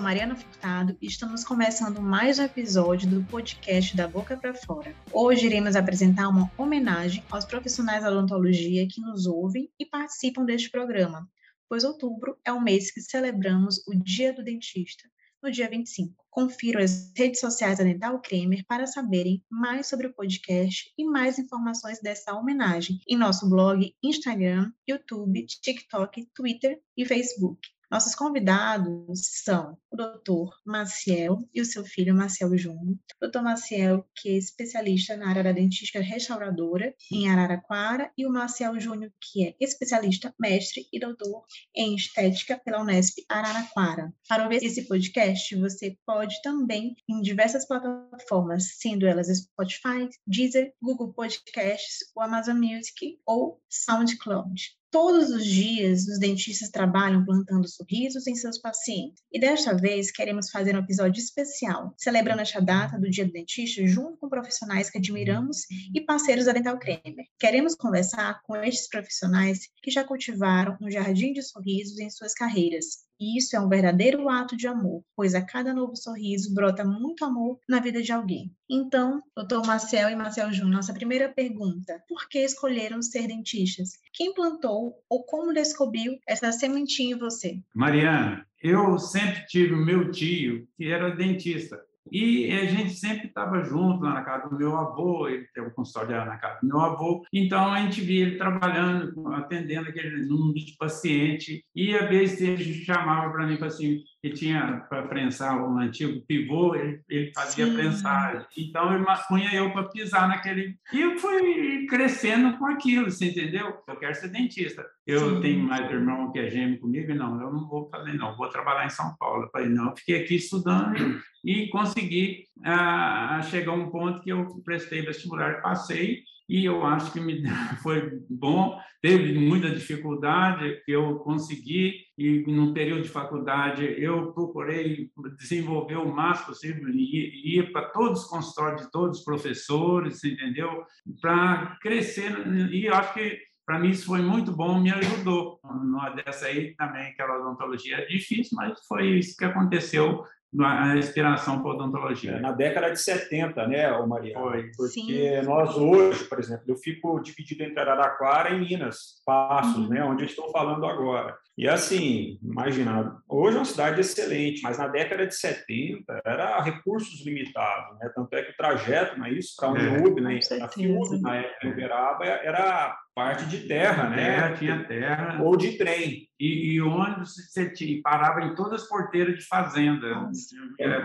sou 0.00 0.04
Mariana 0.04 0.34
Furtado 0.34 0.96
e 0.98 1.06
estamos 1.06 1.44
começando 1.44 2.00
mais 2.00 2.38
um 2.38 2.44
episódio 2.44 3.06
do 3.06 3.22
podcast 3.24 3.94
da 3.94 4.08
Boca 4.08 4.34
para 4.34 4.54
Fora. 4.54 4.96
Hoje 5.12 5.44
iremos 5.44 5.76
apresentar 5.76 6.26
uma 6.28 6.50
homenagem 6.56 7.22
aos 7.30 7.44
profissionais 7.44 8.02
da 8.02 8.10
odontologia 8.10 8.88
que 8.88 8.98
nos 8.98 9.26
ouvem 9.26 9.70
e 9.78 9.84
participam 9.84 10.46
deste 10.46 10.70
programa, 10.70 11.28
pois 11.68 11.84
outubro 11.84 12.38
é 12.46 12.50
o 12.50 12.62
mês 12.62 12.90
que 12.90 13.02
celebramos 13.02 13.86
o 13.86 13.94
Dia 13.94 14.32
do 14.32 14.42
Dentista, 14.42 15.04
no 15.42 15.50
dia 15.50 15.68
25. 15.68 16.14
Confiram 16.30 16.80
as 16.80 17.12
redes 17.14 17.40
sociais 17.40 17.76
da 17.76 17.84
Dental 17.84 18.18
Kremer 18.22 18.64
para 18.66 18.86
saberem 18.86 19.44
mais 19.50 19.86
sobre 19.86 20.06
o 20.06 20.14
podcast 20.14 20.90
e 20.96 21.04
mais 21.04 21.38
informações 21.38 22.00
dessa 22.00 22.32
homenagem 22.32 23.00
em 23.06 23.18
nosso 23.18 23.50
blog, 23.50 23.94
Instagram, 24.02 24.72
YouTube, 24.88 25.44
TikTok, 25.44 26.26
Twitter 26.34 26.80
e 26.96 27.04
Facebook. 27.04 27.60
Nossos 27.90 28.14
convidados 28.14 29.20
são 29.42 29.76
o 29.90 29.96
doutor 29.96 30.54
Maciel 30.64 31.38
e 31.52 31.60
o 31.60 31.64
seu 31.64 31.84
filho 31.84 32.14
Maciel 32.14 32.56
Júnior. 32.56 32.96
Doutor 33.20 33.42
Maciel, 33.42 34.08
que 34.14 34.28
é 34.28 34.38
especialista 34.38 35.16
na 35.16 35.28
área 35.28 35.42
da 35.42 35.50
dentística 35.50 36.00
restauradora 36.00 36.94
em 37.10 37.28
Araraquara, 37.28 38.12
e 38.16 38.24
o 38.24 38.30
Maciel 38.30 38.78
Júnior, 38.78 39.12
que 39.20 39.44
é 39.44 39.56
especialista, 39.58 40.32
mestre 40.38 40.86
e 40.92 41.00
doutor 41.00 41.44
em 41.74 41.96
estética 41.96 42.60
pela 42.64 42.80
Unesp 42.80 43.24
Araraquara. 43.28 44.14
Para 44.28 44.44
ouvir 44.44 44.62
esse 44.62 44.86
podcast, 44.86 45.56
você 45.56 45.98
pode 46.06 46.40
também 46.42 46.94
em 47.08 47.20
diversas 47.20 47.66
plataformas, 47.66 48.76
sendo 48.78 49.04
elas 49.04 49.26
Spotify, 49.36 50.08
Deezer, 50.24 50.72
Google 50.80 51.12
Podcasts, 51.12 51.98
o 52.14 52.20
Amazon 52.20 52.56
Music 52.56 53.18
ou 53.26 53.60
SoundCloud. 53.68 54.79
Todos 54.90 55.30
os 55.30 55.44
dias, 55.44 56.08
os 56.08 56.18
dentistas 56.18 56.68
trabalham 56.68 57.24
plantando 57.24 57.68
sorrisos 57.68 58.26
em 58.26 58.34
seus 58.34 58.58
pacientes. 58.58 59.22
E 59.32 59.38
desta 59.38 59.76
vez, 59.76 60.10
queremos 60.10 60.50
fazer 60.50 60.74
um 60.74 60.80
episódio 60.80 61.20
especial, 61.20 61.94
celebrando 61.96 62.42
esta 62.42 62.60
data 62.60 62.98
do 62.98 63.08
Dia 63.08 63.24
do 63.24 63.30
Dentista 63.30 63.86
junto 63.86 64.18
com 64.18 64.28
profissionais 64.28 64.90
que 64.90 64.98
admiramos 64.98 65.58
e 65.94 66.00
parceiros 66.00 66.46
da 66.46 66.52
Dental 66.52 66.76
Kremer. 66.76 67.24
Queremos 67.38 67.76
conversar 67.76 68.40
com 68.42 68.56
estes 68.56 68.88
profissionais 68.88 69.60
que 69.80 69.92
já 69.92 70.02
cultivaram 70.02 70.76
um 70.80 70.90
jardim 70.90 71.32
de 71.32 71.42
sorrisos 71.42 72.00
em 72.00 72.10
suas 72.10 72.34
carreiras 72.34 73.08
e 73.20 73.36
isso 73.36 73.54
é 73.54 73.60
um 73.60 73.68
verdadeiro 73.68 74.28
ato 74.28 74.56
de 74.56 74.66
amor, 74.66 75.04
pois 75.14 75.34
a 75.34 75.44
cada 75.44 75.74
novo 75.74 75.94
sorriso 75.94 76.54
brota 76.54 76.82
muito 76.82 77.24
amor 77.24 77.58
na 77.68 77.78
vida 77.78 78.00
de 78.00 78.10
alguém. 78.10 78.50
Então, 78.68 79.22
doutor 79.36 79.66
Marcel 79.66 80.08
e 80.08 80.16
Marcel 80.16 80.52
Júnior, 80.52 80.76
nossa 80.76 80.94
primeira 80.94 81.28
pergunta: 81.28 82.02
por 82.08 82.28
que 82.28 82.38
escolheram 82.38 83.02
ser 83.02 83.26
dentistas? 83.26 83.90
Quem 84.14 84.32
plantou 84.32 84.94
ou 85.08 85.24
como 85.24 85.52
descobriu 85.52 86.18
essa 86.26 86.50
sementinha 86.50 87.14
em 87.14 87.18
você? 87.18 87.60
Mariana, 87.74 88.46
eu 88.62 88.98
sempre 88.98 89.44
tive 89.46 89.74
o 89.74 89.84
meu 89.84 90.10
tio 90.10 90.66
que 90.76 90.90
era 90.90 91.14
dentista. 91.14 91.78
E 92.10 92.50
a 92.52 92.64
gente 92.66 92.94
sempre 92.94 93.28
estava 93.28 93.62
junto 93.62 94.02
lá 94.02 94.14
na 94.14 94.22
casa 94.22 94.48
do 94.48 94.56
meu 94.56 94.76
avô, 94.76 95.28
ele 95.28 95.46
tem 95.54 95.62
um 95.62 95.70
consultório 95.70 96.24
na 96.24 96.36
casa 96.36 96.58
do 96.60 96.68
meu 96.68 96.80
avô, 96.80 97.24
então 97.32 97.72
a 97.72 97.80
gente 97.82 98.00
via 98.00 98.26
ele 98.26 98.36
trabalhando, 98.36 99.28
atendendo 99.34 99.88
aquele 99.88 100.26
número 100.26 100.54
de 100.54 100.76
paciente, 100.78 101.64
e 101.74 101.94
a 101.94 102.06
vez 102.06 102.40
ele 102.40 102.72
chamava 102.84 103.30
para 103.30 103.46
mim 103.46 103.58
assim, 103.60 104.02
que 104.22 104.30
tinha 104.30 104.84
para 104.88 105.06
prensar 105.06 105.56
um 105.62 105.78
antigo 105.78 106.20
pivô, 106.26 106.74
ele, 106.74 107.00
ele 107.08 107.32
fazia 107.34 107.66
Sim. 107.66 107.74
prensagem. 107.74 108.44
Então, 108.56 108.94
ele 108.94 109.04
punha 109.28 109.54
eu 109.54 109.72
para 109.72 109.84
pisar 109.84 110.28
naquele. 110.28 110.76
E 110.92 111.00
eu 111.00 111.18
fui 111.18 111.86
crescendo 111.86 112.58
com 112.58 112.66
aquilo, 112.66 113.10
você 113.10 113.30
entendeu? 113.30 113.78
Eu 113.88 113.96
quero 113.96 114.14
ser 114.14 114.28
dentista. 114.28 114.84
Eu 115.06 115.36
Sim. 115.36 115.40
tenho 115.40 115.60
mais 115.60 115.90
irmão 115.90 116.30
que 116.30 116.38
é 116.38 116.50
gêmeo 116.50 116.78
comigo, 116.78 117.14
não, 117.14 117.40
eu 117.40 117.52
não 117.52 117.66
vou 117.66 117.88
fazer, 117.88 118.12
não, 118.12 118.36
vou 118.36 118.48
trabalhar 118.48 118.86
em 118.86 118.90
São 118.90 119.14
Paulo. 119.18 119.44
Eu 119.44 119.50
falei, 119.50 119.68
não, 119.68 119.90
eu 119.90 119.96
fiquei 119.96 120.22
aqui 120.22 120.36
estudando 120.36 121.20
e 121.44 121.68
consegui 121.68 122.44
ah, 122.62 123.40
chegar 123.42 123.72
a 123.72 123.74
um 123.74 123.90
ponto 123.90 124.20
que 124.20 124.30
eu 124.30 124.46
prestei 124.64 125.00
vestibular, 125.02 125.62
passei 125.62 126.22
e 126.50 126.64
eu 126.64 126.84
acho 126.84 127.12
que 127.12 127.20
me 127.20 127.42
foi 127.80 128.20
bom. 128.28 128.76
Teve 129.00 129.38
muita 129.38 129.70
dificuldade 129.70 130.82
que 130.84 130.90
eu 130.90 131.20
consegui 131.20 131.94
e 132.18 132.42
no 132.48 132.74
período 132.74 133.02
de 133.02 133.08
faculdade 133.08 133.84
eu 133.96 134.32
procurei 134.32 135.08
desenvolver 135.38 135.96
o 135.96 136.12
máximo 136.12 136.48
possível 136.48 136.88
e 136.90 137.58
ir 137.58 137.72
para 137.72 137.88
todos 137.90 138.24
os 138.24 138.28
consultórios 138.28 138.82
de 138.82 138.90
todos 138.90 139.18
os 139.20 139.24
professores, 139.24 140.24
entendeu? 140.24 140.82
Para 141.20 141.78
crescer 141.80 142.32
e 142.72 142.88
acho 142.88 143.14
que 143.14 143.38
para 143.64 143.78
mim 143.78 143.90
isso 143.90 144.06
foi 144.06 144.20
muito 144.20 144.50
bom, 144.50 144.80
me 144.80 144.90
ajudou. 144.90 145.60
Numa 145.64 146.10
dessa 146.10 146.46
aí 146.46 146.74
também, 146.74 147.14
que 147.14 147.22
a 147.22 147.38
odontologia 147.38 147.98
é 147.98 148.06
difícil, 148.06 148.56
mas 148.56 148.76
foi 148.88 149.18
isso 149.18 149.36
que 149.36 149.44
aconteceu 149.44 150.24
a 150.58 150.96
inspiração 150.96 151.62
para 151.62 151.72
odontologia. 151.72 152.32
É, 152.32 152.40
na 152.40 152.50
década 152.50 152.90
de 152.90 153.00
70, 153.00 153.66
né, 153.68 153.90
Maria? 154.06 154.34
Foi. 154.34 154.70
Porque 154.76 155.40
Sim. 155.40 155.46
nós 155.46 155.76
hoje, 155.76 156.24
por 156.24 156.38
exemplo, 156.38 156.64
eu 156.66 156.76
fico 156.76 157.20
dividido 157.20 157.62
entre 157.62 157.78
Araraquara 157.78 158.50
e 158.50 158.58
Minas, 158.58 159.22
Passos, 159.24 159.84
uhum. 159.84 159.88
né, 159.88 160.04
onde 160.04 160.24
eu 160.24 160.26
estou 160.26 160.50
falando 160.50 160.84
agora. 160.86 161.36
E 161.56 161.68
assim, 161.68 162.38
imagina, 162.42 163.16
hoje 163.28 163.56
é 163.56 163.60
uma 163.60 163.64
cidade 163.64 164.00
excelente, 164.00 164.62
mas 164.62 164.78
na 164.78 164.88
década 164.88 165.26
de 165.26 165.34
70 165.34 166.22
era 166.24 166.60
recursos 166.62 167.24
limitados, 167.24 167.98
né? 167.98 168.10
Tanto 168.14 168.34
é 168.34 168.42
que 168.42 168.52
o 168.52 168.56
trajeto, 168.56 169.18
não 169.18 169.26
é 169.26 169.32
isso, 169.32 169.54
para 169.56 169.68
onde 169.68 169.84
é, 169.84 170.20
né, 170.20 170.40
a 170.62 170.68
FIUB, 170.68 171.20
na 171.20 171.36
época, 171.36 171.66
em 171.66 171.70
Uberaba, 171.70 172.24
era 172.24 172.96
parte 173.20 173.44
de 173.44 173.58
terra, 173.68 174.08
né? 174.08 174.16
Terra, 174.16 174.52
tinha 174.54 174.84
terra. 174.84 175.42
Ou 175.42 175.54
de 175.54 175.76
trem. 175.76 176.30
E, 176.40 176.72
e 176.72 176.80
ônibus 176.80 177.34
você 177.34 177.70
tinha, 177.70 178.00
parava 178.02 178.40
em 178.40 178.54
todas 178.54 178.82
as 178.82 178.88
porteiras 178.88 179.36
de 179.36 179.46
fazenda. 179.46 180.30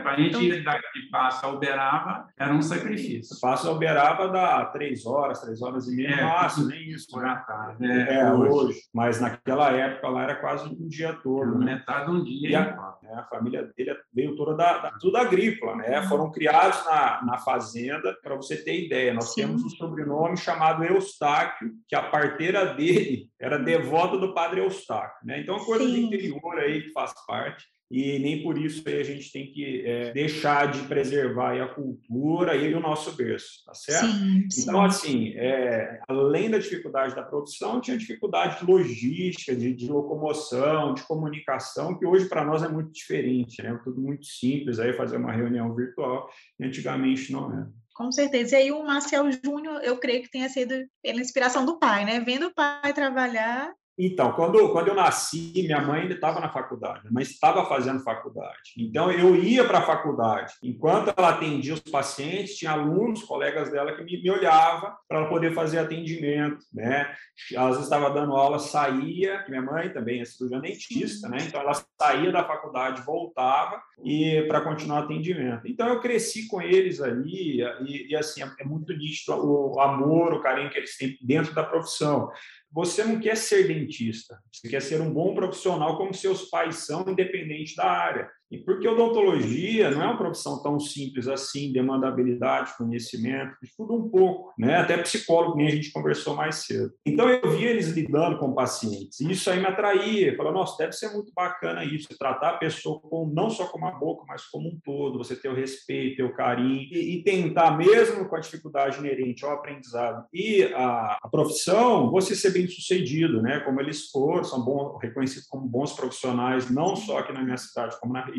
Para 0.01 0.13
a 0.13 0.15
gente 0.15 0.37
ir 0.37 0.63
daqui 0.63 1.09
Passa 1.11 1.47
a 1.47 1.51
Uberaba, 1.51 2.27
era 2.37 2.53
um 2.53 2.61
sacrifício. 2.61 3.37
Passa 3.41 3.67
a 3.67 3.71
Uberaba 3.73 4.29
dá 4.29 4.65
três 4.67 5.05
horas, 5.05 5.41
três 5.41 5.61
horas 5.61 5.87
e 5.87 5.95
meia 5.95 6.15
é, 6.15 6.23
máximo, 6.23 6.67
nem 6.67 6.89
isso. 6.89 7.07
Por 7.11 7.25
à 7.25 7.35
tarde. 7.35 7.85
É, 7.85 8.19
é 8.19 8.31
hoje. 8.31 8.49
hoje. 8.49 8.79
Mas 8.93 9.19
naquela 9.19 9.71
época 9.71 10.07
lá 10.07 10.23
era 10.23 10.35
quase 10.35 10.69
um 10.69 10.87
dia 10.87 11.11
todo. 11.21 11.59
Né? 11.59 11.65
Metade 11.65 12.05
de 12.05 12.11
um 12.11 12.23
dia. 12.23 12.49
E 12.49 12.55
a, 12.55 12.95
né, 13.03 13.13
a, 13.13 13.23
família 13.23 13.69
dele 13.75 13.93
veio 14.13 14.37
toda 14.37 14.55
da, 14.55 14.77
da 14.77 14.91
tudo 14.91 15.17
agrícola, 15.17 15.75
né? 15.75 15.99
Uhum. 15.99 16.07
Foram 16.07 16.31
criados 16.31 16.85
na, 16.85 17.25
na 17.25 17.37
fazenda, 17.39 18.15
para 18.23 18.35
você 18.35 18.55
ter 18.55 18.85
ideia. 18.85 19.13
Nós 19.13 19.33
Sim. 19.33 19.41
temos 19.41 19.63
um 19.65 19.69
sobrenome 19.69 20.37
chamado 20.37 20.83
Eustáquio, 20.83 21.71
que 21.89 21.95
a 21.95 22.04
parteira 22.05 22.73
dele 22.73 23.29
era 23.39 23.57
devota 23.57 24.17
do 24.17 24.33
padre 24.33 24.61
Eustáquio, 24.61 25.25
né? 25.25 25.39
Então, 25.39 25.57
coisa 25.59 25.85
Sim. 25.85 25.91
do 25.91 25.97
interior 25.97 26.59
aí 26.59 26.83
que 26.83 26.91
faz 26.91 27.13
parte 27.25 27.65
e 27.89 28.17
nem 28.17 28.41
por 28.41 28.57
isso 28.57 28.83
a 28.87 29.03
gente 29.03 29.31
tem 29.31 29.51
que 29.51 29.85
é, 29.85 30.11
deixar 30.11 30.71
de 30.71 30.79
preservar 30.87 31.61
a 31.61 31.67
cultura 31.67 32.55
e 32.55 32.73
o 32.73 32.79
nosso 32.79 33.15
berço, 33.15 33.63
tá 33.63 33.75
certo? 33.75 34.07
Sim, 34.07 34.47
então, 34.63 34.81
assim, 34.81 35.33
é, 35.35 35.99
além 36.07 36.49
da 36.49 36.57
dificuldade 36.57 37.15
da 37.15 37.21
produção, 37.21 37.79
tinha 37.79 37.97
dificuldade 37.97 38.59
de 38.59 38.65
logística, 38.65 39.55
de, 39.55 39.71
de 39.73 39.87
locomoção, 39.87 40.95
de 40.95 41.03
comunicação, 41.03 41.97
que 41.97 42.05
hoje 42.05 42.27
para 42.27 42.43
nós 42.43 42.63
é 42.63 42.67
muito 42.67 42.91
diferente, 42.91 43.61
né? 43.61 43.79
Tudo 43.83 44.01
muito 44.01 44.25
simples, 44.25 44.79
aí 44.79 44.91
fazer 44.93 45.17
uma 45.17 45.31
reunião 45.31 45.73
virtual, 45.75 46.27
antigamente 46.59 47.31
não 47.31 47.51
era. 47.51 47.69
Com 47.95 48.11
certeza. 48.11 48.55
E 48.57 48.63
aí 48.63 48.71
o 48.73 48.83
Marcel 48.83 49.31
Júnior, 49.31 49.81
eu 49.81 49.97
creio 49.97 50.21
que 50.21 50.29
tenha 50.29 50.49
sido 50.49 50.85
pela 51.01 51.21
inspiração 51.21 51.65
do 51.65 51.79
pai, 51.79 52.03
né? 52.03 52.19
Vendo 52.19 52.47
o 52.47 52.53
pai 52.53 52.93
trabalhar, 52.93 53.73
então, 53.97 54.33
quando, 54.33 54.69
quando 54.69 54.89
eu 54.89 54.93
nasci, 54.93 55.53
minha 55.55 55.81
mãe 55.81 56.01
ainda 56.01 56.15
estava 56.15 56.41
na 56.41 56.49
faculdade, 56.49 57.07
mas 57.09 57.29
estava 57.29 57.65
fazendo 57.65 58.03
faculdade. 58.03 58.73
Então, 58.77 59.09
eu 59.09 59.35
ia 59.35 59.63
para 59.63 59.79
a 59.79 59.85
faculdade. 59.85 60.53
Enquanto 60.61 61.13
ela 61.15 61.29
atendia 61.29 61.73
os 61.73 61.79
pacientes, 61.79 62.57
tinha 62.57 62.71
alunos, 62.71 63.23
colegas 63.23 63.71
dela, 63.71 63.95
que 63.95 64.03
me, 64.03 64.21
me 64.21 64.29
olhavam 64.29 64.93
para 65.07 65.25
poder 65.27 65.53
fazer 65.53 65.79
atendimento. 65.79 66.57
Né? 66.73 67.09
Às 67.55 67.69
vezes 67.69 67.83
estava 67.83 68.09
dando 68.09 68.35
aula, 68.35 68.59
saía, 68.59 69.45
minha 69.47 69.61
mãe 69.61 69.89
também 69.89 70.19
é 70.19 70.25
cirurgiã 70.25 70.59
dentista, 70.59 71.29
né? 71.29 71.37
então 71.41 71.61
ela 71.61 71.73
saía 72.01 72.31
da 72.31 72.43
faculdade, 72.43 73.01
voltava 73.01 73.81
e 74.03 74.43
para 74.49 74.61
continuar 74.61 75.01
o 75.01 75.05
atendimento. 75.05 75.67
Então, 75.67 75.87
eu 75.87 76.01
cresci 76.01 76.47
com 76.47 76.61
eles 76.61 77.01
ali 77.01 77.61
e, 77.61 78.07
e 78.09 78.15
assim, 78.15 78.43
é, 78.43 78.51
é 78.59 78.65
muito 78.65 78.91
nítido 78.91 79.35
o 79.35 79.79
amor, 79.79 80.33
o 80.33 80.41
carinho 80.41 80.69
que 80.69 80.77
eles 80.77 80.97
têm 80.97 81.17
dentro 81.21 81.53
da 81.53 81.63
profissão 81.63 82.29
você 82.75 83.05
não 83.05 83.21
quer 83.21 83.37
ser 83.37 83.69
dentista, 83.69 84.37
você 84.51 84.67
quer 84.67 84.81
ser 84.81 84.99
um 84.99 85.09
bom 85.09 85.33
profissional 85.33 85.97
como 85.97 86.13
seus 86.13 86.49
pais 86.49 86.79
são, 86.79 87.05
independente 87.07 87.73
da 87.73 87.89
área. 87.89 88.29
E 88.51 88.59
porque 88.59 88.87
odontologia 88.87 89.89
não 89.89 90.01
é 90.01 90.05
uma 90.05 90.17
profissão 90.17 90.61
tão 90.61 90.79
simples 90.79 91.27
assim, 91.27 91.73
demanda 91.73 92.07
habilidade, 92.07 92.77
conhecimento, 92.77 93.55
estuda 93.63 93.93
um 93.93 94.07
pouco, 94.07 94.53
né? 94.57 94.77
Até 94.77 94.97
psicólogo, 94.97 95.57
nem 95.57 95.67
a 95.67 95.71
gente 95.71 95.91
conversou 95.91 96.35
mais 96.35 96.65
cedo. 96.65 96.91
Então 97.05 97.27
eu 97.27 97.49
via 97.51 97.69
eles 97.69 97.89
lidando 97.89 98.37
com 98.37 98.53
pacientes, 98.53 99.19
e 99.19 99.31
isso 99.31 99.49
aí 99.49 99.59
me 99.59 99.65
atraía. 99.65 100.35
Falava, 100.37 100.57
nossa, 100.57 100.77
deve 100.77 100.93
ser 100.93 101.11
muito 101.11 101.31
bacana 101.35 101.83
isso, 101.83 102.07
tratar 102.17 102.49
a 102.49 102.57
pessoa 102.57 102.99
com, 103.01 103.27
não 103.33 103.49
só 103.49 103.65
como 103.65 103.87
a 103.87 103.91
boca, 103.91 104.25
mas 104.27 104.45
como 104.45 104.69
um 104.69 104.79
todo, 104.83 105.17
você 105.17 105.35
ter 105.35 105.49
o 105.49 105.55
respeito, 105.55 106.17
ter 106.17 106.23
o 106.23 106.35
carinho, 106.35 106.87
e, 106.91 107.17
e 107.17 107.23
tentar, 107.23 107.75
mesmo 107.75 108.27
com 108.29 108.35
a 108.35 108.39
dificuldade 108.39 108.99
inerente 108.99 109.43
ao 109.43 109.51
aprendizado 109.51 110.25
e 110.31 110.63
a, 110.75 111.17
a 111.21 111.29
profissão, 111.29 112.11
você 112.11 112.35
ser 112.35 112.51
bem 112.51 112.67
sucedido, 112.67 113.41
né? 113.41 113.59
Como 113.61 113.81
eles 113.81 114.09
foram, 114.11 114.43
são 114.43 114.63
bons, 114.63 115.01
reconhecidos 115.01 115.47
como 115.47 115.67
bons 115.67 115.93
profissionais, 115.93 116.69
não 116.69 116.95
só 116.95 117.19
aqui 117.19 117.33
na 117.33 117.43
minha 117.43 117.57
cidade, 117.57 117.99
como 117.99 118.13
na 118.13 118.21
região. 118.21 118.34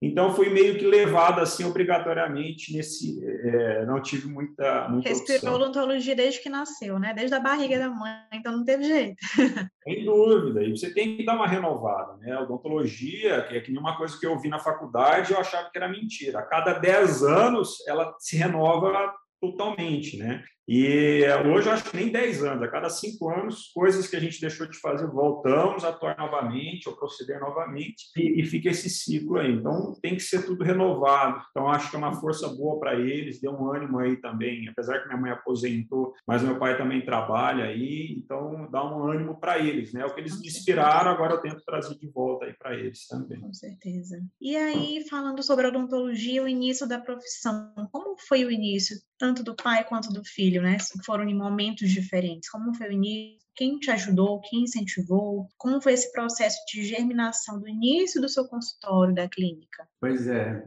Então, 0.00 0.32
fui 0.32 0.48
meio 0.50 0.78
que 0.78 0.86
levado 0.86 1.40
assim 1.40 1.64
obrigatoriamente 1.64 2.76
nesse. 2.76 3.18
É, 3.24 3.86
não 3.86 4.00
tive 4.00 4.28
muita. 4.28 4.88
muita 4.88 5.08
Respirou 5.08 5.36
opção. 5.36 5.54
odontologia 5.54 6.14
desde 6.14 6.40
que 6.40 6.48
nasceu, 6.48 6.98
né? 6.98 7.14
Desde 7.14 7.34
a 7.34 7.40
barriga 7.40 7.78
da 7.78 7.88
mãe, 7.88 8.20
então 8.32 8.56
não 8.56 8.64
teve 8.64 8.84
jeito. 8.84 9.16
Sem 9.84 10.04
dúvida. 10.04 10.62
E 10.62 10.70
você 10.70 10.92
tem 10.92 11.16
que 11.16 11.24
dar 11.24 11.34
uma 11.34 11.46
renovada, 11.46 12.16
né? 12.18 12.32
A 12.32 12.42
odontologia, 12.42 13.42
que 13.42 13.56
é 13.56 13.60
que 13.60 13.76
uma 13.76 13.96
coisa 13.96 14.18
que 14.18 14.26
eu 14.26 14.38
vi 14.38 14.48
na 14.48 14.58
faculdade, 14.58 15.32
eu 15.32 15.38
achava 15.38 15.70
que 15.70 15.78
era 15.78 15.88
mentira. 15.88 16.40
A 16.40 16.46
cada 16.46 16.74
10 16.74 17.22
anos, 17.22 17.86
ela 17.86 18.14
se 18.18 18.36
renova 18.36 19.14
totalmente, 19.40 20.16
né? 20.16 20.42
E 20.68 21.24
hoje 21.50 21.66
eu 21.66 21.72
acho 21.72 21.84
que 21.84 21.96
nem 21.96 22.12
10 22.12 22.44
anos, 22.44 22.62
a 22.62 22.68
cada 22.68 22.90
5 22.90 23.30
anos, 23.30 23.70
coisas 23.72 24.06
que 24.06 24.14
a 24.14 24.20
gente 24.20 24.38
deixou 24.38 24.66
de 24.68 24.78
fazer, 24.78 25.06
voltamos 25.06 25.82
a 25.82 25.88
atuar 25.88 26.18
novamente 26.18 26.86
ou 26.86 26.94
proceder 26.94 27.40
novamente 27.40 28.10
e, 28.14 28.42
e, 28.42 28.44
fica 28.44 28.68
esse 28.68 28.90
ciclo 28.90 29.38
aí. 29.38 29.50
Então 29.50 29.94
tem 30.02 30.14
que 30.14 30.22
ser 30.22 30.44
tudo 30.44 30.62
renovado. 30.62 31.42
Então 31.50 31.68
acho 31.68 31.88
que 31.88 31.96
é 31.96 31.98
uma 31.98 32.20
força 32.20 32.48
boa 32.48 32.78
para 32.78 33.00
eles, 33.00 33.40
deu 33.40 33.52
um 33.52 33.72
ânimo 33.72 33.98
aí 33.98 34.16
também, 34.16 34.68
apesar 34.68 34.98
que 34.98 35.08
minha 35.08 35.18
mãe 35.18 35.30
aposentou, 35.30 36.12
mas 36.26 36.42
meu 36.42 36.58
pai 36.58 36.76
também 36.76 37.02
trabalha 37.02 37.64
aí, 37.64 38.14
então 38.18 38.68
dá 38.70 38.84
um 38.84 39.08
ânimo 39.08 39.40
para 39.40 39.58
eles, 39.58 39.94
né? 39.94 40.04
O 40.04 40.14
que 40.14 40.20
eles 40.20 40.38
me 40.38 40.48
inspiraram, 40.48 41.10
agora 41.10 41.34
eu 41.34 41.40
tento 41.40 41.64
trazer 41.64 41.96
de 41.98 42.08
volta 42.08 42.44
aí 42.44 42.52
para 42.52 42.74
eles 42.74 43.06
também. 43.06 43.40
Com 43.40 43.54
certeza. 43.54 44.22
E 44.38 44.54
aí, 44.54 45.02
falando 45.08 45.42
sobre 45.42 45.66
odontologia, 45.66 46.42
o 46.42 46.48
início 46.48 46.86
da 46.86 47.00
profissão, 47.00 47.72
como 47.90 48.18
foi 48.28 48.44
o 48.44 48.50
início, 48.50 48.96
tanto 49.18 49.42
do 49.42 49.56
pai 49.56 49.84
quanto 49.84 50.12
do 50.12 50.22
filho? 50.24 50.57
Filho, 50.58 50.62
né? 50.62 50.76
Foram 51.04 51.24
em 51.28 51.34
momentos 51.34 51.90
diferentes. 51.90 52.50
Como 52.50 52.74
foi 52.74 52.88
o 52.88 52.92
início? 52.92 53.38
Quem 53.54 53.78
te 53.78 53.90
ajudou? 53.90 54.40
Quem 54.40 54.62
incentivou? 54.62 55.48
Como 55.56 55.80
foi 55.80 55.92
esse 55.92 56.12
processo 56.12 56.58
de 56.72 56.84
germinação 56.84 57.58
do 57.58 57.68
início 57.68 58.20
do 58.20 58.28
seu 58.28 58.44
consultório, 58.46 59.14
da 59.14 59.28
clínica? 59.28 59.88
Pois 60.00 60.28
é, 60.28 60.62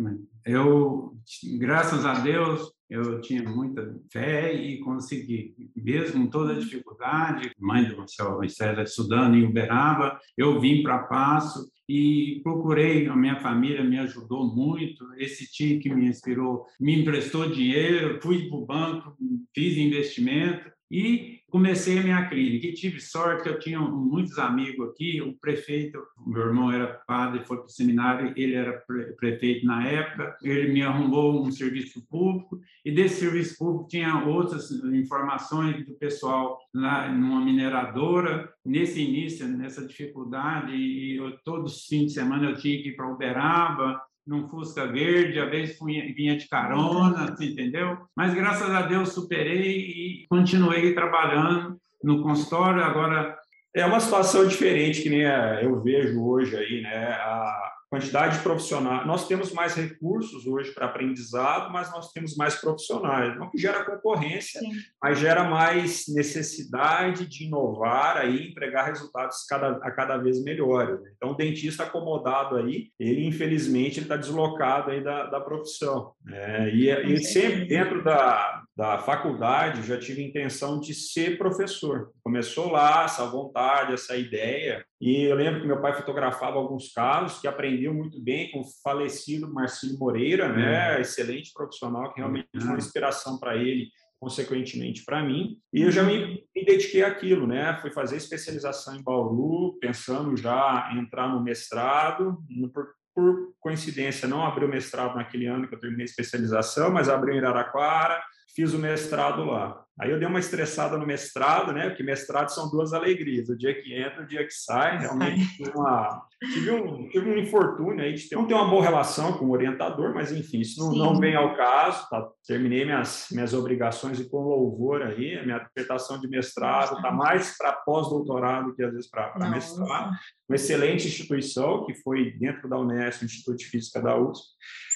eu, 0.46 1.16
graças 1.58 2.06
a 2.06 2.16
Deus, 2.20 2.70
eu 2.90 3.22
tinha 3.22 3.44
muita 3.44 3.96
fé 4.12 4.54
e 4.54 4.82
consegui, 4.82 5.56
mesmo 5.74 6.30
toda 6.30 6.52
a 6.52 6.60
dificuldade, 6.60 7.54
mãe 7.58 7.86
do 7.86 7.96
Marcelo 7.96 8.44
Estela 8.44 8.84
estudando 8.84 9.36
em 9.36 9.46
Uberaba, 9.46 10.20
eu 10.38 10.60
vim 10.60 10.84
para 10.84 11.04
Passo 11.04 11.71
e 11.88 12.40
procurei, 12.44 13.08
a 13.08 13.16
minha 13.16 13.40
família 13.40 13.84
me 13.84 14.00
ajudou 14.00 14.54
muito, 14.56 15.06
esse 15.18 15.52
tio 15.52 15.80
que 15.80 15.94
me 15.94 16.08
inspirou 16.08 16.66
me 16.80 17.02
emprestou 17.02 17.50
dinheiro, 17.50 18.20
fui 18.22 18.48
para 18.48 18.58
o 18.58 18.66
banco, 18.66 19.16
fiz 19.54 19.78
investimento. 19.78 20.72
E 20.90 21.31
comecei 21.52 22.00
a 22.00 22.04
minha 22.04 22.28
clínica. 22.28 22.66
E 22.66 22.74
tive 22.74 23.00
sorte 23.00 23.44
que 23.44 23.50
eu 23.50 23.60
tinha 23.60 23.80
muitos 23.80 24.40
amigos 24.40 24.90
aqui. 24.90 25.22
O 25.22 25.38
prefeito, 25.38 26.02
meu 26.26 26.48
irmão 26.48 26.72
era 26.72 26.88
padre, 27.06 27.44
foi 27.46 27.58
para 27.58 27.66
o 27.66 27.70
seminário, 27.70 28.34
ele 28.36 28.56
era 28.56 28.82
prefeito 29.18 29.66
na 29.66 29.86
época. 29.86 30.38
Ele 30.42 30.72
me 30.72 30.82
arrumou 30.82 31.46
um 31.46 31.52
serviço 31.52 32.02
público 32.08 32.60
e 32.86 32.92
desse 32.92 33.20
serviço 33.20 33.58
público 33.58 33.90
tinha 33.90 34.24
outras 34.26 34.72
informações 34.72 35.86
do 35.86 35.94
pessoal 35.94 36.58
lá 36.74 37.12
numa 37.12 37.44
mineradora. 37.44 38.52
Nesse 38.66 39.02
início, 39.02 39.48
nessa 39.48 39.86
dificuldade, 39.86 40.72
e 40.74 41.18
eu, 41.18 41.38
todos 41.44 41.76
os 41.76 41.86
fins 41.86 42.08
de 42.08 42.14
semana 42.14 42.50
eu 42.50 42.58
tinha 42.58 42.82
que 42.82 42.90
ir 42.90 42.96
para 42.96 43.12
Uberaba, 43.12 44.02
num 44.26 44.48
Fusca 44.48 44.86
verde, 44.88 45.40
às 45.40 45.50
vezes 45.50 45.78
vinha 46.16 46.38
de 46.38 46.48
carona, 46.48 47.36
entendeu? 47.40 47.98
Mas 48.16 48.34
graças 48.34 48.70
a 48.70 48.84
Deus 48.84 49.14
superei 49.14 49.80
e 49.80 50.26
continuei 50.30 50.94
trabalhando 50.94 51.78
no 52.04 52.22
consultório. 52.22 52.84
Agora 52.84 53.38
é 53.76 53.86
uma 53.86 54.00
situação 54.00 54.48
diferente 54.48 55.02
que 55.02 55.10
nem 55.10 55.22
eu 55.62 55.82
vejo 55.82 56.24
hoje 56.24 56.56
aí, 56.56 56.82
né? 56.82 57.08
A 57.14 57.71
quantidade 57.92 58.38
de 58.38 58.44
profissionais. 58.44 59.06
Nós 59.06 59.28
temos 59.28 59.52
mais 59.52 59.76
recursos 59.76 60.48
hoje 60.48 60.72
para 60.72 60.86
aprendizado, 60.86 61.70
mas 61.74 61.92
nós 61.92 62.14
temos 62.14 62.38
mais 62.38 62.56
profissionais, 62.56 63.38
não 63.38 63.50
que 63.50 63.58
gera 63.58 63.84
concorrência, 63.84 64.62
Sim. 64.62 64.72
mas 65.04 65.20
gera 65.20 65.44
mais 65.44 66.06
necessidade 66.08 67.28
de 67.28 67.48
inovar 67.48 68.16
aí, 68.16 68.48
entregar 68.48 68.86
resultados 68.86 69.46
cada, 69.46 69.72
a 69.84 69.92
cada 69.92 70.16
vez 70.16 70.42
melhores. 70.42 71.02
Né? 71.02 71.12
Então, 71.18 71.32
o 71.32 71.36
dentista 71.36 71.84
acomodado 71.84 72.56
aí, 72.56 72.88
ele 72.98 73.28
infelizmente 73.28 74.00
está 74.00 74.16
deslocado 74.16 74.92
aí 74.92 75.04
da, 75.04 75.26
da 75.26 75.42
profissão. 75.42 76.14
Né? 76.24 76.74
E, 76.74 76.90
e 76.90 77.18
sempre 77.22 77.66
dentro 77.66 78.02
da, 78.02 78.64
da 78.82 78.98
faculdade 78.98 79.84
já 79.84 79.96
tive 79.96 80.24
intenção 80.24 80.80
de 80.80 80.92
ser 80.96 81.38
professor. 81.38 82.12
Começou 82.24 82.72
lá 82.72 83.04
essa 83.04 83.24
vontade, 83.28 83.94
essa 83.94 84.18
ideia, 84.18 84.84
e 85.00 85.22
eu 85.22 85.36
lembro 85.36 85.62
que 85.62 85.68
meu 85.68 85.80
pai 85.80 85.94
fotografava 85.94 86.58
alguns 86.58 86.92
casos 86.92 87.40
que 87.40 87.48
aprendeu 87.48 87.94
muito 87.94 88.20
bem 88.20 88.50
com 88.50 88.62
o 88.62 88.68
falecido 88.84 89.54
Marcelo 89.54 90.00
Moreira, 90.00 90.52
né? 90.52 90.96
Uhum. 90.96 91.02
Excelente 91.02 91.54
profissional, 91.54 92.12
que 92.12 92.22
realmente 92.22 92.48
foi 92.58 92.64
uma 92.64 92.78
inspiração 92.80 93.40
para 93.40 93.56
ele, 93.56 93.88
consequentemente 94.20 95.06
para 95.06 95.24
mim. 95.24 95.60
E 95.72 95.84
eu 95.84 95.92
já 95.92 96.02
me, 96.02 96.44
me 96.56 96.66
dediquei 96.66 97.04
àquilo, 97.04 97.46
né? 97.46 97.78
Fui 97.84 97.92
fazer 97.92 98.18
especialização 98.18 98.96
em 98.96 99.04
Bauru, 99.04 99.78
pensando 99.80 100.36
já 100.36 100.90
em 100.92 101.02
entrar 101.02 101.28
no 101.28 101.44
mestrado. 101.44 102.40
Por, 102.74 102.88
por 103.14 103.54
coincidência, 103.60 104.28
não 104.28 104.46
abri 104.46 104.66
o 104.66 104.70
mestrado 104.70 105.16
naquele 105.16 105.48
ano 105.48 105.68
que 105.68 105.76
eu 105.76 105.80
terminei 105.80 106.04
a 106.04 106.10
especialização, 106.10 106.92
mas 106.92 107.10
abri 107.10 107.36
em 107.36 107.40
Araraquara, 107.40 108.22
fiz 108.56 108.74
o 108.74 108.80
mestrado 108.80 109.44
lá. 109.46 109.84
Aí 110.02 110.10
eu 110.10 110.18
dei 110.18 110.28
uma 110.28 110.40
estressada 110.40 110.98
no 110.98 111.06
mestrado, 111.06 111.72
né? 111.72 111.88
Porque 111.88 112.02
mestrado 112.02 112.50
são 112.50 112.72
duas 112.72 112.92
alegrias, 112.92 113.50
o 113.50 113.56
dia 113.56 113.80
que 113.80 113.94
entra, 113.94 114.24
o 114.24 114.28
dia 114.28 114.44
que 114.44 114.52
sai. 114.52 114.98
Realmente 114.98 115.62
uma... 115.76 116.26
tive, 116.52 116.72
um, 116.72 117.08
tive 117.08 117.30
um 117.30 117.38
infortúnio 117.38 118.04
aí 118.04 118.16
de 118.16 118.28
ter, 118.28 118.36
não 118.36 118.48
ter 118.48 118.56
uma 118.56 118.68
boa 118.68 118.82
relação 118.82 119.34
com 119.34 119.46
o 119.46 119.52
orientador, 119.52 120.12
mas 120.12 120.32
enfim, 120.32 120.62
isso 120.62 120.80
não, 120.80 121.14
não 121.14 121.20
vem 121.20 121.36
ao 121.36 121.56
caso. 121.56 122.10
Tá? 122.10 122.28
Terminei 122.48 122.84
minhas, 122.84 123.28
minhas 123.32 123.54
obrigações 123.54 124.20
e 124.20 124.28
com 124.28 124.38
louvor 124.38 125.04
aí, 125.04 125.38
a 125.38 125.44
minha 125.44 125.60
dissertação 125.60 126.20
de 126.20 126.28
mestrado 126.28 126.96
está 126.96 127.12
mais 127.12 127.56
para 127.56 127.72
pós-doutorado 127.72 128.74
que 128.74 128.84
às 128.84 128.92
vezes 128.92 129.08
para 129.08 129.52
mestrado. 129.52 130.16
Uma 130.50 130.56
excelente 130.56 131.08
instituição 131.08 131.86
que 131.86 131.94
foi 131.94 132.32
dentro 132.40 132.68
da 132.68 132.76
Unesco, 132.76 133.24
Instituto 133.24 133.58
de 133.58 133.66
Física 133.66 134.02
da 134.02 134.18
USP. 134.18 134.48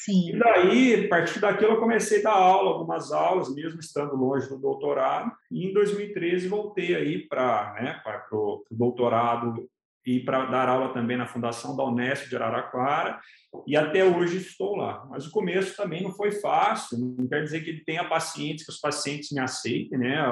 Sim. 0.06 0.36
E 0.36 0.38
daí, 0.38 1.06
a 1.06 1.10
partir 1.10 1.40
daquilo, 1.40 1.72
eu 1.72 1.80
comecei 1.80 2.20
a 2.20 2.24
dar 2.24 2.34
aula, 2.34 2.70
algumas 2.70 3.12
aulas, 3.12 3.54
mesmo 3.54 3.80
estando 3.80 4.16
longe 4.16 4.48
do 4.48 4.60
doutorado. 4.60 5.32
E 5.52 5.66
em 5.66 5.74
2013 5.74 6.48
voltei 6.48 6.96
aí 6.96 7.28
para 7.28 7.74
né, 7.82 8.02
o 8.32 8.64
doutorado 8.70 9.68
e 10.06 10.20
para 10.20 10.46
dar 10.46 10.70
aula 10.70 10.94
também 10.94 11.18
na 11.18 11.26
Fundação 11.26 11.76
da 11.76 11.84
Unesco 11.84 12.30
de 12.30 12.36
Araraquara. 12.36 13.20
E 13.66 13.76
até 13.76 14.06
hoje 14.06 14.38
estou 14.38 14.76
lá. 14.76 15.08
Mas 15.10 15.26
o 15.26 15.32
começo 15.32 15.76
também 15.76 16.04
não 16.04 16.12
foi 16.12 16.34
fácil. 16.34 17.00
Não 17.00 17.28
quer 17.28 17.44
dizer 17.44 17.64
que 17.64 17.72
ele 17.72 17.84
tenha 17.84 18.08
pacientes, 18.08 18.64
que 18.64 18.72
os 18.72 18.80
pacientes 18.80 19.32
me 19.32 19.40
aceitem, 19.40 19.98
né? 19.98 20.24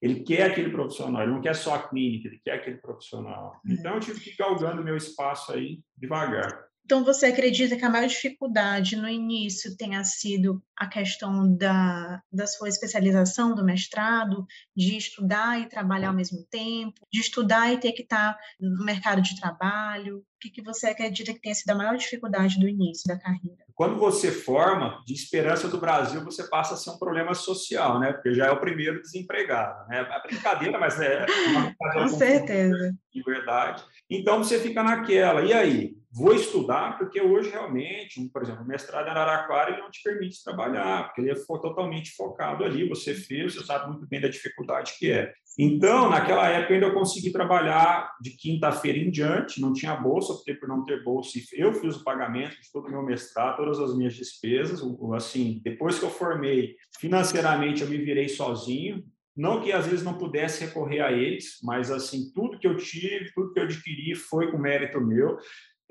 Ele 0.00 0.22
quer 0.22 0.50
aquele 0.50 0.70
profissional, 0.70 1.22
ele 1.22 1.32
não 1.32 1.42
quer 1.42 1.54
só 1.54 1.74
a 1.74 1.82
clínica, 1.82 2.28
ele 2.28 2.40
quer 2.42 2.54
aquele 2.54 2.78
profissional. 2.78 3.60
É. 3.68 3.72
Então, 3.74 3.94
eu 3.94 4.00
tive 4.00 4.20
que 4.20 4.30
ir 4.30 4.36
galgando 4.36 4.82
meu 4.82 4.96
espaço 4.96 5.52
aí 5.52 5.80
devagar. 5.98 6.71
Então, 6.84 7.04
você 7.04 7.26
acredita 7.26 7.76
que 7.76 7.84
a 7.84 7.90
maior 7.90 8.08
dificuldade 8.08 8.96
no 8.96 9.08
início 9.08 9.76
tenha 9.76 10.02
sido 10.04 10.62
a 10.82 10.88
questão 10.88 11.56
da, 11.56 12.20
da 12.32 12.44
sua 12.44 12.68
especialização, 12.68 13.54
do 13.54 13.64
mestrado, 13.64 14.44
de 14.76 14.96
estudar 14.96 15.60
e 15.60 15.68
trabalhar 15.68 16.08
ao 16.08 16.14
mesmo 16.14 16.44
tempo, 16.50 17.06
de 17.10 17.20
estudar 17.20 17.72
e 17.72 17.78
ter 17.78 17.92
que 17.92 18.02
estar 18.02 18.36
no 18.60 18.84
mercado 18.84 19.22
de 19.22 19.40
trabalho? 19.40 20.18
O 20.18 20.24
que, 20.40 20.50
que 20.50 20.60
você 20.60 20.88
acredita 20.88 21.32
que 21.32 21.40
tenha 21.40 21.54
sido 21.54 21.70
a 21.70 21.76
maior 21.76 21.96
dificuldade 21.96 22.58
do 22.58 22.68
início 22.68 23.04
da 23.06 23.16
carreira? 23.16 23.62
Quando 23.76 23.96
você 23.96 24.32
forma, 24.32 25.00
de 25.06 25.14
esperança 25.14 25.68
do 25.68 25.78
Brasil, 25.78 26.24
você 26.24 26.48
passa 26.48 26.74
a 26.74 26.76
ser 26.76 26.90
um 26.90 26.98
problema 26.98 27.32
social, 27.32 28.00
né? 28.00 28.12
Porque 28.12 28.34
já 28.34 28.46
é 28.46 28.50
o 28.50 28.60
primeiro 28.60 29.00
desempregado. 29.00 29.88
Né? 29.88 30.00
É 30.00 30.22
brincadeira, 30.26 30.80
mas 30.80 31.00
é 31.00 31.24
uma 31.48 31.92
Com 31.92 32.08
certeza. 32.08 32.92
De 33.12 33.22
verdade. 33.22 33.84
Então, 34.10 34.38
você 34.38 34.58
fica 34.58 34.82
naquela. 34.82 35.42
E 35.42 35.52
aí? 35.52 36.02
vou 36.12 36.34
estudar, 36.34 36.98
porque 36.98 37.20
hoje 37.20 37.50
realmente, 37.50 38.20
por 38.28 38.42
exemplo, 38.42 38.62
o 38.62 38.68
mestrado 38.68 39.06
em 39.06 39.10
Araraquara 39.10 39.70
ele 39.70 39.80
não 39.80 39.90
te 39.90 40.02
permite 40.02 40.44
trabalhar, 40.44 40.71
porque 41.04 41.20
ele 41.20 41.30
é 41.30 41.34
totalmente 41.34 42.12
focado 42.12 42.64
ali, 42.64 42.88
você 42.88 43.14
fez, 43.14 43.54
você 43.54 43.64
sabe 43.64 43.90
muito 43.90 44.06
bem 44.06 44.20
da 44.20 44.28
dificuldade 44.28 44.94
que 44.98 45.10
é. 45.10 45.32
Então, 45.58 46.08
naquela 46.08 46.48
época, 46.48 46.74
ainda 46.74 46.86
eu 46.86 46.94
consegui 46.94 47.30
trabalhar 47.30 48.10
de 48.20 48.30
quinta-feira 48.30 48.98
em 48.98 49.10
diante, 49.10 49.60
não 49.60 49.72
tinha 49.72 49.94
bolsa, 49.94 50.32
optei 50.32 50.54
por 50.54 50.68
não 50.68 50.84
ter 50.84 51.04
bolsa, 51.04 51.38
eu 51.52 51.74
fiz 51.74 51.96
o 51.96 52.04
pagamento 52.04 52.60
de 52.60 52.72
todo 52.72 52.88
o 52.88 52.90
meu 52.90 53.02
mestrado, 53.02 53.56
todas 53.56 53.78
as 53.78 53.96
minhas 53.96 54.14
despesas, 54.14 54.80
assim, 55.14 55.60
depois 55.62 55.98
que 55.98 56.04
eu 56.04 56.10
formei, 56.10 56.74
financeiramente 56.98 57.82
eu 57.82 57.88
me 57.88 57.98
virei 57.98 58.28
sozinho, 58.28 59.04
não 59.36 59.62
que 59.62 59.72
às 59.72 59.86
vezes 59.86 60.04
não 60.04 60.18
pudesse 60.18 60.64
recorrer 60.64 61.00
a 61.00 61.10
eles, 61.10 61.58
mas 61.62 61.90
assim, 61.90 62.30
tudo 62.34 62.58
que 62.58 62.66
eu 62.66 62.76
tive, 62.76 63.32
tudo 63.34 63.52
que 63.52 63.60
eu 63.60 63.64
adquiri 63.64 64.14
foi 64.14 64.50
com 64.50 64.58
mérito 64.58 65.00
meu. 65.00 65.38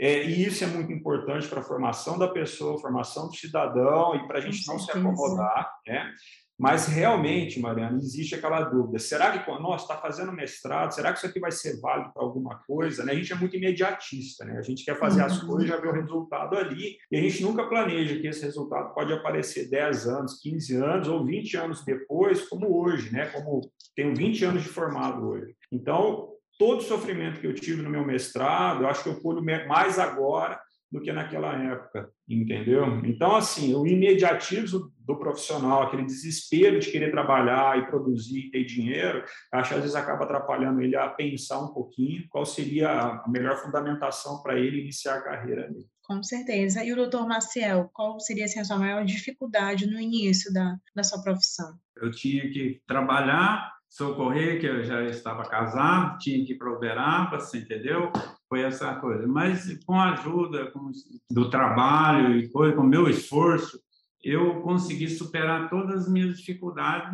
É, 0.02 0.26
e 0.26 0.44
isso 0.44 0.64
é 0.64 0.68
muito 0.68 0.92
importante 0.92 1.48
para 1.48 1.60
a 1.60 1.64
formação 1.64 2.18
da 2.18 2.28
pessoa, 2.28 2.82
formação 2.82 3.28
do 3.28 3.36
cidadão 3.36 4.16
e 4.16 4.28
para 4.28 4.40
a 4.40 4.42
gente 4.42 4.68
não 4.68 4.80
se 4.80 4.90
acomodar. 4.90 5.72
Né? 5.86 6.12
Mas 6.58 6.88
realmente, 6.88 7.60
Mariana, 7.60 8.00
existe 8.00 8.34
aquela 8.34 8.62
dúvida: 8.62 8.98
será 8.98 9.38
que 9.38 9.52
nós 9.60 9.84
está 9.84 9.98
fazendo 9.98 10.32
mestrado? 10.32 10.96
Será 10.96 11.12
que 11.12 11.20
isso 11.20 11.28
aqui 11.28 11.40
vai 11.40 11.52
ser 11.52 11.80
válido 11.80 12.12
para 12.14 12.24
alguma 12.24 12.56
coisa? 12.66 13.06
Né? 13.06 13.12
A 13.12 13.16
gente 13.16 13.32
é 13.32 13.36
muito 13.36 13.56
imediatista, 13.56 14.44
né? 14.44 14.58
A 14.58 14.64
gente 14.64 14.84
quer 14.84 14.98
fazer 14.98 15.22
as 15.22 15.40
uhum. 15.40 15.50
coisas, 15.50 15.70
já 15.70 15.78
ver 15.78 15.90
o 15.90 15.94
resultado 15.94 16.58
ali, 16.58 16.98
e 17.12 17.18
a 17.18 17.22
gente 17.22 17.44
nunca 17.44 17.68
planeja 17.68 18.20
que 18.20 18.28
esse 18.28 18.44
resultado 18.44 18.96
pode 18.96 19.14
aparecer 19.14 19.70
10 19.70 20.08
anos, 20.08 20.40
15 20.42 20.76
anos 20.78 21.08
ou 21.08 21.24
20 21.24 21.58
anos 21.58 21.86
depois, 21.86 22.48
como 22.50 22.76
hoje, 22.76 23.12
né? 23.12 23.28
Como 23.28 23.62
tenho 23.96 24.16
20 24.16 24.46
anos 24.46 24.64
de 24.64 24.70
formado 24.70 25.28
hoje. 25.28 25.56
Então, 25.72 26.31
todo 26.62 26.78
o 26.78 26.84
sofrimento 26.84 27.42
que 27.42 27.48
eu 27.48 27.56
tive 27.56 27.82
no 27.82 27.90
meu 27.90 28.06
mestrado, 28.06 28.84
eu 28.84 28.88
acho 28.88 29.02
que 29.02 29.10
eu 29.10 29.20
pulo 29.20 29.44
mais 29.44 29.98
agora 29.98 30.62
do 30.92 31.02
que 31.02 31.12
naquela 31.12 31.56
época, 31.56 32.08
entendeu? 32.30 32.86
Então, 33.04 33.36
assim, 33.36 33.74
o 33.74 33.88
imediatismo 33.88 34.92
do 35.00 35.18
profissional, 35.18 35.82
aquele 35.82 36.06
desespero 36.06 36.80
de 36.80 36.92
querer 36.92 37.10
trabalhar 37.10 37.80
e 37.80 37.88
produzir 37.88 38.42
e 38.42 38.52
ter 38.52 38.64
dinheiro, 38.64 39.24
acho 39.52 39.70
que 39.70 39.76
às 39.76 39.82
vezes 39.82 39.96
acaba 39.96 40.26
atrapalhando 40.26 40.84
ele 40.84 40.96
a 40.96 41.10
pensar 41.10 41.60
um 41.64 41.74
pouquinho 41.74 42.28
qual 42.30 42.46
seria 42.46 42.92
a 42.92 43.28
melhor 43.28 43.58
fundamentação 43.58 44.44
para 44.44 44.60
ele 44.60 44.82
iniciar 44.82 45.16
a 45.16 45.24
carreira 45.24 45.66
ali. 45.66 45.88
Com 46.04 46.22
certeza. 46.22 46.84
E 46.84 46.94
o 46.94 46.96
doutor 46.96 47.28
Maciel, 47.28 47.90
qual 47.92 48.20
seria 48.20 48.46
assim, 48.46 48.60
a 48.60 48.66
sua 48.66 48.78
maior 48.78 49.04
dificuldade 49.04 49.88
no 49.88 50.00
início 50.00 50.54
da, 50.54 50.78
da 50.96 51.02
sua 51.02 51.24
profissão? 51.24 51.74
Eu 52.00 52.12
tinha 52.12 52.44
que 52.52 52.80
trabalhar 52.86 53.81
socorrer, 53.92 54.58
que 54.58 54.66
eu 54.66 54.86
já 54.86 55.04
estava 55.04 55.44
casado, 55.44 56.18
tinha 56.18 56.46
que 56.46 56.54
ir 56.54 56.58
para 56.58 56.72
Uberaba, 56.72 57.38
você 57.38 57.58
entendeu? 57.58 58.10
Foi 58.48 58.62
essa 58.62 58.96
coisa. 58.96 59.28
Mas 59.28 59.78
com 59.86 60.00
a 60.00 60.14
ajuda 60.14 60.72
com, 60.72 60.90
do 61.30 61.50
trabalho 61.50 62.38
e 62.38 62.50
coisa, 62.50 62.74
com 62.74 62.84
o 62.84 62.88
meu 62.88 63.10
esforço, 63.10 63.78
eu 64.24 64.62
consegui 64.62 65.10
superar 65.10 65.70
todas 65.70 66.04
as 66.04 66.12
minhas 66.12 66.38
dificuldades 66.38 67.12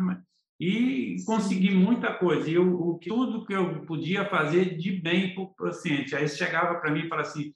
e 0.60 1.16
consegui 1.26 1.74
muita 1.74 2.14
coisa. 2.14 2.48
E 2.48 2.54
eu, 2.54 2.72
o, 2.72 3.00
tudo 3.00 3.44
que 3.44 3.54
eu 3.54 3.84
podia 3.84 4.24
fazer 4.24 4.76
de 4.76 4.92
bem 4.92 5.34
para 5.34 5.42
o 5.42 5.54
paciente. 5.54 6.14
Aí 6.14 6.28
chegava 6.28 6.78
para 6.78 6.92
mim 6.92 7.00
e 7.00 7.08
falava 7.08 7.26
assim, 7.26 7.52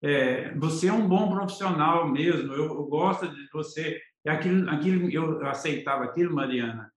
é, 0.00 0.54
você 0.56 0.86
é 0.86 0.92
um 0.92 1.08
bom 1.08 1.28
profissional 1.28 2.08
mesmo, 2.08 2.52
eu, 2.52 2.66
eu 2.66 2.84
gosto 2.84 3.26
de 3.26 3.48
você. 3.52 3.98
E 4.24 4.30
aquilo, 4.30 4.70
aquilo, 4.70 5.10
eu 5.10 5.44
aceitava 5.46 6.04
aquilo, 6.04 6.34
Mariana, 6.34 6.89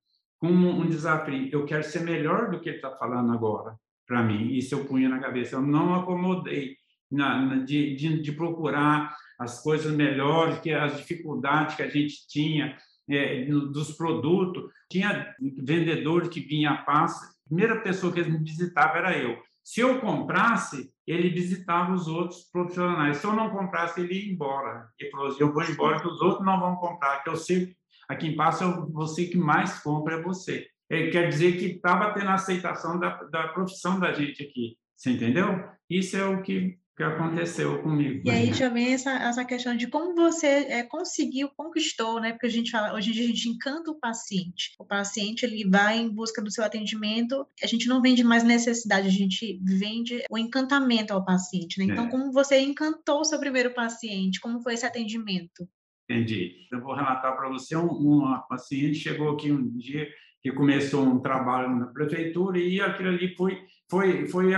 como 0.43 0.71
um 0.71 0.85
desafio. 0.85 1.47
Eu 1.53 1.65
quero 1.65 1.85
ser 1.85 2.01
melhor 2.01 2.51
do 2.51 2.59
que 2.59 2.67
ele 2.67 2.75
está 2.75 2.91
falando 2.91 3.31
agora 3.31 3.77
para 4.05 4.21
mim. 4.21 4.51
Isso 4.51 4.75
eu 4.75 4.83
punha 4.83 5.07
na 5.07 5.17
cabeça. 5.17 5.55
Eu 5.55 5.61
não 5.61 5.95
acomodei 5.95 6.75
na, 7.09 7.41
na, 7.41 7.55
de, 7.63 7.95
de, 7.95 8.21
de, 8.21 8.31
procurar 8.33 9.15
as 9.39 9.63
coisas 9.63 9.95
melhores, 9.95 10.59
que 10.59 10.73
as 10.73 10.97
dificuldades 10.97 11.77
que 11.77 11.81
a 11.81 11.89
gente 11.89 12.27
tinha 12.27 12.75
é, 13.09 13.45
dos 13.45 13.93
produtos. 13.93 14.65
Tinha 14.91 15.33
vendedores 15.39 16.27
que 16.27 16.41
vinham 16.41 16.73
a 16.73 16.77
passo. 16.77 17.23
A 17.23 17.47
primeira 17.47 17.79
pessoa 17.79 18.11
que 18.11 18.21
me 18.21 18.37
visitava 18.37 18.97
era 18.97 19.17
eu. 19.17 19.37
Se 19.63 19.79
eu 19.79 20.01
comprasse, 20.01 20.91
ele 21.07 21.29
visitava 21.29 21.93
os 21.93 22.09
outros 22.09 22.41
profissionais. 22.51 23.15
Se 23.15 23.25
eu 23.25 23.31
não 23.31 23.49
comprasse, 23.49 24.01
ele 24.01 24.13
ia 24.13 24.33
embora. 24.33 24.89
Ele 24.99 25.09
falou 25.09 25.27
assim, 25.27 25.39
eu 25.39 25.53
vou 25.53 25.63
embora 25.63 26.01
que 26.01 26.07
os 26.07 26.21
outros 26.21 26.45
não 26.45 26.59
vão 26.59 26.75
comprar, 26.75 27.23
que 27.23 27.29
eu 27.29 27.37
sei 27.37 27.73
Aqui 28.09 28.27
em 28.27 28.35
Passo, 28.35 28.87
você 28.91 29.25
que 29.25 29.37
mais 29.37 29.81
compra 29.81 30.15
é 30.15 30.21
você. 30.21 30.67
Ele 30.89 31.11
quer 31.11 31.29
dizer 31.29 31.57
que 31.57 31.65
estava 31.65 32.13
tendo 32.13 32.27
a 32.27 32.35
aceitação 32.35 32.99
da, 32.99 33.23
da 33.23 33.47
profissão 33.49 33.99
da 33.99 34.13
gente 34.13 34.43
aqui. 34.43 34.77
Você 34.95 35.11
entendeu? 35.11 35.63
Isso 35.89 36.15
é 36.15 36.25
o 36.25 36.41
que, 36.41 36.77
que 36.95 37.03
aconteceu 37.03 37.81
comigo. 37.81 38.21
E 38.25 38.29
aí 38.29 38.53
já 38.53 38.69
vem 38.69 38.93
essa, 38.93 39.11
essa 39.11 39.43
questão 39.43 39.75
de 39.75 39.87
como 39.87 40.13
você 40.13 40.47
é, 40.47 40.83
conseguiu, 40.83 41.49
conquistou, 41.57 42.21
né? 42.21 42.31
Porque 42.31 42.45
a 42.45 42.51
gente 42.51 42.69
fala, 42.69 42.93
hoje 42.93 43.09
em 43.09 43.13
dia 43.13 43.23
a 43.23 43.27
gente 43.27 43.49
encanta 43.49 43.89
o 43.89 43.99
paciente. 43.99 44.75
O 44.79 44.85
paciente 44.85 45.43
ele 45.43 45.67
vai 45.67 45.97
em 45.97 46.09
busca 46.09 46.41
do 46.41 46.51
seu 46.51 46.63
atendimento. 46.63 47.45
A 47.61 47.67
gente 47.67 47.87
não 47.87 48.01
vende 48.01 48.23
mais 48.23 48.43
necessidade, 48.43 49.07
a 49.07 49.11
gente 49.11 49.59
vende 49.63 50.23
o 50.29 50.37
encantamento 50.37 51.13
ao 51.13 51.25
paciente. 51.25 51.79
Né? 51.79 51.85
Então, 51.91 52.05
é. 52.05 52.09
como 52.09 52.31
você 52.31 52.59
encantou 52.59 53.21
o 53.21 53.25
seu 53.25 53.39
primeiro 53.39 53.73
paciente? 53.73 54.39
Como 54.39 54.61
foi 54.61 54.75
esse 54.75 54.85
atendimento? 54.85 55.67
Entendi. 56.09 56.67
Eu 56.71 56.81
vou 56.81 56.93
relatar 56.93 57.35
para 57.35 57.49
você 57.49 57.75
um, 57.75 57.87
uma 57.87 58.39
paciente 58.41 58.95
chegou 58.95 59.31
aqui 59.31 59.51
um 59.51 59.77
dia 59.77 60.07
que 60.41 60.51
começou 60.51 61.03
um 61.03 61.19
trabalho 61.19 61.73
na 61.73 61.87
prefeitura 61.87 62.57
e 62.57 62.81
aquilo 62.81 63.09
ali 63.09 63.33
foi 63.35 63.61
foi 63.89 64.27
foi 64.27 64.51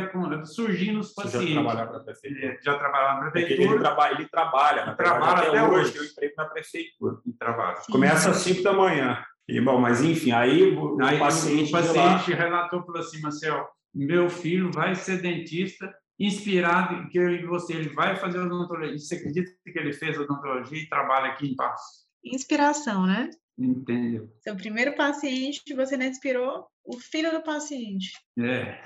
surgindo 0.45 0.99
os 0.99 1.13
pacientes. 1.13 1.49
Você 1.49 1.53
já 1.53 1.61
trabalhava 1.61 1.91
na 1.93 1.99
prefeitura? 1.99 2.45
É, 2.45 2.59
já 2.61 2.77
trabalhava 2.77 3.21
na 3.21 3.31
prefeitura. 3.31 3.69
Ele 3.69 3.79
trabalha, 3.79 4.13
ele 4.15 4.29
trabalha, 4.29 4.85
na 4.85 4.95
trabalha 4.95 5.37
até, 5.37 5.47
até 5.49 5.63
hoje. 5.63 5.89
hoje. 5.89 5.97
Eu 5.97 6.05
emprego 6.05 6.33
na 6.37 6.45
prefeitura. 6.45 7.15
Trabalha. 7.37 7.77
Começa 7.91 8.31
às 8.31 8.37
5 8.37 8.63
da 8.63 8.73
manhã. 8.73 9.23
E, 9.47 9.61
bom, 9.61 9.79
mas 9.79 10.03
enfim, 10.03 10.31
aí 10.31 10.75
o, 10.75 10.97
aí, 11.03 11.19
paciente, 11.19 11.69
o 11.69 11.71
paciente 11.71 12.33
relatou 12.33 12.83
falou 12.83 12.99
assim, 12.99 13.21
Marcel, 13.21 13.67
meu 13.93 14.27
filho 14.27 14.71
vai 14.71 14.95
ser 14.95 15.21
dentista 15.21 15.93
inspirado 16.19 17.09
que 17.09 17.17
eu 17.17 17.29
e 17.29 17.45
você, 17.45 17.73
ele 17.73 17.89
vai 17.89 18.15
fazer 18.15 18.39
odontologia. 18.39 18.97
Você 18.97 19.15
acredita 19.15 19.51
que 19.63 19.79
ele 19.79 19.93
fez 19.93 20.17
odontologia 20.17 20.77
e 20.77 20.89
trabalha 20.89 21.31
aqui 21.31 21.47
em 21.47 21.55
Passo? 21.55 22.05
Inspiração, 22.23 23.05
né? 23.05 23.29
Entendeu? 23.57 24.29
Seu 24.41 24.55
primeiro 24.55 24.95
paciente, 24.95 25.73
você 25.73 25.95
não 25.95 26.05
inspirou 26.05 26.67
o 26.83 26.97
filho 26.97 27.31
do 27.31 27.41
paciente. 27.41 28.11
É. 28.37 28.81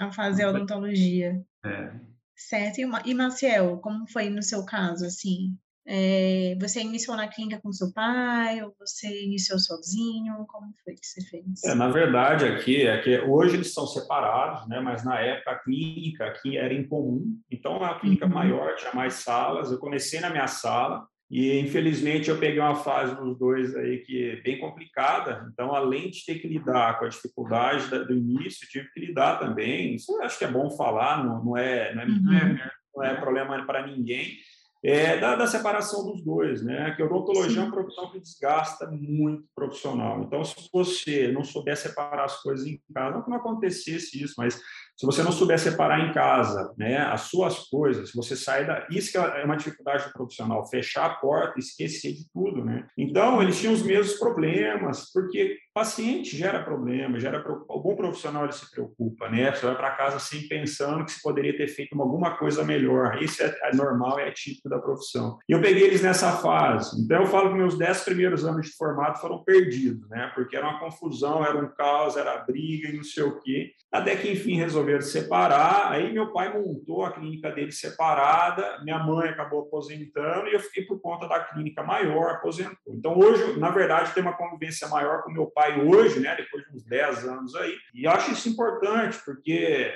A 0.00 0.10
fazer 0.12 0.46
odontologia. 0.46 1.40
É. 1.64 1.92
Certo. 2.36 2.78
E, 2.78 3.10
e 3.10 3.14
Maciel, 3.14 3.78
como 3.78 4.08
foi 4.10 4.28
no 4.28 4.42
seu 4.42 4.64
caso, 4.64 5.06
assim? 5.06 5.56
É, 5.84 6.56
você 6.60 6.80
iniciou 6.80 7.16
na 7.16 7.26
clínica 7.26 7.60
com 7.60 7.72
seu 7.72 7.92
pai 7.92 8.62
ou 8.62 8.74
você 8.78 9.24
iniciou 9.24 9.58
sozinho? 9.58 10.46
Como 10.46 10.72
foi 10.84 10.94
que 10.94 11.04
você 11.04 11.20
fez? 11.26 11.64
É, 11.64 11.74
na 11.74 11.88
verdade, 11.88 12.44
aqui, 12.44 12.86
aqui 12.86 13.18
hoje 13.18 13.56
eles 13.56 13.74
são 13.74 13.86
separados, 13.86 14.68
né? 14.68 14.78
Mas 14.80 15.04
na 15.04 15.18
época 15.18 15.50
a 15.50 15.58
clínica 15.58 16.26
aqui 16.26 16.56
era 16.56 16.72
em 16.72 16.86
comum. 16.86 17.36
Então 17.50 17.82
a 17.82 17.98
clínica 17.98 18.26
uhum. 18.26 18.32
maior 18.32 18.76
tinha 18.76 18.92
mais 18.94 19.14
salas. 19.14 19.72
Eu 19.72 19.78
comecei 19.78 20.20
na 20.20 20.30
minha 20.30 20.46
sala 20.46 21.04
e 21.28 21.58
infelizmente 21.58 22.30
eu 22.30 22.38
peguei 22.38 22.60
uma 22.60 22.76
fase 22.76 23.16
dos 23.16 23.36
dois 23.36 23.74
aí 23.74 23.98
que 23.98 24.30
é 24.30 24.36
bem 24.36 24.60
complicada. 24.60 25.48
Então, 25.52 25.74
além 25.74 26.10
de 26.10 26.24
ter 26.24 26.36
que 26.36 26.46
lidar 26.46 26.98
com 26.98 27.06
a 27.06 27.08
dificuldade 27.08 27.88
do 27.88 28.12
início, 28.12 28.68
tive 28.68 28.88
que 28.92 29.00
lidar 29.00 29.40
também. 29.40 29.96
Isso 29.96 30.12
eu 30.12 30.22
acho 30.22 30.38
que 30.38 30.44
é 30.44 30.50
bom 30.50 30.70
falar, 30.70 31.24
não, 31.24 31.44
não 31.44 31.56
é, 31.56 31.92
não 31.92 32.02
é, 32.02 32.06
uhum. 32.06 32.58
não 32.94 33.04
é 33.04 33.14
problema 33.16 33.66
para 33.66 33.84
ninguém 33.84 34.36
é, 34.84 35.16
da, 35.18 35.36
da, 35.36 35.46
separação 35.46 36.04
dos 36.04 36.24
dois, 36.24 36.62
né? 36.62 36.92
Que 36.96 37.02
a 37.02 37.06
odontologia 37.06 37.52
Sim. 37.52 37.58
é 37.58 37.62
uma 37.62 37.72
profissão 37.72 38.10
que 38.10 38.18
desgasta 38.18 38.90
muito 38.90 39.44
profissional. 39.54 40.22
Então, 40.22 40.44
se 40.44 40.68
você 40.72 41.30
não 41.30 41.44
souber 41.44 41.76
separar 41.76 42.24
as 42.24 42.42
coisas 42.42 42.66
em 42.66 42.80
casa, 42.92 43.14
não 43.14 43.22
que 43.22 43.30
não 43.30 43.36
acontecesse 43.36 44.20
isso, 44.20 44.34
mas 44.36 44.60
se 45.02 45.06
você 45.06 45.22
não 45.22 45.32
souber 45.32 45.58
separar 45.58 46.00
em 46.00 46.12
casa, 46.12 46.74
né, 46.76 46.98
as 46.98 47.22
suas 47.22 47.68
coisas, 47.68 48.10
se 48.10 48.16
você 48.16 48.36
sair 48.36 48.66
da, 48.66 48.86
isso 48.90 49.12
que 49.12 49.18
é 49.18 49.44
uma 49.44 49.56
dificuldade 49.56 50.06
do 50.06 50.12
profissional, 50.12 50.68
fechar 50.68 51.06
a 51.06 51.14
porta, 51.14 51.58
esquecer 51.58 52.12
de 52.12 52.24
tudo, 52.32 52.64
né? 52.64 52.86
Então, 52.98 53.40
eles 53.40 53.58
tinham 53.58 53.74
os 53.74 53.82
mesmos 53.82 54.18
problemas, 54.18 55.10
porque 55.12 55.56
paciente 55.74 56.36
gera 56.36 56.62
problema, 56.62 57.18
gera 57.18 57.42
bom 57.42 57.96
profissional 57.96 58.44
ele 58.44 58.52
se 58.52 58.70
preocupa, 58.70 59.28
né? 59.28 59.52
Você 59.52 59.66
vai 59.66 59.74
para 59.74 59.96
casa 59.96 60.16
assim 60.16 60.46
pensando 60.46 61.04
que 61.04 61.12
se 61.12 61.22
poderia 61.22 61.56
ter 61.56 61.66
feito 61.68 62.00
alguma 62.00 62.36
coisa 62.36 62.62
melhor. 62.62 63.22
Isso 63.22 63.42
é, 63.42 63.54
é 63.62 63.74
normal, 63.74 64.18
é 64.18 64.30
típico 64.30 64.68
da 64.68 64.78
profissão. 64.78 65.38
E 65.48 65.52
eu 65.52 65.60
peguei 65.60 65.84
eles 65.84 66.02
nessa 66.02 66.32
fase. 66.32 67.02
Então 67.02 67.22
eu 67.22 67.26
falo 67.26 67.50
que 67.50 67.56
meus 67.56 67.78
dez 67.78 68.02
primeiros 68.04 68.44
anos 68.44 68.66
de 68.66 68.76
formato 68.76 69.20
foram 69.20 69.42
perdidos, 69.42 70.08
né? 70.08 70.30
Porque 70.34 70.56
era 70.56 70.68
uma 70.68 70.78
confusão, 70.78 71.44
era 71.44 71.56
um 71.56 71.68
caos, 71.68 72.16
era 72.16 72.38
briga 72.38 72.88
e 72.88 72.96
não 72.96 73.04
sei 73.04 73.22
o 73.22 73.40
quê. 73.40 73.72
Até 73.90 74.16
que 74.16 74.30
enfim 74.30 74.56
resolveram 74.56 75.00
separar. 75.00 75.90
Aí 75.90 76.12
meu 76.12 76.32
pai 76.32 76.52
montou 76.52 77.04
a 77.04 77.12
clínica 77.12 77.50
dele 77.50 77.72
separada, 77.72 78.80
minha 78.82 78.98
mãe 78.98 79.30
acabou 79.30 79.62
aposentando 79.62 80.48
e 80.48 80.54
eu 80.54 80.60
fiquei 80.60 80.84
por 80.84 81.00
conta 81.00 81.26
da 81.26 81.40
clínica 81.40 81.82
maior, 81.82 82.32
aposentou. 82.32 82.94
Então 82.94 83.18
hoje, 83.18 83.58
na 83.58 83.70
verdade, 83.70 84.12
tem 84.12 84.22
uma 84.22 84.36
convivência 84.36 84.88
maior 84.88 85.22
com 85.22 85.30
meu 85.30 85.46
pai 85.46 85.61
pai 85.62 85.80
hoje, 85.80 86.18
né, 86.18 86.34
depois 86.34 86.64
de 86.64 86.76
uns 86.76 86.84
10 86.84 87.24
anos 87.24 87.54
aí. 87.54 87.76
E 87.94 88.06
acho 88.06 88.32
isso 88.32 88.48
importante, 88.48 89.18
porque 89.24 89.92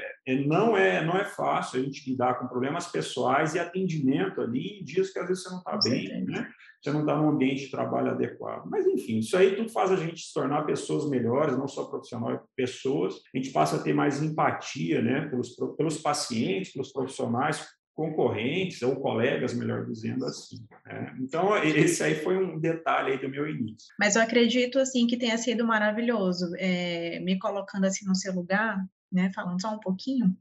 não 0.46 0.76
é, 0.76 1.04
não 1.04 1.16
é 1.16 1.24
fácil 1.24 1.80
a 1.80 1.82
gente 1.82 2.08
lidar 2.08 2.38
com 2.38 2.46
problemas 2.46 2.86
pessoais 2.86 3.54
e 3.54 3.58
atendimento 3.58 4.40
ali 4.40 4.78
em 4.78 4.84
dias 4.84 5.10
que 5.10 5.18
às 5.18 5.26
vezes 5.26 5.42
você 5.42 5.50
não 5.50 5.58
está 5.58 5.78
bem, 5.82 6.24
né? 6.24 6.48
Você 6.80 6.92
não 6.92 7.00
está 7.00 7.16
num 7.16 7.30
ambiente 7.30 7.64
de 7.64 7.70
trabalho 7.70 8.12
adequado. 8.12 8.66
Mas, 8.70 8.86
enfim, 8.86 9.18
isso 9.18 9.36
aí 9.36 9.56
tudo 9.56 9.68
faz 9.68 9.90
a 9.90 9.96
gente 9.96 10.20
se 10.20 10.32
tornar 10.32 10.64
pessoas 10.64 11.08
melhores, 11.10 11.58
não 11.58 11.66
só 11.66 11.84
profissionais, 11.84 12.38
pessoas. 12.54 13.16
A 13.34 13.38
gente 13.38 13.50
passa 13.50 13.76
a 13.76 13.82
ter 13.82 13.92
mais 13.92 14.22
empatia 14.22 15.02
né, 15.02 15.22
pelos, 15.28 15.56
pelos 15.76 15.98
pacientes, 15.98 16.72
pelos 16.72 16.92
profissionais, 16.92 17.66
concorrentes 17.96 18.82
ou 18.82 18.94
colegas, 18.96 19.54
melhor 19.54 19.86
dizendo 19.86 20.26
assim. 20.26 20.58
Né? 20.84 21.16
Então, 21.18 21.56
esse 21.56 22.04
aí 22.04 22.14
foi 22.14 22.36
um 22.36 22.60
detalhe 22.60 23.12
aí 23.12 23.18
do 23.18 23.28
meu 23.28 23.48
início. 23.48 23.94
Mas 23.98 24.14
eu 24.14 24.22
acredito, 24.22 24.78
assim, 24.78 25.06
que 25.06 25.16
tenha 25.16 25.38
sido 25.38 25.66
maravilhoso. 25.66 26.52
É, 26.58 27.18
me 27.20 27.38
colocando 27.38 27.86
assim 27.86 28.06
no 28.06 28.14
seu 28.14 28.34
lugar, 28.34 28.84
né, 29.16 29.30
falando 29.34 29.60
só 29.60 29.70
um 29.70 29.80
pouquinho, 29.80 30.36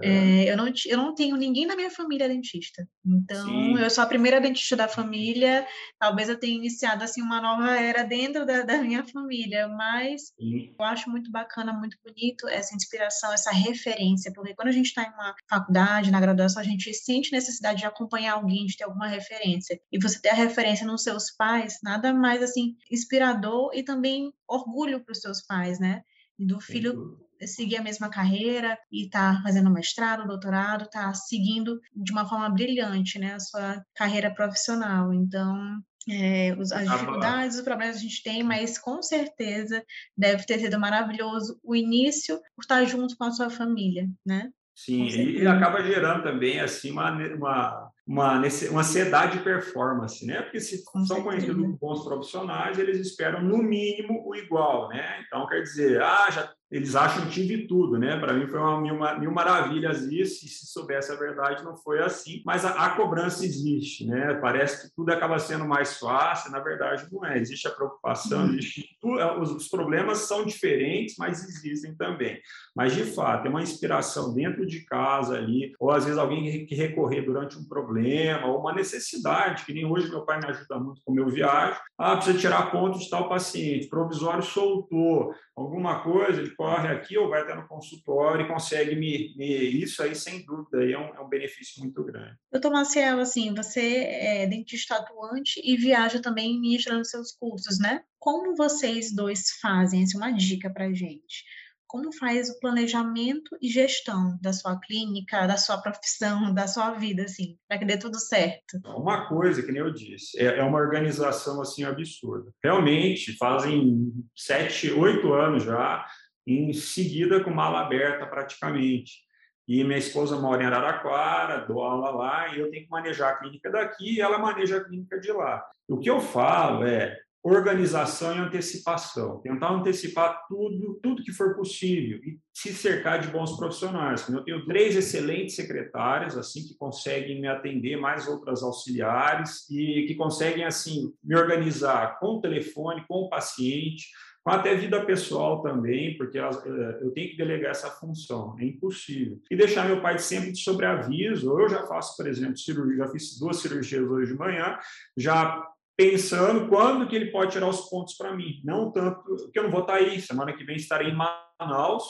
é, 0.00 0.50
eu, 0.50 0.56
não, 0.56 0.72
eu 0.86 0.96
não 0.96 1.14
tenho 1.14 1.36
ninguém 1.36 1.66
na 1.66 1.74
minha 1.74 1.90
família 1.90 2.28
dentista. 2.28 2.88
Então, 3.04 3.46
Sim. 3.46 3.76
eu 3.76 3.90
sou 3.90 4.04
a 4.04 4.06
primeira 4.06 4.40
dentista 4.40 4.76
da 4.76 4.86
família. 4.86 5.66
Talvez 5.98 6.28
eu 6.28 6.38
tenha 6.38 6.56
iniciado 6.56 7.02
assim 7.02 7.20
uma 7.20 7.40
nova 7.40 7.74
era 7.76 8.04
dentro 8.04 8.46
da, 8.46 8.62
da 8.62 8.78
minha 8.80 9.04
família, 9.04 9.66
mas 9.66 10.32
Sim. 10.38 10.74
eu 10.78 10.84
acho 10.84 11.10
muito 11.10 11.28
bacana, 11.30 11.72
muito 11.72 11.98
bonito 12.04 12.48
essa 12.48 12.74
inspiração, 12.74 13.32
essa 13.32 13.50
referência, 13.50 14.32
porque 14.32 14.54
quando 14.54 14.68
a 14.68 14.72
gente 14.72 14.86
está 14.86 15.02
em 15.02 15.12
uma 15.12 15.34
faculdade, 15.50 16.12
na 16.12 16.20
graduação, 16.20 16.62
a 16.62 16.64
gente 16.64 16.94
sente 16.94 17.32
necessidade 17.32 17.80
de 17.80 17.86
acompanhar 17.86 18.34
alguém, 18.34 18.66
de 18.66 18.76
ter 18.76 18.84
alguma 18.84 19.08
referência. 19.08 19.78
E 19.90 19.98
você 20.00 20.20
ter 20.20 20.30
a 20.30 20.34
referência 20.34 20.86
nos 20.86 21.02
seus 21.02 21.32
pais, 21.32 21.80
nada 21.82 22.14
mais 22.14 22.42
assim 22.42 22.76
inspirador 22.88 23.72
e 23.74 23.82
também 23.82 24.32
orgulho 24.46 25.04
para 25.04 25.12
os 25.12 25.20
seus 25.20 25.42
pais, 25.42 25.80
né? 25.80 26.04
do 26.38 26.60
filho 26.60 27.18
seguir 27.46 27.76
a 27.76 27.82
mesma 27.82 28.08
carreira 28.08 28.78
e 28.90 29.08
tá 29.08 29.40
fazendo 29.42 29.70
mestrado, 29.70 30.26
doutorado, 30.26 30.88
tá 30.88 31.12
seguindo 31.14 31.80
de 31.94 32.12
uma 32.12 32.26
forma 32.26 32.48
brilhante, 32.48 33.18
né, 33.18 33.34
a 33.34 33.40
sua 33.40 33.84
carreira 33.94 34.32
profissional. 34.32 35.12
Então, 35.12 35.80
é, 36.08 36.50
as 36.50 36.90
dificuldades, 36.90 37.56
os 37.56 37.62
problemas 37.62 37.96
a 37.96 38.00
gente 38.00 38.22
tem, 38.22 38.42
mas 38.42 38.78
com 38.78 39.02
certeza 39.02 39.82
deve 40.16 40.44
ter 40.44 40.58
sido 40.58 40.78
maravilhoso 40.78 41.58
o 41.62 41.74
início 41.74 42.38
por 42.54 42.62
estar 42.62 42.84
junto 42.84 43.16
com 43.16 43.24
a 43.24 43.30
sua 43.30 43.48
família, 43.48 44.08
né? 44.24 44.50
Sim, 44.74 45.06
e 45.06 45.46
acaba 45.46 45.84
gerando 45.84 46.24
também 46.24 46.58
assim 46.58 46.90
uma, 46.90 47.12
uma, 47.12 47.90
uma, 48.04 48.42
uma 48.70 48.80
ansiedade 48.80 49.38
de 49.38 49.44
performance, 49.44 50.26
né? 50.26 50.42
Porque 50.42 50.58
se 50.58 50.84
com 50.84 51.06
são 51.06 51.22
conhecidos 51.22 51.56
como 51.56 51.78
bons 51.78 52.04
profissionais, 52.04 52.76
eles 52.76 52.98
esperam 52.98 53.40
no 53.40 53.58
mínimo 53.58 54.26
o 54.26 54.34
igual, 54.34 54.88
né? 54.88 55.22
Então 55.24 55.46
quer 55.46 55.62
dizer, 55.62 56.02
ah, 56.02 56.28
já 56.28 56.52
eles 56.70 56.96
acham 56.96 57.24
que 57.26 57.32
tive 57.32 57.66
tudo, 57.66 57.98
né? 57.98 58.18
Para 58.18 58.32
mim 58.32 58.46
foi 58.46 58.58
uma 58.58 58.80
mil, 58.80 58.98
mil, 59.20 59.30
maravilhas 59.30 60.02
isso, 60.02 60.44
e 60.44 60.48
se 60.48 60.66
soubesse 60.66 61.12
a 61.12 61.16
verdade 61.16 61.62
não 61.62 61.76
foi 61.76 62.02
assim. 62.02 62.42
Mas 62.44 62.64
a, 62.64 62.70
a, 62.70 62.90
cobrança 62.96 63.44
existe, 63.44 64.06
né? 64.06 64.34
Parece 64.34 64.82
que 64.82 64.94
tudo 64.94 65.10
acaba 65.10 65.38
sendo 65.38 65.66
mais 65.66 65.98
fácil, 65.98 66.50
na 66.50 66.60
verdade 66.60 67.06
não 67.12 67.24
é. 67.24 67.38
Existe 67.38 67.68
a 67.68 67.70
preocupação, 67.70 68.40
uhum. 68.40 68.54
existe 68.54 68.93
é, 68.93 68.93
os, 69.08 69.50
os, 69.50 69.68
problemas 69.68 70.18
são 70.18 70.44
diferentes, 70.44 71.16
mas 71.18 71.42
existem 71.42 71.94
também. 71.94 72.40
Mas 72.74 72.94
de 72.94 73.04
fato, 73.04 73.46
é 73.46 73.50
uma 73.50 73.62
inspiração 73.62 74.34
dentro 74.34 74.66
de 74.66 74.84
casa 74.84 75.36
ali, 75.36 75.72
ou 75.78 75.90
às 75.90 76.04
vezes 76.04 76.18
alguém 76.18 76.66
que 76.66 76.74
recorrer 76.74 77.22
durante 77.22 77.58
um 77.58 77.64
problema, 77.64 78.46
ou 78.46 78.60
uma 78.60 78.74
necessidade, 78.74 79.64
que 79.64 79.72
nem 79.72 79.84
hoje 79.84 80.08
meu 80.08 80.24
pai 80.24 80.38
me 80.38 80.46
ajuda 80.46 80.78
muito 80.78 81.00
com 81.04 81.12
o 81.12 81.14
meu 81.14 81.28
viagem. 81.28 81.78
Ah, 81.98 82.16
precisa 82.16 82.38
tirar 82.38 82.70
ponto 82.70 82.98
de 82.98 83.08
tal 83.08 83.28
paciente, 83.28 83.88
provisório 83.88 84.42
soltou, 84.42 85.34
alguma 85.56 86.02
coisa, 86.02 86.40
ele 86.40 86.50
corre 86.50 86.88
aqui 86.88 87.16
ou 87.16 87.28
vai 87.28 87.42
até 87.42 87.54
no 87.54 87.68
consultório 87.68 88.44
e 88.44 88.48
consegue 88.48 88.96
me, 88.96 89.34
me 89.36 89.46
isso 89.46 90.02
aí 90.02 90.14
sem 90.14 90.44
dúvida 90.44 90.78
aí 90.78 90.92
é 90.92 90.98
um, 90.98 91.14
é 91.14 91.20
um 91.20 91.28
benefício 91.28 91.80
muito 91.80 92.02
grande. 92.02 92.36
Doutor 92.50 92.72
Marcelo, 92.72 93.20
assim, 93.20 93.54
você 93.54 94.04
é 94.04 94.46
dentista 94.46 94.96
atuante 94.96 95.60
e 95.64 95.76
viaja 95.76 96.20
também 96.20 96.60
ministrando 96.60 97.04
seus 97.04 97.32
cursos, 97.32 97.78
né? 97.78 98.02
Como 98.24 98.56
vocês 98.56 99.14
dois 99.14 99.50
fazem? 99.60 100.02
Essa 100.02 100.16
é 100.16 100.18
uma 100.18 100.32
dica 100.32 100.70
para 100.70 100.90
gente 100.94 101.44
como 101.86 102.10
faz 102.12 102.50
o 102.50 102.58
planejamento 102.58 103.56
e 103.62 103.68
gestão 103.68 104.36
da 104.42 104.52
sua 104.52 104.80
clínica, 104.80 105.46
da 105.46 105.56
sua 105.56 105.78
profissão, 105.78 106.50
da 106.52 106.66
sua 106.66 106.92
vida, 106.92 107.22
assim, 107.22 107.56
para 107.68 107.78
que 107.78 107.84
dê 107.84 107.96
tudo 107.96 108.18
certo? 108.18 108.80
Uma 108.84 109.28
coisa, 109.28 109.62
que 109.62 109.70
nem 109.70 109.80
eu 109.80 109.92
disse, 109.92 110.36
é, 110.40 110.58
é 110.58 110.62
uma 110.64 110.80
organização, 110.80 111.60
assim, 111.60 111.84
absurda. 111.84 112.50
Realmente, 112.64 113.36
fazem 113.36 114.12
sete, 114.34 114.90
oito 114.90 115.32
anos 115.34 115.62
já, 115.62 116.04
em 116.44 116.72
seguida 116.72 117.44
com 117.44 117.50
mala 117.50 117.82
aberta 117.82 118.26
praticamente. 118.26 119.22
E 119.68 119.84
minha 119.84 119.98
esposa 119.98 120.36
mora 120.36 120.64
em 120.64 120.66
Araraquara, 120.66 121.64
dou 121.64 121.80
aula 121.84 122.10
lá, 122.10 122.56
e 122.56 122.58
eu 122.58 122.70
tenho 122.72 122.84
que 122.84 122.90
manejar 122.90 123.34
a 123.34 123.36
clínica 123.36 123.70
daqui 123.70 124.16
e 124.16 124.20
ela 124.20 124.38
maneja 124.38 124.78
a 124.78 124.84
clínica 124.84 125.20
de 125.20 125.30
lá. 125.30 125.64
O 125.86 125.98
que 125.98 126.10
eu 126.10 126.20
falo 126.20 126.84
é, 126.84 127.16
organização 127.44 128.34
e 128.34 128.38
antecipação, 128.38 129.38
tentar 129.42 129.70
antecipar 129.70 130.46
tudo, 130.48 130.98
tudo 131.02 131.22
que 131.22 131.30
for 131.30 131.54
possível 131.54 132.18
e 132.24 132.38
se 132.54 132.72
cercar 132.72 133.20
de 133.20 133.28
bons 133.28 133.54
profissionais. 133.54 134.26
Eu 134.30 134.42
tenho 134.42 134.64
três 134.64 134.96
excelentes 134.96 135.54
secretárias 135.54 136.38
assim 136.38 136.66
que 136.66 136.74
conseguem 136.74 137.42
me 137.42 137.46
atender, 137.46 137.96
mais 137.96 138.26
outras 138.26 138.62
auxiliares 138.62 139.68
e 139.70 140.06
que 140.06 140.14
conseguem 140.14 140.64
assim 140.64 141.12
me 141.22 141.36
organizar 141.36 142.18
com 142.18 142.36
o 142.36 142.40
telefone, 142.40 143.04
com 143.06 143.24
o 143.24 143.28
paciente, 143.28 144.06
com 144.42 144.50
até 144.50 144.74
vida 144.74 145.04
pessoal 145.04 145.62
também, 145.62 146.16
porque 146.18 146.38
eh, 146.38 146.98
eu 147.00 147.10
tenho 147.12 147.30
que 147.30 147.36
delegar 147.36 147.70
essa 147.70 147.90
função, 147.90 148.54
é 148.58 148.64
impossível. 148.64 149.40
E 149.50 149.56
deixar 149.56 149.86
meu 149.86 150.02
pai 150.02 150.18
sempre 150.18 150.52
de 150.52 150.60
sobreaviso. 150.60 151.58
Eu 151.58 151.68
já 151.68 151.86
faço, 151.86 152.14
por 152.14 152.26
exemplo, 152.26 152.56
cirurgia, 152.58 153.04
já 153.04 153.08
fiz 153.08 153.38
duas 153.38 153.56
cirurgias 153.56 154.06
hoje 154.06 154.32
de 154.32 154.38
manhã, 154.38 154.78
já 155.16 155.66
pensando 155.96 156.68
quando 156.68 157.06
que 157.06 157.14
ele 157.14 157.30
pode 157.30 157.52
tirar 157.52 157.68
os 157.68 157.88
pontos 157.88 158.14
para 158.14 158.34
mim. 158.34 158.60
Não 158.64 158.90
tanto 158.90 159.50
que 159.52 159.58
eu 159.58 159.64
não 159.64 159.70
vou 159.70 159.82
estar 159.82 159.94
tá 159.94 159.98
aí, 159.98 160.20
semana 160.20 160.52
que 160.52 160.64
vem 160.64 160.76
estarei 160.76 161.08
em 161.08 161.16
Manaus, 161.16 162.04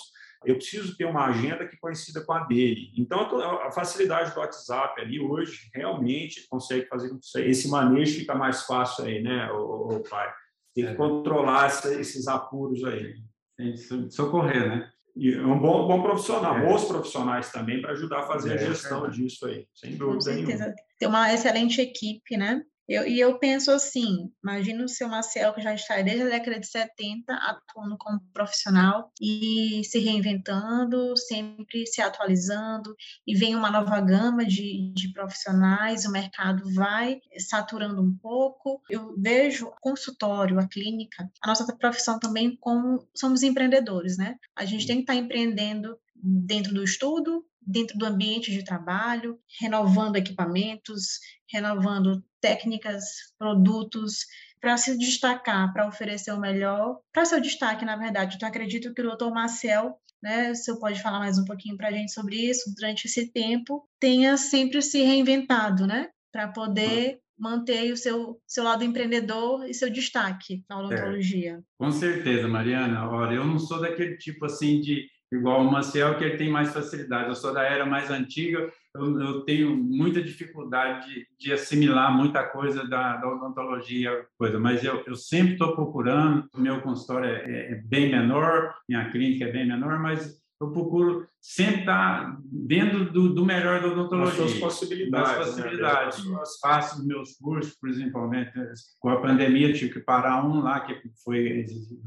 eu 0.44 0.56
preciso 0.56 0.96
ter 0.96 1.04
uma 1.06 1.26
agenda 1.26 1.66
que 1.66 1.76
coincida 1.78 2.24
com 2.24 2.32
a 2.32 2.44
dele. 2.44 2.92
Então, 2.96 3.20
a 3.62 3.70
facilidade 3.72 4.34
do 4.34 4.40
WhatsApp 4.40 5.00
ali 5.00 5.18
hoje 5.20 5.70
realmente 5.74 6.46
consegue 6.48 6.86
fazer 6.86 7.08
com 7.08 7.18
que 7.18 7.38
esse 7.40 7.68
manejo 7.68 8.18
fica 8.18 8.34
mais 8.34 8.62
fácil 8.62 9.04
aí, 9.04 9.22
né, 9.22 9.50
o, 9.52 10.02
pai? 10.08 10.30
Tem 10.74 10.84
que 10.84 10.90
é. 10.90 10.94
controlar 10.94 11.66
essa, 11.66 11.94
esses 11.94 12.26
apuros 12.26 12.84
aí. 12.84 13.14
Tem 13.56 13.72
que 13.72 14.10
socorrer, 14.10 14.68
né? 14.68 14.90
E 15.16 15.36
um 15.38 15.58
bom, 15.58 15.86
bom 15.86 16.02
profissional, 16.02 16.58
é. 16.58 16.66
bons 16.66 16.84
profissionais 16.84 17.50
também 17.52 17.80
para 17.80 17.92
ajudar 17.92 18.20
a 18.20 18.26
fazer 18.26 18.50
é, 18.50 18.54
a 18.54 18.56
gestão 18.66 19.08
disso 19.08 19.46
aí, 19.46 19.66
sem 19.72 19.92
dúvida. 19.92 20.14
Com 20.14 20.20
certeza. 20.20 20.64
Nenhuma. 20.64 20.76
Tem 20.98 21.08
uma 21.08 21.32
excelente 21.32 21.80
equipe, 21.80 22.36
né? 22.36 22.62
Eu, 22.88 23.06
e 23.06 23.18
eu 23.18 23.38
penso 23.38 23.70
assim, 23.70 24.30
imagina 24.42 24.84
o 24.84 24.88
seu 24.88 25.08
Marcel 25.08 25.54
que 25.54 25.62
já 25.62 25.74
está 25.74 26.02
desde 26.02 26.22
a 26.22 26.28
década 26.28 26.60
de 26.60 26.66
70 26.66 27.32
atuando 27.32 27.96
como 27.98 28.20
profissional 28.32 29.10
e 29.20 29.82
se 29.84 29.98
reinventando, 29.98 31.16
sempre 31.16 31.86
se 31.86 32.02
atualizando, 32.02 32.94
e 33.26 33.34
vem 33.34 33.56
uma 33.56 33.70
nova 33.70 34.00
gama 34.00 34.44
de, 34.44 34.92
de 34.94 35.12
profissionais, 35.12 36.04
o 36.04 36.12
mercado 36.12 36.62
vai 36.74 37.20
saturando 37.38 38.02
um 38.02 38.14
pouco. 38.18 38.82
Eu 38.90 39.14
vejo 39.18 39.66
o 39.66 39.80
consultório, 39.80 40.58
a 40.58 40.68
clínica, 40.68 41.30
a 41.42 41.48
nossa 41.48 41.64
profissão 41.76 42.18
também 42.18 42.56
como 42.60 43.08
somos 43.16 43.42
empreendedores, 43.42 44.18
né? 44.18 44.36
A 44.54 44.64
gente 44.64 44.86
tem 44.86 44.96
que 44.96 45.02
estar 45.02 45.14
empreendendo 45.14 45.96
dentro 46.24 46.72
do 46.72 46.82
estudo, 46.82 47.44
dentro 47.60 47.98
do 47.98 48.06
ambiente 48.06 48.50
de 48.50 48.64
trabalho, 48.64 49.38
renovando 49.60 50.16
equipamentos, 50.16 51.18
renovando 51.50 52.24
técnicas, 52.40 53.04
produtos, 53.38 54.26
para 54.60 54.78
se 54.78 54.96
destacar, 54.96 55.72
para 55.74 55.86
oferecer 55.86 56.32
o 56.32 56.40
melhor, 56.40 56.98
para 57.12 57.26
seu 57.26 57.40
destaque, 57.40 57.84
na 57.84 57.96
verdade. 57.96 58.36
Então, 58.36 58.48
acredito 58.48 58.94
que 58.94 59.02
o 59.02 59.04
doutor 59.04 59.30
Marcel, 59.30 59.98
né, 60.22 60.52
o 60.52 60.54
senhor 60.54 60.78
pode 60.78 61.02
falar 61.02 61.18
mais 61.18 61.38
um 61.38 61.44
pouquinho 61.44 61.76
para 61.76 61.88
a 61.88 61.92
gente 61.92 62.12
sobre 62.12 62.36
isso, 62.36 62.74
durante 62.74 63.06
esse 63.06 63.30
tempo, 63.30 63.86
tenha 64.00 64.38
sempre 64.38 64.80
se 64.80 65.02
reinventado, 65.02 65.86
né, 65.86 66.08
para 66.32 66.48
poder 66.48 67.20
manter 67.38 67.92
o 67.92 67.96
seu, 67.96 68.40
seu 68.46 68.64
lado 68.64 68.84
empreendedor 68.84 69.68
e 69.68 69.74
seu 69.74 69.90
destaque 69.90 70.64
na 70.68 70.78
odontologia. 70.78 71.58
É, 71.58 71.62
com 71.76 71.90
certeza, 71.90 72.48
Mariana. 72.48 73.06
Olha, 73.10 73.34
eu 73.34 73.44
não 73.44 73.58
sou 73.58 73.80
daquele 73.80 74.16
tipo 74.16 74.46
assim 74.46 74.80
de 74.80 75.06
igual 75.34 75.62
o 75.62 75.70
Maciel, 75.70 76.16
que 76.16 76.24
ele 76.24 76.36
tem 76.36 76.50
mais 76.50 76.72
facilidade. 76.72 77.28
Eu 77.28 77.34
sou 77.34 77.52
da 77.52 77.62
era 77.62 77.84
mais 77.84 78.10
antiga, 78.10 78.70
eu, 78.94 79.20
eu 79.20 79.40
tenho 79.40 79.76
muita 79.76 80.22
dificuldade 80.22 81.08
de, 81.08 81.26
de, 81.38 81.52
assimilar 81.52 82.16
muita 82.16 82.44
coisa 82.44 82.86
da, 82.86 83.16
da 83.16 83.28
odontologia, 83.28 84.26
coisa, 84.38 84.58
mas 84.58 84.84
eu, 84.84 85.02
eu 85.06 85.16
sempre 85.16 85.54
estou 85.54 85.74
procurando. 85.74 86.48
Meu 86.56 86.80
consultório 86.80 87.28
é, 87.28 87.72
é, 87.72 87.74
bem 87.84 88.10
menor, 88.10 88.74
minha 88.88 89.10
clínica 89.10 89.46
é 89.46 89.52
bem 89.52 89.66
menor, 89.66 89.98
mas 89.98 90.43
eu 90.60 90.70
procuro 90.70 91.26
sempre 91.40 91.80
estar 91.80 92.38
dentro 92.42 93.12
do, 93.12 93.34
do 93.34 93.44
melhor 93.44 93.80
da 93.80 93.88
odontologia. 93.88 94.44
As 94.44 94.50
suas 94.50 94.60
possibilidades. 94.60 95.30
As 95.30 95.38
né? 95.38 95.44
possibilidades. 95.44 96.24
Né? 96.24 96.38
Faço 96.60 96.98
os 97.00 97.06
meus 97.06 97.36
cursos, 97.36 97.76
principalmente. 97.80 98.52
Com 98.98 99.10
a 99.10 99.20
pandemia, 99.20 99.72
tive 99.72 99.94
que 99.94 100.00
parar 100.00 100.44
um 100.44 100.60
lá, 100.60 100.80
que 100.80 100.94
foi 101.22 101.66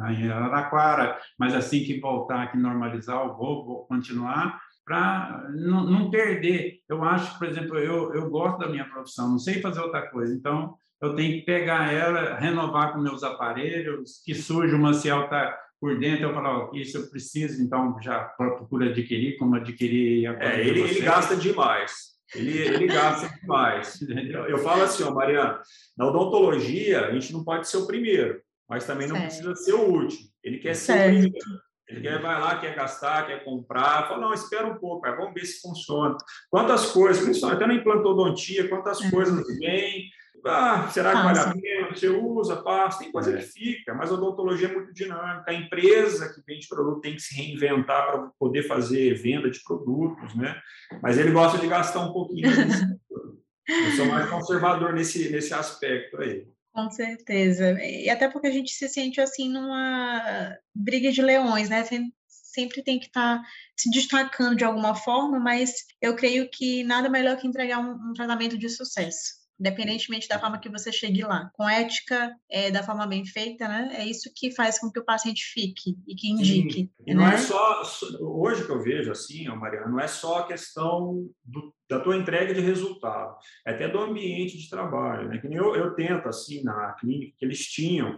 em 0.09 0.29
Araraquara, 0.29 1.19
mas 1.37 1.53
assim 1.53 1.83
que 1.83 1.99
voltar 1.99 2.43
aqui, 2.43 2.57
normalizar, 2.57 3.25
eu 3.25 3.35
vou, 3.35 3.65
vou 3.65 3.85
continuar 3.85 4.59
para 4.85 5.49
não, 5.53 5.83
não, 5.83 6.09
perder. 6.09 6.79
Eu 6.87 7.03
acho, 7.03 7.37
por 7.37 7.47
exemplo, 7.47 7.77
eu, 7.77 8.13
eu 8.13 8.29
gosto 8.29 8.59
da 8.59 8.69
minha 8.69 8.85
profissão, 8.85 9.29
não 9.29 9.37
sei 9.37 9.61
fazer 9.61 9.81
outra 9.81 10.09
coisa, 10.09 10.33
então 10.33 10.75
eu 11.01 11.13
tenho 11.13 11.33
que 11.33 11.45
pegar 11.45 11.91
ela, 11.91 12.39
renovar 12.39 12.93
com 12.93 12.99
meus 12.99 13.21
aparelhos, 13.21 14.21
que 14.25 14.33
surge 14.33 14.73
uma 14.73 14.93
Ciel 14.93 15.29
por 15.79 15.99
dentro, 15.99 16.25
eu 16.25 16.33
falo, 16.33 16.69
oh, 16.71 16.75
isso 16.75 16.97
eu 16.97 17.09
preciso, 17.09 17.61
então 17.61 17.97
já 18.01 18.19
procuro 18.19 18.85
adquirir, 18.85 19.37
como 19.37 19.55
adquirir 19.55 20.25
É, 20.39 20.59
ele, 20.59 20.81
ele 20.81 21.01
gasta 21.01 21.35
demais. 21.35 22.17
Ele, 22.35 22.57
ele 22.57 22.87
gasta 22.87 23.29
demais. 23.39 23.99
Eu 24.49 24.57
falo 24.59 24.83
assim, 24.83 25.03
ó, 25.03 25.11
Mariana, 25.11 25.61
na 25.97 26.07
odontologia, 26.07 27.07
a 27.07 27.11
gente 27.11 27.31
não 27.31 27.43
pode 27.43 27.67
ser 27.67 27.77
o 27.77 27.87
primeiro, 27.87 28.41
mas 28.67 28.85
também 28.85 29.07
não 29.07 29.15
certo. 29.15 29.27
precisa 29.27 29.55
ser 29.55 29.73
o 29.73 29.81
último. 29.81 30.27
Ele 30.43 30.57
quer 30.57 30.75
certo. 30.75 30.99
ser 30.99 31.09
o 31.09 31.21
primeiro. 31.21 31.67
Ele 31.87 32.01
quer, 32.01 32.21
vai 32.21 32.39
lá, 32.39 32.59
quer 32.59 32.75
gastar, 32.75 33.27
quer 33.27 33.45
comprar. 33.45 34.09
Fala, 34.09 34.19
não, 34.19 34.33
espera 34.33 34.67
um 34.67 34.75
pouco, 34.77 35.09
vamos 35.09 35.33
ver 35.33 35.45
se 35.45 35.61
funciona. 35.61 36.17
Quantas 36.49 36.91
coisas, 36.91 37.23
principalmente 37.23 37.63
até 37.63 37.67
na 37.67 37.79
implantodontia, 37.79 38.67
quantas 38.67 39.01
é. 39.01 39.09
coisas 39.09 39.45
vêm. 39.57 40.09
Ah, 40.45 40.89
será 40.89 41.11
que 41.11 41.23
vale 41.23 41.39
a 41.39 41.53
pena? 41.53 41.89
Você 41.89 42.07
usa, 42.09 42.57
passa, 42.57 42.99
tem 42.99 43.11
coisa 43.11 43.33
é. 43.33 43.37
que 43.37 43.43
fica, 43.43 43.93
mas 43.93 44.09
a 44.09 44.13
odontologia 44.13 44.67
é 44.67 44.73
muito 44.73 44.93
dinâmica. 44.93 45.45
A 45.47 45.53
empresa 45.53 46.33
que 46.33 46.41
vende 46.45 46.67
produto 46.67 47.01
tem 47.01 47.15
que 47.15 47.21
se 47.21 47.35
reinventar 47.35 48.05
para 48.05 48.31
poder 48.39 48.63
fazer 48.63 49.13
venda 49.15 49.49
de 49.49 49.61
produtos, 49.63 50.35
né? 50.35 50.59
Mas 51.01 51.17
ele 51.17 51.31
gosta 51.31 51.57
de 51.57 51.67
gastar 51.67 51.99
um 51.99 52.13
pouquinho. 52.13 52.47
Eu 53.67 53.91
sou 53.97 54.05
mais 54.05 54.29
conservador 54.29 54.93
nesse, 54.93 55.29
nesse 55.29 55.53
aspecto 55.53 56.21
aí. 56.21 56.47
Com 56.73 56.89
certeza. 56.89 57.77
E 57.81 58.09
até 58.09 58.29
porque 58.29 58.47
a 58.47 58.51
gente 58.51 58.71
se 58.71 58.87
sente 58.87 59.19
assim 59.19 59.49
numa 59.49 60.55
briga 60.73 61.11
de 61.11 61.21
leões, 61.21 61.67
né? 61.67 61.83
Sempre 62.29 62.81
tem 62.81 62.97
que 62.97 63.07
estar 63.07 63.39
tá 63.39 63.43
se 63.75 63.89
destacando 63.89 64.55
de 64.55 64.63
alguma 64.63 64.95
forma, 64.95 65.37
mas 65.37 65.73
eu 66.01 66.15
creio 66.15 66.49
que 66.49 66.83
nada 66.85 67.09
melhor 67.09 67.35
que 67.35 67.47
entregar 67.47 67.79
um, 67.79 68.11
um 68.11 68.13
tratamento 68.13 68.57
de 68.57 68.69
sucesso 68.69 69.46
independentemente 69.59 70.27
da 70.27 70.39
forma 70.39 70.59
que 70.59 70.69
você 70.69 70.91
chegue 70.91 71.23
lá. 71.23 71.49
Com 71.53 71.67
ética, 71.67 72.35
é, 72.49 72.69
da 72.71 72.83
forma 72.83 73.07
bem 73.07 73.25
feita, 73.25 73.67
né? 73.67 73.89
É 73.93 74.05
isso 74.05 74.31
que 74.35 74.51
faz 74.51 74.79
com 74.79 74.91
que 74.91 74.99
o 74.99 75.05
paciente 75.05 75.43
fique 75.45 75.97
e 76.07 76.15
que 76.15 76.29
indique. 76.29 76.81
Sim. 76.81 76.89
E 77.05 77.13
não 77.13 77.25
é 77.25 77.31
né? 77.31 77.37
só, 77.37 77.81
hoje 78.21 78.65
que 78.65 78.71
eu 78.71 78.81
vejo 78.81 79.11
assim, 79.11 79.47
Mariana, 79.47 79.89
não 79.89 79.99
é 79.99 80.07
só 80.07 80.39
a 80.39 80.47
questão 80.47 81.27
do, 81.43 81.73
da 81.89 81.99
tua 81.99 82.15
entrega 82.15 82.53
de 82.53 82.61
resultado, 82.61 83.35
é 83.65 83.71
até 83.71 83.87
do 83.87 83.99
ambiente 83.99 84.57
de 84.57 84.69
trabalho, 84.69 85.29
né? 85.29 85.39
Que 85.39 85.47
nem 85.47 85.57
eu, 85.57 85.75
eu 85.75 85.95
tento, 85.95 86.27
assim, 86.27 86.63
na 86.63 86.93
clínica, 86.93 87.35
que 87.37 87.45
eles 87.45 87.65
tinham, 87.65 88.17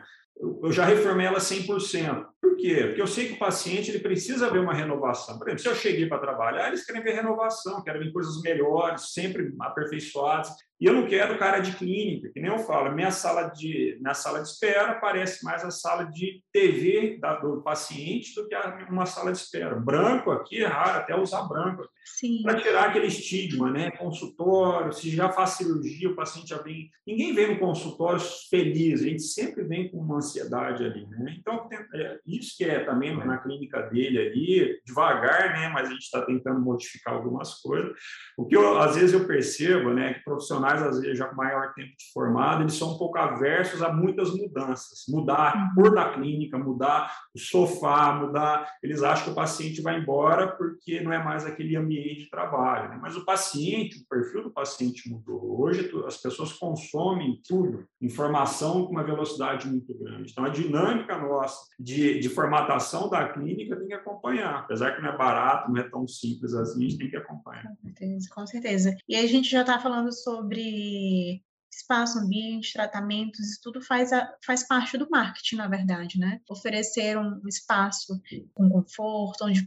eu 0.64 0.72
já 0.72 0.86
reformei 0.86 1.28
ela 1.28 1.40
100%. 1.40 2.26
Por 2.42 2.56
quê? 2.56 2.86
Porque 2.88 3.02
eu 3.02 3.08
sei 3.08 3.28
que 3.28 3.34
o 3.34 3.40
paciente 3.40 3.92
ele 3.92 4.00
precisa 4.00 4.50
ver 4.50 4.60
uma 4.60 4.74
renovação. 4.74 5.38
Por 5.38 5.48
exemplo, 5.48 5.64
se 5.64 5.70
eu 5.70 5.76
cheguei 5.76 6.08
para 6.08 6.20
trabalhar, 6.20 6.68
eles 6.68 6.86
querem 6.86 7.04
ver 7.04 7.14
renovação, 7.14 7.84
querem 7.84 8.02
ver 8.02 8.12
coisas 8.12 8.42
melhores, 8.42 9.14
sempre 9.14 9.54
aperfeiçoadas. 9.60 10.50
E 10.80 10.86
eu 10.86 10.94
não 10.94 11.08
quero 11.08 11.38
cara 11.38 11.60
de 11.60 11.76
clínica, 11.76 12.30
que 12.30 12.40
nem 12.40 12.50
eu 12.50 12.60
falo, 12.60 12.96
minha 12.96 13.12
sala 13.12 13.50
de, 13.50 13.98
minha 14.00 14.14
sala 14.14 14.42
de 14.42 14.48
espera 14.48 14.96
parece 14.96 15.44
mais 15.44 15.64
a 15.66 15.72
sala 15.72 16.06
de 16.06 16.42
TV 16.54 17.18
da, 17.20 17.36
do 17.36 17.62
paciente 17.62 18.34
do 18.34 18.48
que 18.48 18.56
uma 18.90 19.06
sala 19.06 19.32
de 19.32 19.40
espera. 19.40 19.76
Branco 19.76 20.32
aqui 20.32 20.64
é 20.64 20.68
raro, 20.68 21.00
até 21.00 21.16
usar 21.16 21.44
branco. 21.44 21.84
Para 22.44 22.60
tirar 22.60 22.90
aquele 22.90 23.08
estigma, 23.08 23.70
né? 23.70 23.92
Consultório, 23.92 24.92
se 24.92 25.10
já 25.10 25.32
faz 25.32 25.52
cirurgia, 25.52 26.10
o 26.10 26.16
paciente 26.16 26.50
já 26.50 26.58
vem. 26.58 26.90
Ninguém 27.06 27.34
vem 27.34 27.54
no 27.54 27.60
consultório 27.60 28.20
feliz, 28.50 29.02
a 29.02 29.06
gente 29.06 29.22
sempre 29.22 29.64
vem 29.64 29.90
com 29.90 29.98
uma 29.98 30.18
ansiedade 30.18 30.84
ali, 30.84 31.06
né? 31.08 31.36
Então, 31.40 31.70
é, 31.94 32.20
isso 32.26 32.58
que 32.58 32.64
é 32.64 32.84
também 32.84 33.16
na 33.16 33.38
clínica 33.38 33.82
dele 33.84 34.18
ali, 34.18 34.82
devagar, 34.86 35.54
né? 35.54 35.70
Mas 35.70 35.88
a 35.88 35.92
gente 35.92 36.04
está 36.04 36.22
tentando 36.22 36.60
modificar 36.60 37.14
algumas 37.14 37.56
coisas. 37.62 37.92
O 38.38 38.46
que 38.46 38.56
eu, 38.56 38.78
às 38.80 38.96
vezes 38.96 39.14
eu 39.14 39.26
percebo, 39.26 39.94
né? 39.94 40.16
Que 40.16 40.24
profissionais 40.24 40.69
profissionais, 40.70 40.82
às 40.84 41.00
vezes 41.00 41.18
já 41.18 41.28
com 41.28 41.36
maior 41.36 41.74
tempo 41.74 41.90
de 41.98 42.12
formado, 42.14 42.64
eles 42.64 42.74
são 42.74 42.94
um 42.94 42.98
pouco 42.98 43.18
aversos 43.18 43.82
a 43.82 43.92
muitas 43.92 44.32
mudanças. 44.32 45.06
Mudar 45.08 45.50
a 45.50 45.76
cor 45.76 45.94
da 45.94 46.14
clínica, 46.14 46.58
mudar 46.58 47.12
o 47.34 47.40
sofá, 47.40 48.14
mudar. 48.14 48.70
Eles 48.84 49.02
acham 49.02 49.26
que 49.26 49.32
o 49.32 49.36
paciente 49.36 49.82
vai 49.82 50.00
embora 50.00 50.48
porque 50.48 51.02
não 51.02 51.12
é 51.12 51.24
mais 51.24 51.46
aquele 51.46 51.76
ambiente 51.76 52.26
de 52.26 52.30
trabalho. 52.30 52.90
Né? 52.90 53.00
Mas 53.02 53.16
o 53.16 53.26
paciente, 53.26 54.00
o 54.00 54.08
perfil 54.08 54.44
do 54.44 54.52
paciente 54.52 55.10
mudou. 55.10 55.60
Hoje 55.62 55.92
as 56.06 56.18
pessoas 56.18 56.54
consomem 56.54 57.42
tudo, 57.48 57.86
informação 58.02 58.86
com 58.86 58.92
uma 58.92 59.04
velocidade 59.04 59.68
muito 59.68 59.94
grande. 59.98 60.32
Então 60.32 60.46
a 60.46 60.50
dinâmica 60.50 61.18
nossa 61.18 61.60
de, 61.80 62.20
de 62.20 62.30
formatação 62.30 63.10
da 63.10 63.28
clínica 63.30 63.76
tem 63.76 63.88
que 63.88 63.94
acompanhar. 63.94 64.60
Apesar 64.60 64.96
que 64.96 65.02
não 65.02 65.10
é 65.10 65.18
barato, 65.18 65.72
não 65.72 65.80
é 65.80 65.90
tão 65.90 66.08
simples 66.08 66.54
assim, 66.54 66.86
a 66.86 66.90
gente 66.90 66.98
tem 66.98 67.10
que 67.10 67.18
acompanhar. 67.18 67.64
Com 67.64 67.76
certeza, 67.82 68.30
com 68.34 68.48
certeza. 68.48 68.98
E 69.08 69.16
aí 69.16 69.26
a 69.26 69.28
gente 69.28 69.50
já 69.50 69.62
está 69.62 69.80
falando 69.80 70.12
sobre 70.12 70.59
sobre 70.60 71.42
espaço, 71.72 72.20
ambiente, 72.20 72.74
tratamentos, 72.74 73.40
isso 73.40 73.60
tudo 73.64 73.82
faz, 73.82 74.12
a, 74.12 74.28
faz 74.46 74.68
parte 74.68 74.98
do 74.98 75.08
marketing, 75.10 75.56
na 75.56 75.68
verdade, 75.68 76.20
né? 76.20 76.42
Oferecer 76.50 77.18
um 77.18 77.48
espaço 77.48 78.20
com 78.54 78.70
conforto, 78.70 79.46
onde 79.46 79.62
o 79.62 79.66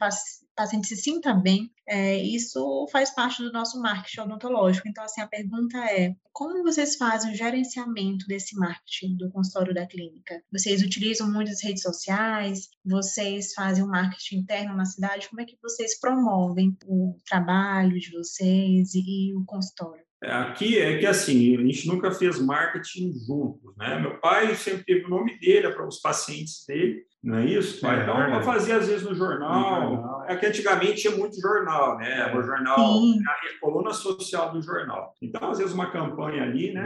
paciente 0.54 0.88
se 0.88 0.96
sinta 0.96 1.32
bem, 1.32 1.72
é, 1.88 2.18
isso 2.18 2.86
faz 2.90 3.14
parte 3.14 3.42
do 3.42 3.52
nosso 3.52 3.80
marketing 3.80 4.20
odontológico. 4.20 4.88
Então, 4.88 5.04
assim, 5.04 5.20
a 5.20 5.28
pergunta 5.28 5.78
é, 5.78 6.14
como 6.32 6.62
vocês 6.62 6.96
fazem 6.96 7.32
o 7.32 7.36
gerenciamento 7.36 8.26
desse 8.26 8.56
marketing 8.56 9.16
do 9.16 9.30
consultório 9.30 9.72
da 9.72 9.86
clínica? 9.86 10.42
Vocês 10.52 10.82
utilizam 10.82 11.32
muitas 11.32 11.62
redes 11.62 11.82
sociais? 11.82 12.68
Vocês 12.84 13.54
fazem 13.54 13.84
o 13.84 13.88
marketing 13.88 14.38
interno 14.38 14.76
na 14.76 14.84
cidade? 14.84 15.28
Como 15.28 15.40
é 15.40 15.44
que 15.44 15.56
vocês 15.62 15.98
promovem 15.98 16.76
o 16.84 17.16
trabalho 17.26 17.98
de 17.98 18.10
vocês 18.10 18.94
e, 18.94 19.30
e 19.30 19.34
o 19.36 19.44
consultório? 19.46 20.04
Aqui 20.22 20.78
é 20.78 20.98
que 20.98 21.06
assim, 21.06 21.56
a 21.56 21.60
gente 21.60 21.88
nunca 21.88 22.12
fez 22.12 22.40
marketing 22.40 23.12
juntos, 23.26 23.76
né? 23.76 23.98
Meu 23.98 24.20
pai 24.20 24.54
sempre 24.54 24.84
teve 24.84 25.04
o 25.06 25.08
nome 25.08 25.38
dele 25.38 25.68
para 25.70 25.86
os 25.86 25.98
pacientes 26.00 26.64
dele, 26.66 27.04
não 27.22 27.38
é 27.38 27.46
isso? 27.46 27.86
É, 27.86 28.02
então, 28.02 28.34
eu 28.34 28.42
fazia 28.42 28.76
às 28.76 28.88
vezes 28.88 29.04
no 29.04 29.14
jornal. 29.14 29.90
No 29.90 29.96
jornal. 29.96 30.24
É 30.26 30.36
que 30.36 30.46
antigamente 30.46 31.02
tinha 31.02 31.16
muito 31.16 31.40
jornal, 31.40 31.96
né? 31.96 32.32
O 32.34 32.42
jornal, 32.42 32.76
a 32.78 33.60
coluna 33.60 33.92
social 33.92 34.52
do 34.52 34.60
jornal. 34.60 35.14
Então, 35.22 35.50
às 35.50 35.58
vezes, 35.58 35.72
uma 35.72 35.90
campanha 35.90 36.42
ali, 36.42 36.72
né? 36.72 36.84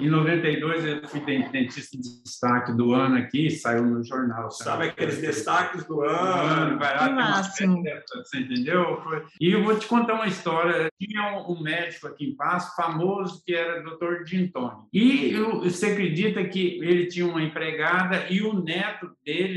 Em 0.00 0.08
92, 0.08 0.86
eu 0.86 1.06
fui 1.06 1.20
dentista 1.20 1.98
de 1.98 2.22
destaque 2.22 2.72
do 2.72 2.94
ano 2.94 3.16
aqui, 3.16 3.50
saiu 3.50 3.84
no 3.84 4.02
jornal. 4.02 4.50
Sabe, 4.50 4.70
sabe 4.70 4.88
aqueles 4.88 5.18
destaques 5.18 5.84
do 5.84 6.00
ano? 6.00 6.78
Vai 6.78 6.96
lá, 6.96 7.10
máximo. 7.10 7.82
Você 8.16 8.38
entendeu? 8.38 9.02
E 9.38 9.52
eu 9.52 9.62
vou 9.62 9.78
te 9.78 9.86
contar 9.86 10.14
uma 10.14 10.26
história. 10.26 10.88
Tinha 10.98 11.44
um 11.46 11.60
médico 11.60 12.06
aqui 12.06 12.30
em 12.30 12.34
Passo, 12.34 12.74
famoso, 12.74 13.42
que 13.44 13.54
era 13.54 13.82
Dr. 13.82 14.24
Dintoni. 14.24 14.88
E 14.94 15.34
você 15.62 15.86
acredita 15.86 16.42
que 16.44 16.78
ele 16.82 17.06
tinha 17.06 17.26
uma 17.26 17.42
empregada 17.42 18.26
e 18.30 18.40
o 18.40 18.62
neto 18.62 19.10
dele, 19.22 19.51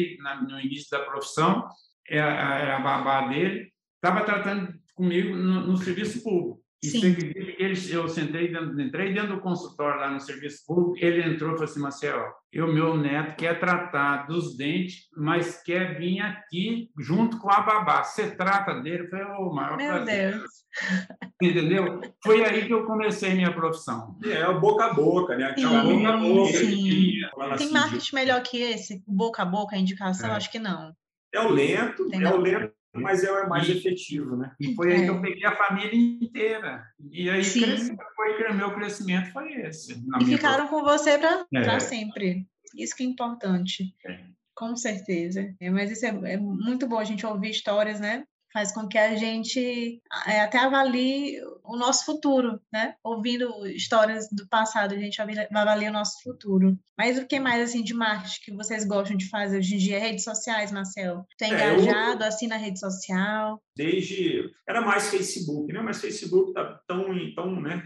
no 0.47 0.59
início 0.59 0.89
da 0.91 1.05
profissão, 1.05 1.67
era 2.07 2.77
a 2.77 2.79
babá 2.79 3.27
dele, 3.27 3.71
estava 3.95 4.25
tratando 4.25 4.73
comigo 4.93 5.35
no, 5.35 5.67
no 5.67 5.77
serviço 5.77 6.23
público. 6.23 6.64
E 6.85 6.91
Sim. 6.91 7.15
Ele, 7.57 7.93
eu 7.93 8.07
sentei 8.07 8.51
dentro, 8.51 8.79
entrei 8.79 9.13
dentro 9.13 9.35
do 9.35 9.41
consultório 9.41 9.99
lá 9.99 10.11
no 10.11 10.19
serviço 10.19 10.65
público, 10.65 11.03
ele 11.03 11.21
entrou 11.21 11.51
e 11.51 11.53
falou 11.53 11.63
assim, 11.63 11.79
Marcelo, 11.79 12.25
o 12.55 12.67
meu 12.67 12.95
neto 12.95 13.35
quer 13.35 13.59
tratar 13.59 14.27
dos 14.27 14.55
dentes, 14.55 15.07
mas 15.17 15.61
quer 15.63 15.97
vir 15.97 16.19
aqui 16.21 16.91
junto 16.97 17.39
com 17.39 17.49
a 17.49 17.61
babá. 17.61 18.03
Você 18.03 18.35
trata 18.35 18.75
dele? 18.81 19.03
Eu 19.03 19.09
falei, 19.09 19.25
ô, 19.25 19.47
oh, 19.47 19.53
maior 19.53 19.77
Meu 19.77 19.93
prazer. 19.93 20.31
Deus. 20.33 20.51
Entendeu? 21.41 22.01
Foi 22.23 22.45
aí 22.45 22.65
que 22.65 22.73
eu 22.73 22.85
comecei 22.85 23.33
minha 23.33 23.53
profissão. 23.53 24.17
É, 24.23 24.47
o 24.47 24.59
boca 24.59 24.85
a 24.85 24.93
boca, 24.93 25.35
né? 25.35 25.53
Sim, 25.57 25.67
boca 25.67 26.09
a 26.09 26.17
boca. 26.17 26.53
Sim. 26.53 27.19
Tem 27.35 27.51
assim, 27.51 27.71
marketing 27.71 28.15
melhor 28.15 28.43
que 28.43 28.61
esse? 28.61 29.03
Boca 29.07 29.41
a 29.41 29.45
boca, 29.45 29.75
indicação? 29.75 30.29
É. 30.29 30.33
Acho 30.33 30.51
que 30.51 30.59
não. 30.59 30.93
É 31.33 31.41
o 31.41 31.49
lento, 31.49 32.07
é 32.13 32.33
o 32.33 32.37
lento 32.37 32.73
mas 33.01 33.23
é 33.23 33.31
o 33.31 33.49
mais 33.49 33.67
e, 33.67 33.73
efetivo, 33.73 34.35
né? 34.35 34.51
E 34.59 34.73
foi 34.73 34.93
aí 34.93 35.03
que 35.03 35.09
eu 35.09 35.17
é. 35.17 35.21
peguei 35.21 35.45
a 35.45 35.55
família 35.55 35.95
inteira. 35.95 36.85
E 37.11 37.29
aí 37.29 37.41
cresceu, 37.41 37.97
foi, 38.15 38.53
meu 38.53 38.73
crescimento 38.73 39.31
foi 39.31 39.53
esse. 39.53 40.01
E 40.21 40.25
ficaram 40.25 40.67
com 40.67 40.83
você 40.83 41.17
para 41.17 41.45
é. 41.53 41.79
sempre. 41.79 42.47
Isso 42.75 42.95
que 42.95 43.03
é 43.03 43.05
importante. 43.05 43.95
É. 44.05 44.19
Com 44.53 44.75
certeza. 44.75 45.53
É, 45.59 45.69
mas 45.69 45.91
isso 45.91 46.05
é, 46.05 46.33
é, 46.33 46.37
muito 46.37 46.87
bom 46.87 46.97
a 46.97 47.03
gente 47.03 47.25
ouvir 47.25 47.49
histórias, 47.49 47.99
né? 47.99 48.25
Faz 48.55 48.71
com 48.71 48.87
que 48.87 48.97
a 48.97 49.13
gente 49.17 50.01
é, 50.25 50.39
até 50.39 50.59
avalie 50.59 51.41
o 51.61 51.75
nosso 51.75 52.05
futuro, 52.05 52.57
né? 52.71 52.95
Ouvindo 53.03 53.67
histórias 53.67 54.29
do 54.31 54.47
passado, 54.47 54.93
a 54.93 54.97
gente 54.97 55.19
avalia 55.21 55.89
o 55.89 55.93
nosso 55.93 56.23
futuro. 56.23 56.77
Mas 56.97 57.19
o 57.19 57.27
que 57.27 57.37
mais, 57.37 57.61
assim, 57.61 57.83
de 57.83 57.93
marketing 57.93 58.39
que 58.45 58.55
vocês 58.55 58.85
gostam 58.85 59.17
de 59.17 59.27
fazer 59.27 59.57
hoje 59.57 59.75
em 59.75 59.77
dia? 59.77 59.99
Redes 59.99 60.23
sociais, 60.23 60.71
Marcel? 60.71 61.25
Tem 61.37 61.51
é, 61.51 61.55
engajado, 61.55 62.23
eu... 62.23 62.27
assim, 62.29 62.47
na 62.47 62.55
rede 62.55 62.79
social? 62.79 63.61
Desde... 63.75 64.49
Era 64.65 64.79
mais 64.79 65.09
Facebook, 65.09 65.73
né? 65.73 65.81
Mas 65.81 65.99
Facebook 65.99 66.53
tá 66.53 66.79
tão, 66.87 67.07
tão 67.35 67.59
né, 67.59 67.83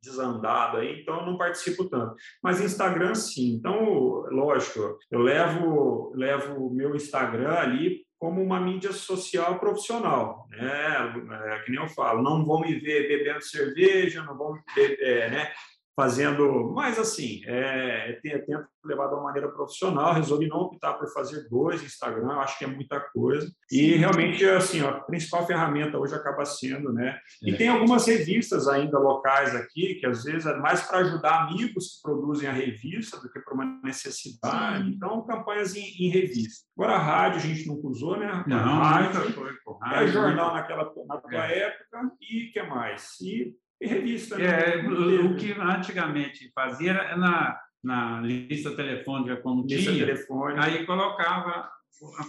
desandado 0.00 0.76
aí, 0.76 1.00
então 1.00 1.18
eu 1.18 1.26
não 1.26 1.36
participo 1.36 1.86
tanto. 1.86 2.14
Mas 2.40 2.60
Instagram, 2.60 3.16
sim. 3.16 3.54
Então, 3.54 3.74
lógico, 4.30 4.96
eu 5.10 5.18
levo 5.18 6.12
levo 6.14 6.66
o 6.66 6.72
meu 6.72 6.94
Instagram 6.94 7.52
ali 7.52 8.05
como 8.18 8.42
uma 8.42 8.60
mídia 8.60 8.92
social 8.92 9.58
profissional, 9.58 10.46
né? 10.50 11.12
É, 11.44 11.58
que 11.60 11.70
nem 11.70 11.80
eu 11.80 11.88
falo, 11.88 12.22
não 12.22 12.44
vão 12.44 12.60
me 12.60 12.74
ver 12.74 13.08
bebendo 13.08 13.42
cerveja, 13.42 14.22
não 14.22 14.36
vão 14.36 14.54
me 14.54 14.60
ver, 14.74 14.98
é, 15.00 15.30
né? 15.30 15.52
Fazendo, 15.96 16.72
mas 16.74 16.98
assim, 16.98 17.40
é, 17.46 18.20
tento 18.22 18.68
levar 18.84 19.08
de 19.08 19.14
uma 19.14 19.24
maneira 19.24 19.48
profissional, 19.48 20.12
resolvi 20.12 20.46
não 20.46 20.58
optar 20.58 20.92
por 20.92 21.08
fazer 21.08 21.48
dois 21.48 21.82
Instagram, 21.82 22.34
acho 22.34 22.58
que 22.58 22.64
é 22.66 22.68
muita 22.68 23.00
coisa. 23.00 23.50
E 23.72 23.96
realmente, 23.96 24.44
assim, 24.44 24.80
a 24.82 24.92
principal 24.92 25.46
ferramenta 25.46 25.98
hoje 25.98 26.14
acaba 26.14 26.44
sendo, 26.44 26.92
né? 26.92 27.18
E 27.42 27.52
é. 27.52 27.56
tem 27.56 27.68
algumas 27.68 28.06
revistas 28.06 28.68
ainda 28.68 28.98
locais 28.98 29.54
aqui, 29.56 29.94
que 29.94 30.06
às 30.06 30.22
vezes 30.22 30.44
é 30.44 30.56
mais 30.58 30.82
para 30.82 30.98
ajudar 30.98 31.44
amigos 31.44 31.96
que 31.96 32.02
produzem 32.02 32.48
a 32.48 32.52
revista 32.52 33.18
do 33.18 33.30
que 33.30 33.40
para 33.40 33.54
uma 33.54 33.80
necessidade. 33.82 34.90
Então, 34.90 35.24
campanhas 35.24 35.74
em, 35.74 35.86
em, 35.98 36.10
revista. 36.10 36.66
Agora, 36.76 36.96
a 36.96 36.98
rádio 36.98 37.38
a 37.38 37.42
gente 37.42 37.66
nunca 37.66 37.88
usou, 37.88 38.18
né? 38.18 38.44
Não, 38.46 38.80
rádio, 38.80 39.32
foi, 39.32 39.52
foi, 39.64 39.76
é 39.94 40.06
jornal 40.08 40.52
naquela, 40.52 40.92
naquela 41.06 41.50
é. 41.50 41.58
época 41.60 42.12
e 42.20 42.48
o 42.48 42.52
que 42.52 42.62
mais? 42.62 43.18
E 43.22 43.56
e 43.80 43.86
revista. 43.86 44.38
Né? 44.38 44.44
É, 44.44 44.86
o, 44.86 45.36
que 45.36 45.52
antigamente 45.52 46.50
fazia 46.54 46.92
era 46.92 47.16
na, 47.16 47.58
na 47.82 48.20
lista 48.20 48.74
telefônica, 48.74 49.36
como 49.36 49.66
lista 49.66 49.92
tinha, 49.92 50.06
telefônica. 50.06 50.64
aí 50.64 50.86
colocava 50.86 51.70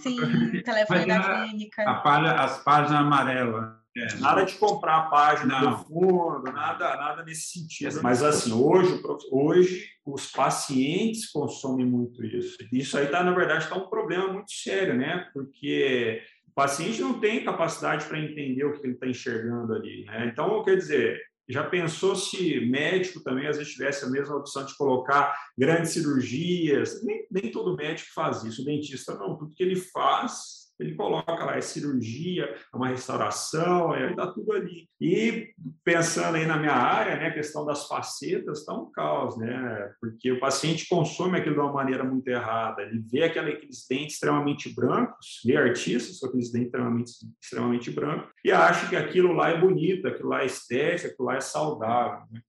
Sim, 0.02 0.16
telefone 0.62 1.06
da 1.06 1.44
clínica. 1.44 1.82
A 1.82 2.44
as 2.44 2.62
páginas 2.62 3.00
amarelas. 3.00 3.78
É. 3.96 4.14
Nada 4.20 4.44
de 4.44 4.54
comprar 4.54 4.96
a 4.96 5.02
página 5.02 5.60
não. 5.60 5.70
do 5.70 5.84
fundo, 5.84 6.52
nada, 6.52 6.96
nada 6.96 7.24
nesse 7.24 7.58
sentido. 7.58 8.00
Mas 8.02 8.22
assim, 8.22 8.52
hoje, 8.52 9.02
hoje 9.30 9.88
os 10.06 10.30
pacientes 10.30 11.30
consomem 11.30 11.84
muito 11.84 12.24
isso. 12.24 12.56
Isso 12.72 12.96
aí 12.96 13.08
tá, 13.08 13.24
na 13.24 13.32
verdade, 13.32 13.64
está 13.64 13.76
um 13.76 13.88
problema 13.88 14.32
muito 14.32 14.52
sério, 14.52 14.94
né? 14.94 15.28
Porque 15.32 16.22
o 16.46 16.52
paciente 16.54 17.00
não 17.00 17.18
tem 17.18 17.44
capacidade 17.44 18.04
para 18.04 18.20
entender 18.20 18.64
o 18.64 18.72
que 18.72 18.86
ele 18.86 18.94
está 18.94 19.06
enxergando 19.06 19.74
ali. 19.74 20.04
Né? 20.04 20.30
Então, 20.32 20.62
quer 20.62 20.76
dizer, 20.76 21.20
já 21.48 21.64
pensou 21.64 22.14
se 22.14 22.60
médico 22.66 23.20
também 23.20 23.46
às 23.46 23.56
vezes 23.56 23.72
tivesse 23.72 24.04
a 24.04 24.10
mesma 24.10 24.36
opção 24.36 24.64
de 24.64 24.76
colocar 24.76 25.34
grandes 25.56 25.92
cirurgias? 25.92 27.02
Nem, 27.02 27.26
nem 27.30 27.50
todo 27.50 27.76
médico 27.76 28.10
faz 28.14 28.44
isso, 28.44 28.62
o 28.62 28.64
dentista 28.64 29.14
não. 29.14 29.36
Tudo 29.36 29.54
que 29.54 29.62
ele 29.62 29.76
faz 29.76 30.67
ele 30.78 30.94
coloca 30.94 31.44
lá, 31.44 31.56
é 31.56 31.60
cirurgia, 31.60 32.44
é 32.44 32.76
uma 32.76 32.88
restauração, 32.88 33.94
é, 33.94 34.14
dá 34.14 34.28
tudo 34.28 34.52
ali. 34.52 34.88
E 35.00 35.52
pensando 35.84 36.36
aí 36.36 36.46
na 36.46 36.56
minha 36.56 36.72
área, 36.72 37.16
né, 37.16 37.26
a 37.26 37.34
questão 37.34 37.66
das 37.66 37.86
facetas 37.86 38.60
está 38.60 38.72
um 38.74 38.90
caos, 38.90 39.36
né? 39.36 39.92
Porque 40.00 40.30
o 40.30 40.38
paciente 40.38 40.88
consome 40.88 41.38
aquilo 41.38 41.56
de 41.56 41.60
uma 41.60 41.72
maneira 41.72 42.04
muito 42.04 42.28
errada. 42.28 42.82
Ele 42.82 43.00
vê 43.00 43.24
aqueles 43.24 43.86
dentes 43.88 44.14
extremamente 44.14 44.72
brancos, 44.72 45.40
vê 45.44 45.56
artistas 45.56 46.20
com 46.20 46.26
aqueles 46.26 46.52
dentes 46.52 46.68
extremamente, 46.68 47.10
extremamente 47.42 47.90
brancos, 47.90 48.30
e 48.44 48.52
acha 48.52 48.88
que 48.88 48.96
aquilo 48.96 49.32
lá 49.32 49.50
é 49.50 49.60
bonito, 49.60 50.06
aquilo 50.06 50.28
lá 50.28 50.42
é 50.42 50.46
estético, 50.46 51.08
aquilo 51.12 51.26
lá 51.26 51.36
é 51.36 51.40
saudável. 51.40 52.24
Né? 52.30 52.40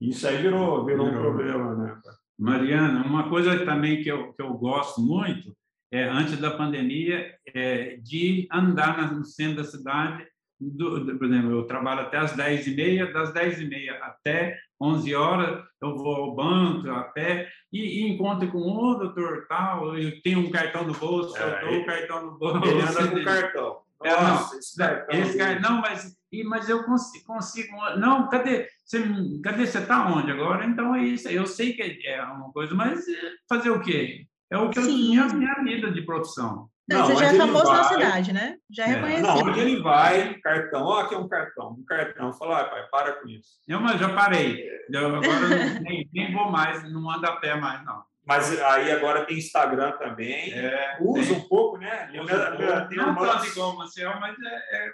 Isso 0.00 0.28
aí 0.28 0.36
virou, 0.36 0.84
virou, 0.84 1.06
virou 1.06 1.08
um 1.08 1.22
problema, 1.22 1.74
né? 1.74 2.00
Mariana, 2.38 3.04
uma 3.04 3.28
coisa 3.28 3.64
também 3.64 4.00
que 4.00 4.08
eu, 4.08 4.32
que 4.32 4.40
eu 4.40 4.52
gosto 4.54 5.00
muito 5.00 5.57
é, 5.90 6.04
antes 6.04 6.38
da 6.38 6.50
pandemia, 6.50 7.34
é, 7.54 7.96
de 7.96 8.46
andar 8.52 9.12
no 9.12 9.24
centro 9.24 9.56
da 9.56 9.64
cidade. 9.64 10.26
Do, 10.60 11.04
do, 11.04 11.16
por 11.16 11.26
exemplo, 11.26 11.52
eu 11.52 11.66
trabalho 11.66 12.00
até 12.00 12.18
as 12.18 12.36
10h30, 12.36 13.12
das 13.12 13.32
10h30 13.32 13.90
até 14.02 14.58
11 14.80 15.14
horas, 15.14 15.64
eu 15.80 15.96
vou 15.96 16.14
ao 16.14 16.34
banco 16.34 16.90
a 16.90 17.04
pé 17.04 17.48
e, 17.72 18.00
e 18.00 18.08
encontro 18.08 18.50
com 18.50 18.58
um 18.58 18.76
oh, 18.76 18.94
doutor 18.94 19.46
tal, 19.48 19.96
eu 19.96 20.20
tenho 20.22 20.40
um 20.40 20.50
cartão 20.50 20.84
no 20.84 20.94
bolso, 20.94 21.36
é, 21.36 21.62
eu 21.62 21.68
dou 21.68 21.80
o 21.80 21.86
cartão 21.86 22.26
no 22.26 22.38
bolso. 22.38 22.64
Ele 22.64 22.82
anda 22.82 23.08
com 23.08 23.24
cartão. 23.24 23.78
É, 24.00 24.12
Nossa, 24.12 24.52
não, 24.52 24.58
esse 24.60 24.76
cartão. 24.76 25.20
Esse 25.20 25.38
cara, 25.38 25.58
não, 25.58 25.80
mas, 25.80 26.16
mas 26.44 26.68
eu 26.68 26.84
consigo, 26.84 27.24
consigo. 27.24 27.76
Não, 27.96 28.28
cadê? 28.28 28.68
Você, 28.84 29.02
cadê 29.42 29.66
você 29.66 29.78
está 29.78 30.06
onde 30.06 30.30
agora? 30.30 30.64
Então 30.64 30.94
é 30.94 31.02
isso. 31.02 31.28
Eu 31.28 31.46
sei 31.46 31.72
que 31.72 32.06
é 32.06 32.22
uma 32.22 32.52
coisa, 32.52 32.76
mas 32.76 33.04
fazer 33.48 33.70
o 33.70 33.80
quê? 33.80 34.24
É 34.50 34.58
o 34.58 34.70
que 34.70 34.80
Sim. 34.80 35.16
eu 35.16 35.28
tinha 35.28 35.52
a 35.52 35.58
minha 35.58 35.62
vida 35.62 35.90
de 35.92 36.02
profissão. 36.02 36.68
Não, 36.88 37.04
você 37.04 37.16
já 37.16 37.26
é 37.26 37.34
famoso 37.34 37.66
vai, 37.66 37.76
na 37.76 37.84
cidade, 37.84 38.32
né? 38.32 38.56
Já 38.70 38.86
é, 38.86 38.90
é 38.90 38.94
reconhecido. 38.94 39.26
Não, 39.26 39.36
onde 39.36 39.60
ele 39.60 39.82
vai, 39.82 40.34
cartão, 40.36 40.84
ó, 40.84 41.00
aqui 41.00 41.14
é 41.14 41.18
um 41.18 41.28
cartão, 41.28 41.76
um 41.78 41.84
cartão. 41.84 42.32
Fala, 42.32 42.62
ah, 42.62 42.64
pai, 42.64 42.86
para 42.90 43.12
com 43.12 43.28
isso. 43.28 43.58
Eu, 43.68 43.78
mas 43.78 44.00
já 44.00 44.08
parei. 44.14 44.66
Eu, 44.90 45.16
agora 45.16 45.20
nem, 45.82 46.08
nem 46.14 46.32
vou 46.32 46.50
mais, 46.50 46.90
não 46.90 47.10
ando 47.10 47.26
a 47.26 47.36
pé 47.36 47.56
mais, 47.56 47.84
não. 47.84 48.02
Mas 48.28 48.60
aí 48.60 48.90
agora 48.90 49.24
tem 49.24 49.38
Instagram 49.38 49.92
também. 49.92 50.52
É, 50.52 50.98
Usa 51.00 51.34
tem. 51.34 51.38
um 51.38 51.48
pouco, 51.48 51.78
né? 51.78 52.10
Usa 52.22 52.52
um 52.52 52.56
pouco. 52.56 52.94
Não 52.94 53.14
tanto 53.14 53.46
igual 53.46 53.70
o 53.72 53.78
Maciel, 53.78 54.20
mas 54.20 54.36
é, 54.38 54.86
é, 54.86 54.92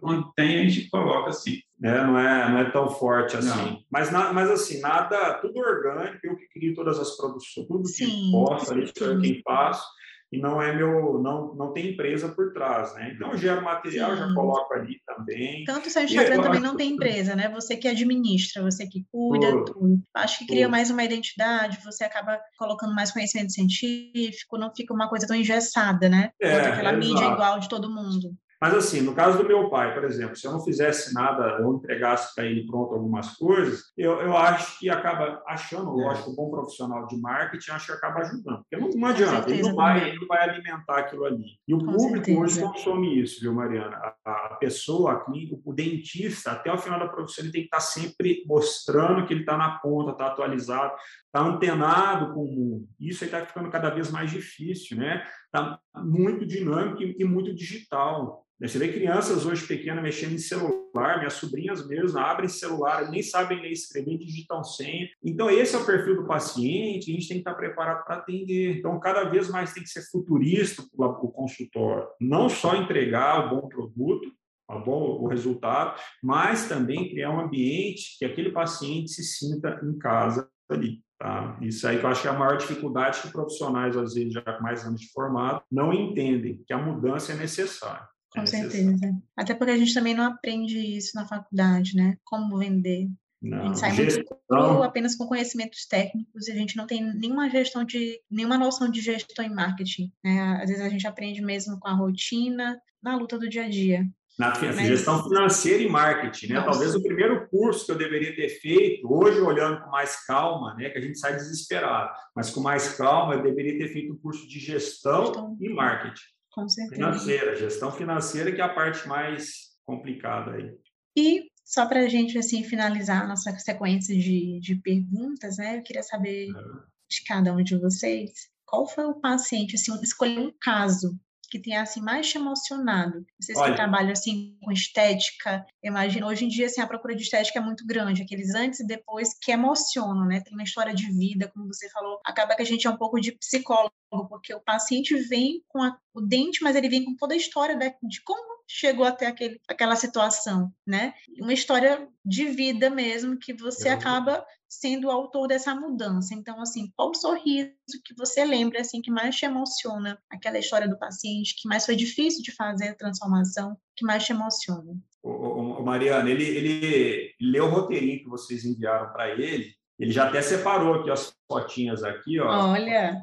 quando 0.00 0.32
tem, 0.34 0.60
a 0.60 0.68
gente 0.68 0.90
coloca 0.90 1.30
assim. 1.30 1.60
É, 1.84 2.02
não, 2.02 2.18
é, 2.18 2.48
não 2.48 2.58
é 2.60 2.70
tão 2.70 2.88
forte 2.88 3.36
assim. 3.36 3.84
Mas, 3.90 4.10
na, 4.10 4.32
mas 4.32 4.50
assim, 4.50 4.80
nada, 4.80 5.34
tudo 5.34 5.58
orgânico, 5.58 6.18
eu 6.22 6.34
que 6.34 6.48
crio 6.48 6.74
todas 6.74 6.98
as 6.98 7.14
produções, 7.14 7.66
tudo 7.66 7.82
que 7.82 8.06
Sim. 8.06 8.30
posso 8.32 8.72
ali, 8.72 8.90
sou 8.96 9.08
eu 9.08 9.20
quem 9.20 9.42
faço 9.42 9.86
e 10.32 10.38
não 10.40 10.60
é 10.60 10.74
meu, 10.74 11.20
não, 11.22 11.54
não 11.54 11.72
tem 11.74 11.90
empresa 11.90 12.30
por 12.30 12.54
trás, 12.54 12.94
né? 12.94 13.12
Então 13.14 13.32
eu 13.32 13.36
gero 13.38 13.62
material, 13.62 14.12
Sim. 14.12 14.16
já 14.16 14.34
coloco 14.34 14.72
ali 14.72 14.98
também. 15.06 15.62
Tanto 15.64 15.88
o 15.88 15.90
seu 15.90 16.04
Instagram 16.04 16.40
também 16.40 16.60
não 16.60 16.74
tem 16.74 16.92
empresa, 16.92 17.36
né? 17.36 17.50
Você 17.50 17.76
que 17.76 17.86
administra, 17.86 18.62
você 18.62 18.86
que 18.86 19.04
cuida, 19.12 19.50
tudo. 19.50 19.64
tudo. 19.72 20.02
Acho 20.14 20.38
que 20.38 20.46
cria 20.46 20.64
tudo. 20.64 20.72
mais 20.72 20.90
uma 20.90 21.04
identidade, 21.04 21.78
você 21.84 22.02
acaba 22.02 22.40
colocando 22.58 22.94
mais 22.94 23.12
conhecimento 23.12 23.52
científico, 23.52 24.56
não 24.56 24.74
fica 24.74 24.94
uma 24.94 25.08
coisa 25.08 25.26
tão 25.26 25.36
engessada, 25.36 26.08
né? 26.08 26.30
É, 26.40 26.56
aquela 26.56 26.92
é 26.92 26.96
mídia 26.96 27.26
igual 27.26 27.60
de 27.60 27.68
todo 27.68 27.90
mundo. 27.90 28.34
Mas, 28.64 28.72
assim, 28.72 29.02
no 29.02 29.14
caso 29.14 29.36
do 29.36 29.46
meu 29.46 29.68
pai, 29.68 29.92
por 29.92 30.04
exemplo, 30.04 30.34
se 30.36 30.46
eu 30.46 30.52
não 30.52 30.64
fizesse 30.64 31.12
nada, 31.12 31.62
ou 31.62 31.74
entregasse 31.74 32.34
para 32.34 32.46
ele 32.46 32.66
pronto 32.66 32.94
algumas 32.94 33.36
coisas, 33.36 33.92
eu, 33.94 34.18
eu 34.22 34.34
acho 34.34 34.78
que 34.78 34.88
acaba 34.88 35.42
achando, 35.46 36.00
é. 36.00 36.04
lógico, 36.06 36.30
um 36.30 36.34
bom 36.34 36.50
profissional 36.50 37.06
de 37.06 37.20
marketing, 37.20 37.72
acho 37.72 37.88
que 37.88 37.92
acaba 37.92 38.20
ajudando. 38.20 38.62
Porque 38.62 38.78
não, 38.78 38.88
não 38.88 39.08
adianta, 39.08 39.50
ele 39.50 39.60
não, 39.60 39.74
vai, 39.74 40.08
ele 40.08 40.18
não 40.18 40.26
vai 40.26 40.48
alimentar 40.48 41.00
aquilo 41.00 41.26
ali. 41.26 41.44
E 41.68 41.74
o 41.74 41.78
Com 41.78 41.92
público 41.92 42.24
certeza. 42.24 42.40
hoje 42.40 42.60
consome 42.62 43.20
isso, 43.20 43.42
viu, 43.42 43.52
Mariana? 43.52 44.14
A, 44.24 44.30
a 44.30 44.54
pessoa, 44.54 45.12
a 45.12 45.20
clínica, 45.20 45.60
o 45.62 45.72
dentista, 45.74 46.52
até 46.52 46.72
o 46.72 46.78
final 46.78 46.98
da 46.98 47.08
profissão, 47.08 47.44
ele 47.44 47.52
tem 47.52 47.60
que 47.60 47.66
estar 47.66 47.76
tá 47.76 47.82
sempre 47.82 48.44
mostrando 48.46 49.26
que 49.26 49.34
ele 49.34 49.40
está 49.40 49.58
na 49.58 49.72
ponta, 49.72 50.12
está 50.12 50.28
atualizado, 50.28 50.94
está 51.34 51.40
antenado 51.40 52.32
com 52.32 52.44
o 52.44 52.48
mundo. 52.48 52.88
Isso 52.98 53.24
está 53.24 53.44
ficando 53.44 53.68
cada 53.68 53.90
vez 53.90 54.08
mais 54.08 54.30
difícil, 54.30 54.96
né? 54.96 55.26
Está 55.46 55.80
muito 55.96 56.46
dinâmico 56.46 57.02
e, 57.02 57.24
muito 57.24 57.52
digital. 57.52 58.46
Né, 58.60 58.68
você 58.68 58.78
vê 58.78 58.92
crianças 58.92 59.44
hoje 59.44 59.66
pequenas 59.66 60.00
mexendo 60.00 60.34
em 60.34 60.38
celular, 60.38 61.18
minhas 61.18 61.32
sobrinhas 61.32 61.88
mesmo 61.88 62.20
abrem 62.20 62.48
celular, 62.48 63.10
nem 63.10 63.20
sabem 63.20 63.60
ler 63.60 63.72
escrever, 63.72 64.16
digitam 64.16 64.62
senha. 64.62 65.08
Então, 65.24 65.50
esse 65.50 65.74
é 65.74 65.78
o 65.78 65.84
perfil 65.84 66.14
do 66.14 66.26
paciente, 66.28 67.10
a 67.10 67.14
gente 67.14 67.26
tem 67.26 67.38
que 67.38 67.40
estar 67.40 67.54
preparado 67.54 68.04
para 68.04 68.18
atender. 68.18 68.78
Então, 68.78 69.00
cada 69.00 69.24
vez 69.24 69.50
mais 69.50 69.74
tem 69.74 69.82
que 69.82 69.88
ser 69.88 70.02
futurista 70.02 70.84
o 70.96 71.32
consultório. 71.32 72.06
Não 72.20 72.48
só 72.48 72.76
entregar 72.76 73.46
o 73.46 73.56
bom 73.56 73.68
produto, 73.68 74.32
o 74.70 74.78
bom 74.78 75.20
o 75.20 75.26
resultado, 75.26 76.00
mas 76.22 76.68
também 76.68 77.10
criar 77.10 77.30
um 77.30 77.40
ambiente 77.40 78.16
que 78.20 78.24
aquele 78.24 78.52
paciente 78.52 79.10
se 79.10 79.24
sinta 79.24 79.80
em 79.82 79.98
casa 79.98 80.48
ali. 80.70 81.03
Tá? 81.18 81.56
Isso 81.60 81.86
aí 81.86 81.98
que 81.98 82.04
eu 82.04 82.10
acho 82.10 82.22
que 82.22 82.28
é 82.28 82.30
a 82.30 82.38
maior 82.38 82.56
dificuldade 82.56 83.22
que 83.22 83.30
profissionais, 83.30 83.96
às 83.96 84.14
vezes, 84.14 84.32
já 84.32 84.42
com 84.42 84.62
mais 84.62 84.84
anos 84.84 85.00
de 85.00 85.10
formado, 85.12 85.62
não 85.70 85.92
entendem, 85.92 86.62
que 86.66 86.72
a 86.72 86.78
mudança 86.78 87.32
é 87.32 87.36
necessária. 87.36 88.06
Com 88.30 88.42
é 88.42 88.46
certeza. 88.46 89.16
Até 89.36 89.54
porque 89.54 89.72
a 89.72 89.78
gente 89.78 89.94
também 89.94 90.14
não 90.14 90.24
aprende 90.24 90.76
isso 90.78 91.12
na 91.14 91.26
faculdade, 91.26 91.94
né? 91.96 92.16
Como 92.24 92.58
vender. 92.58 93.08
Não, 93.40 93.58
a 93.58 93.66
gente 93.66 93.78
sai 93.78 93.94
gestão... 93.94 94.38
muito 94.50 94.82
apenas 94.82 95.14
com 95.14 95.26
conhecimentos 95.26 95.86
técnicos 95.86 96.48
e 96.48 96.52
a 96.52 96.54
gente 96.54 96.76
não 96.76 96.86
tem 96.86 97.04
nenhuma 97.14 97.48
gestão 97.50 97.84
de, 97.84 98.20
nenhuma 98.30 98.56
noção 98.56 98.90
de 98.90 99.00
gestão 99.00 99.44
em 99.44 99.54
marketing. 99.54 100.10
Né? 100.24 100.58
Às 100.62 100.68
vezes 100.68 100.82
a 100.82 100.88
gente 100.88 101.06
aprende 101.06 101.42
mesmo 101.42 101.78
com 101.78 101.86
a 101.86 101.92
rotina, 101.92 102.80
na 103.02 103.16
luta 103.16 103.38
do 103.38 103.48
dia 103.48 103.66
a 103.66 103.68
dia. 103.68 104.08
Na 104.38 104.52
gestão 104.54 105.22
financeira 105.22 105.82
e 105.82 105.88
marketing, 105.88 106.48
né? 106.48 106.54
Nossa. 106.56 106.70
Talvez 106.70 106.94
o 106.94 107.02
primeiro 107.02 107.48
curso 107.48 107.86
que 107.86 107.92
eu 107.92 107.98
deveria 107.98 108.34
ter 108.34 108.48
feito, 108.48 109.06
hoje 109.12 109.40
olhando 109.40 109.82
com 109.82 109.90
mais 109.90 110.26
calma, 110.26 110.74
né? 110.74 110.90
Que 110.90 110.98
a 110.98 111.00
gente 111.00 111.18
sai 111.18 111.36
desesperado, 111.36 112.10
mas 112.34 112.50
com 112.50 112.60
mais 112.60 112.96
calma, 112.96 113.34
eu 113.34 113.42
deveria 113.42 113.78
ter 113.78 113.92
feito 113.92 114.12
um 114.12 114.18
curso 114.18 114.48
de 114.48 114.58
gestão, 114.58 115.26
gestão. 115.26 115.56
e 115.60 115.68
marketing. 115.68 116.24
Com 116.50 116.68
certeza. 116.68 116.96
Financeira, 116.96 117.56
gestão 117.56 117.92
financeira 117.92 118.52
que 118.52 118.60
é 118.60 118.64
a 118.64 118.74
parte 118.74 119.06
mais 119.06 119.74
complicada 119.84 120.52
aí. 120.52 120.72
E 121.16 121.48
só 121.64 121.86
para 121.86 122.00
a 122.00 122.08
gente 122.08 122.36
assim 122.36 122.64
finalizar 122.64 123.22
a 123.22 123.26
nossa 123.28 123.56
sequência 123.58 124.16
de, 124.16 124.58
de 124.60 124.74
perguntas, 124.76 125.58
né? 125.58 125.78
Eu 125.78 125.82
queria 125.82 126.02
saber 126.02 126.48
uhum. 126.48 126.80
de 127.08 127.24
cada 127.24 127.52
um 127.52 127.62
de 127.62 127.78
vocês 127.78 128.52
qual 128.74 128.88
foi 128.88 129.04
o 129.04 129.14
paciente, 129.14 129.76
assim, 129.76 129.96
escolher 130.02 130.40
um 130.40 130.52
caso 130.60 131.16
que 131.54 131.60
tenha 131.60 131.82
assim 131.82 132.00
mais 132.00 132.28
te 132.28 132.36
emocionado? 132.36 133.24
Vocês 133.40 133.56
Olha, 133.56 133.70
que 133.70 133.76
trabalham 133.76 134.10
assim 134.10 134.58
com 134.60 134.72
estética, 134.72 135.64
imagina, 135.84 136.26
hoje 136.26 136.44
em 136.44 136.48
dia 136.48 136.66
assim 136.66 136.80
a 136.80 136.86
procura 136.86 137.14
de 137.14 137.22
estética 137.22 137.60
é 137.60 137.62
muito 137.62 137.86
grande, 137.86 138.22
aqueles 138.22 138.56
antes 138.56 138.80
e 138.80 138.86
depois 138.86 139.38
que 139.40 139.52
emocionam, 139.52 140.26
né? 140.26 140.40
Tem 140.40 140.52
uma 140.52 140.64
história 140.64 140.92
de 140.92 141.06
vida, 141.12 141.48
como 141.54 141.72
você 141.72 141.88
falou, 141.90 142.18
acaba 142.24 142.56
que 142.56 142.62
a 142.62 142.64
gente 142.64 142.88
é 142.88 142.90
um 142.90 142.96
pouco 142.96 143.20
de 143.20 143.30
psicólogo, 143.38 143.94
porque 144.28 144.52
o 144.52 144.60
paciente 144.60 145.14
vem 145.28 145.62
com 145.68 145.80
a, 145.80 145.96
o 146.12 146.20
dente, 146.20 146.60
mas 146.60 146.74
ele 146.74 146.88
vem 146.88 147.04
com 147.04 147.14
toda 147.14 147.34
a 147.34 147.36
história 147.36 147.76
de 148.02 148.22
como 148.24 148.53
chegou 148.66 149.04
até 149.04 149.26
aquele, 149.26 149.60
aquela 149.68 149.96
situação, 149.96 150.72
né? 150.86 151.14
Uma 151.40 151.52
história 151.52 152.08
de 152.24 152.46
vida 152.46 152.90
mesmo 152.90 153.38
que 153.38 153.52
você 153.52 153.88
acaba 153.88 154.44
sendo 154.68 155.06
o 155.06 155.10
autor 155.10 155.46
dessa 155.46 155.74
mudança. 155.74 156.34
Então, 156.34 156.60
assim, 156.60 156.92
qual 156.96 157.10
o 157.10 157.14
sorriso 157.14 157.72
que 158.04 158.14
você 158.16 158.44
lembra, 158.44 158.80
assim, 158.80 159.00
que 159.00 159.10
mais 159.10 159.36
te 159.36 159.44
emociona? 159.44 160.18
Aquela 160.30 160.58
história 160.58 160.88
do 160.88 160.98
paciente 160.98 161.54
que 161.56 161.68
mais 161.68 161.86
foi 161.86 161.96
difícil 161.96 162.42
de 162.42 162.52
fazer 162.52 162.88
a 162.88 162.94
transformação, 162.94 163.76
que 163.96 164.04
mais 164.04 164.24
te 164.24 164.32
emociona? 164.32 164.94
O, 165.22 165.30
o 165.30 165.84
Mariana, 165.84 166.30
ele, 166.30 166.44
ele 166.44 167.34
leu 167.40 167.66
o 167.66 167.70
roteirinho 167.70 168.20
que 168.20 168.28
vocês 168.28 168.64
enviaram 168.64 169.12
para 169.12 169.30
ele, 169.30 169.74
ele 169.98 170.10
já 170.10 170.28
até 170.28 170.42
separou 170.42 170.94
aqui 170.94 171.10
as 171.10 171.34
fotinhas 171.46 172.02
aqui, 172.02 172.40
ó. 172.40 172.72
Olha. 172.72 173.22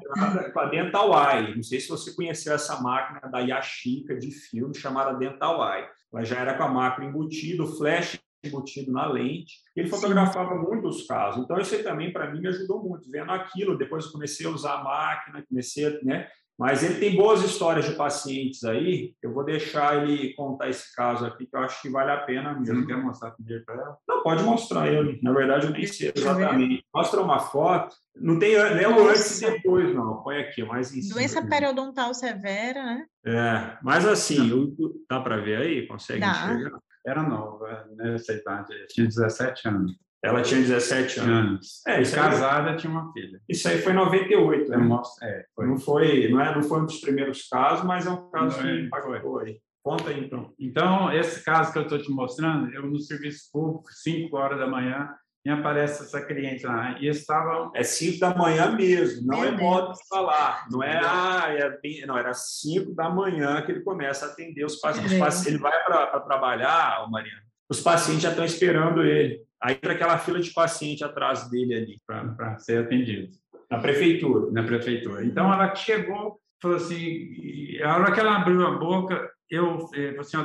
Com 0.53 0.59
a 0.59 0.65
Dental 0.65 1.11
Eye. 1.11 1.55
Não 1.55 1.63
sei 1.63 1.79
se 1.79 1.89
você 1.89 2.13
conheceu 2.13 2.53
essa 2.53 2.81
máquina 2.81 3.19
da 3.29 3.39
Yashica 3.39 4.17
de 4.17 4.31
filme 4.31 4.73
chamada 4.75 5.17
Dental 5.17 5.59
Eye. 5.61 5.87
Ela 6.13 6.25
já 6.25 6.39
era 6.39 6.53
com 6.53 6.63
a 6.63 6.69
máquina 6.69 7.07
embutida, 7.07 7.63
o 7.63 7.67
flash 7.67 8.19
embutido 8.43 8.91
na 8.91 9.05
lente. 9.05 9.59
Ele 9.75 9.89
fotografava 9.89 10.55
Sim. 10.55 10.61
muitos 10.61 11.05
casos. 11.05 11.43
Então, 11.43 11.59
isso 11.59 11.75
aí 11.75 11.83
também, 11.83 12.11
para 12.11 12.31
mim, 12.31 12.41
me 12.41 12.47
ajudou 12.47 12.83
muito. 12.83 13.09
Vendo 13.09 13.31
aquilo, 13.31 13.77
depois 13.77 14.07
comecei 14.07 14.45
a 14.45 14.49
usar 14.49 14.75
a 14.75 14.83
máquina, 14.83 15.45
comecei 15.47 15.85
a, 15.85 16.03
né? 16.03 16.27
Mas 16.61 16.83
ele 16.83 16.99
tem 16.99 17.15
boas 17.15 17.43
histórias 17.43 17.85
de 17.85 17.95
pacientes 17.95 18.63
aí. 18.63 19.15
Eu 19.19 19.33
vou 19.33 19.43
deixar 19.43 20.03
ele 20.03 20.31
contar 20.35 20.69
esse 20.69 20.95
caso 20.95 21.25
aqui, 21.25 21.47
que 21.47 21.55
eu 21.55 21.59
acho 21.61 21.81
que 21.81 21.89
vale 21.89 22.11
a 22.11 22.17
pena 22.17 22.53
mesmo. 22.53 22.65
Você 22.67 22.73
não 22.73 22.85
quer 22.85 22.97
mostrar 22.97 23.31
primeiro 23.31 23.65
para 23.65 23.73
ela? 23.73 23.97
Não, 24.07 24.21
pode 24.21 24.43
mostrar 24.43 24.87
ele. 24.87 25.19
Na 25.23 25.33
verdade, 25.33 25.65
eu 25.65 25.71
nem 25.71 25.87
sei 25.87 26.13
exatamente. 26.15 26.85
Mostra 26.93 27.19
uma 27.19 27.39
foto. 27.39 27.95
Não 28.15 28.37
tem 28.37 28.51
nem 28.75 28.85
o 28.85 29.09
antes 29.09 29.41
e 29.41 29.49
depois, 29.49 29.91
não. 29.95 30.21
Põe 30.21 30.37
aqui, 30.37 30.63
mais 30.63 30.95
em 30.95 31.01
cima. 31.01 31.15
Doença 31.15 31.41
periodontal 31.43 32.13
severa, 32.13 32.83
né? 32.83 33.05
É, 33.25 33.77
mas 33.81 34.05
assim, 34.05 34.47
eu, 34.47 34.71
dá 35.09 35.19
para 35.19 35.37
ver 35.37 35.63
aí? 35.63 35.87
Consegue 35.87 36.19
dá. 36.19 36.29
enxergar? 36.29 36.79
Era 37.03 37.23
nova, 37.23 37.87
nessa 37.95 38.33
idade. 38.33 38.71
Tinha 38.89 39.07
17 39.07 39.67
anos. 39.67 39.93
Ela 40.23 40.41
tinha 40.43 40.61
17 40.61 41.19
anos. 41.19 41.81
É, 41.87 42.01
isso 42.01 42.15
casada, 42.15 42.71
aí, 42.71 42.77
tinha 42.77 42.91
uma 42.91 43.11
filha. 43.11 43.41
Isso 43.49 43.67
aí 43.67 43.79
foi 43.79 43.91
em 43.91 43.95
98, 43.95 44.69
né? 44.69 44.77
Mostro, 44.77 45.25
é, 45.25 45.45
foi. 45.55 45.67
Não, 45.67 45.77
foi, 45.79 46.29
não, 46.29 46.39
é, 46.39 46.53
não 46.53 46.61
foi 46.61 46.81
um 46.81 46.85
dos 46.85 46.99
primeiros 46.99 47.47
casos, 47.47 47.83
mas 47.83 48.05
é 48.05 48.11
um 48.11 48.29
caso 48.29 48.57
não, 48.57 48.63
que 48.63 48.69
é, 48.69 48.81
impactou 48.81 49.39
aí. 49.39 49.59
Conta 49.83 50.11
aí, 50.11 50.23
então. 50.23 50.53
Então, 50.59 51.11
esse 51.11 51.43
caso 51.43 51.73
que 51.73 51.79
eu 51.79 51.83
estou 51.83 51.99
te 51.99 52.11
mostrando, 52.11 52.71
eu 52.71 52.85
no 52.85 52.99
serviço 52.99 53.49
público, 53.51 53.91
5 53.91 54.37
horas 54.37 54.59
da 54.59 54.67
manhã, 54.67 55.09
e 55.43 55.49
aparece 55.49 56.03
essa 56.03 56.21
cliente 56.21 56.67
lá. 56.67 56.97
E 56.99 57.07
estava. 57.07 57.71
É 57.73 57.81
5 57.81 58.19
da 58.19 58.35
manhã 58.35 58.71
mesmo, 58.75 59.25
não 59.25 59.43
é 59.43 59.51
modo 59.51 59.93
de 59.93 60.07
falar. 60.07 60.67
Não 60.69 60.83
é, 60.83 61.01
ah, 61.03 61.45
é 61.47 61.69
bem... 61.81 62.05
não, 62.05 62.15
era 62.15 62.31
5 62.31 62.93
da 62.93 63.09
manhã 63.09 63.59
que 63.63 63.71
ele 63.71 63.81
começa 63.81 64.27
a 64.27 64.29
atender 64.29 64.63
os 64.63 64.75
pacientes. 64.75 65.47
Ele 65.47 65.57
vai 65.57 65.83
para 65.83 66.19
trabalhar, 66.19 67.09
Mariana, 67.09 67.41
os 67.67 67.81
pacientes 67.81 68.21
já 68.21 68.29
estão 68.29 68.45
esperando 68.45 69.03
ele. 69.03 69.41
Aí 69.61 69.75
entra 69.75 69.93
aquela 69.93 70.17
fila 70.17 70.39
de 70.39 70.51
paciente 70.51 71.03
atrás 71.03 71.49
dele 71.49 71.75
ali. 71.75 72.01
Para 72.05 72.57
ser 72.59 72.79
atendido. 72.79 73.29
Na 73.69 73.79
prefeitura. 73.79 74.51
Na 74.51 74.63
prefeitura. 74.63 75.23
Então, 75.23 75.53
ela 75.53 75.73
chegou, 75.75 76.39
falou 76.61 76.77
assim, 76.77 77.77
a 77.83 77.95
hora 77.95 78.11
que 78.11 78.19
ela 78.19 78.37
abriu 78.37 78.65
a 78.65 78.71
boca, 78.71 79.31
eu 79.51 79.79
falei 79.87 80.17
assim, 80.17 80.37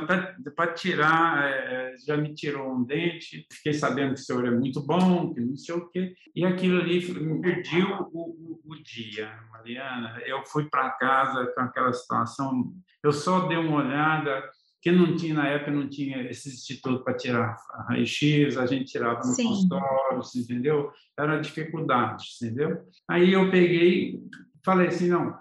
para 0.53 0.73
tirar, 0.73 1.43
é, 1.49 1.95
já 2.05 2.17
me 2.17 2.35
tirou 2.35 2.73
um 2.73 2.83
dente, 2.83 3.47
fiquei 3.51 3.71
sabendo 3.71 4.13
que 4.13 4.19
o 4.19 4.23
senhor 4.23 4.45
é 4.45 4.51
muito 4.51 4.81
bom, 4.85 5.33
que 5.33 5.39
não 5.39 5.55
sei 5.55 5.75
o 5.75 5.89
quê, 5.89 6.13
e 6.35 6.45
aquilo 6.45 6.81
ali 6.81 7.09
me 7.13 7.41
perdi 7.41 7.81
o, 7.81 8.01
o, 8.11 8.61
o 8.65 8.83
dia, 8.83 9.31
Mariana. 9.49 10.21
Eu 10.25 10.45
fui 10.45 10.69
para 10.69 10.89
casa 10.91 11.47
com 11.55 11.61
aquela 11.61 11.93
situação, 11.93 12.73
eu 13.01 13.13
só 13.13 13.47
dei 13.47 13.57
uma 13.57 13.77
olhada, 13.77 14.43
que 14.81 14.91
não 14.91 15.15
tinha 15.15 15.33
na 15.33 15.47
época 15.47 15.71
não 15.71 15.89
tinha 15.89 16.21
esse 16.29 16.49
instituto 16.49 17.03
para 17.03 17.17
tirar 17.17 17.57
raio-x, 17.89 18.57
a 18.57 18.65
gente 18.65 18.85
tirava 18.85 19.19
no 19.19 19.33
Sim. 19.33 19.45
consultório, 19.45 20.21
entendeu? 20.35 20.91
Era 21.17 21.39
dificuldade, 21.39 22.25
entendeu? 22.41 22.85
Aí 23.07 23.33
eu 23.33 23.49
peguei, 23.49 24.19
falei 24.63 24.87
assim, 24.87 25.09
não, 25.09 25.37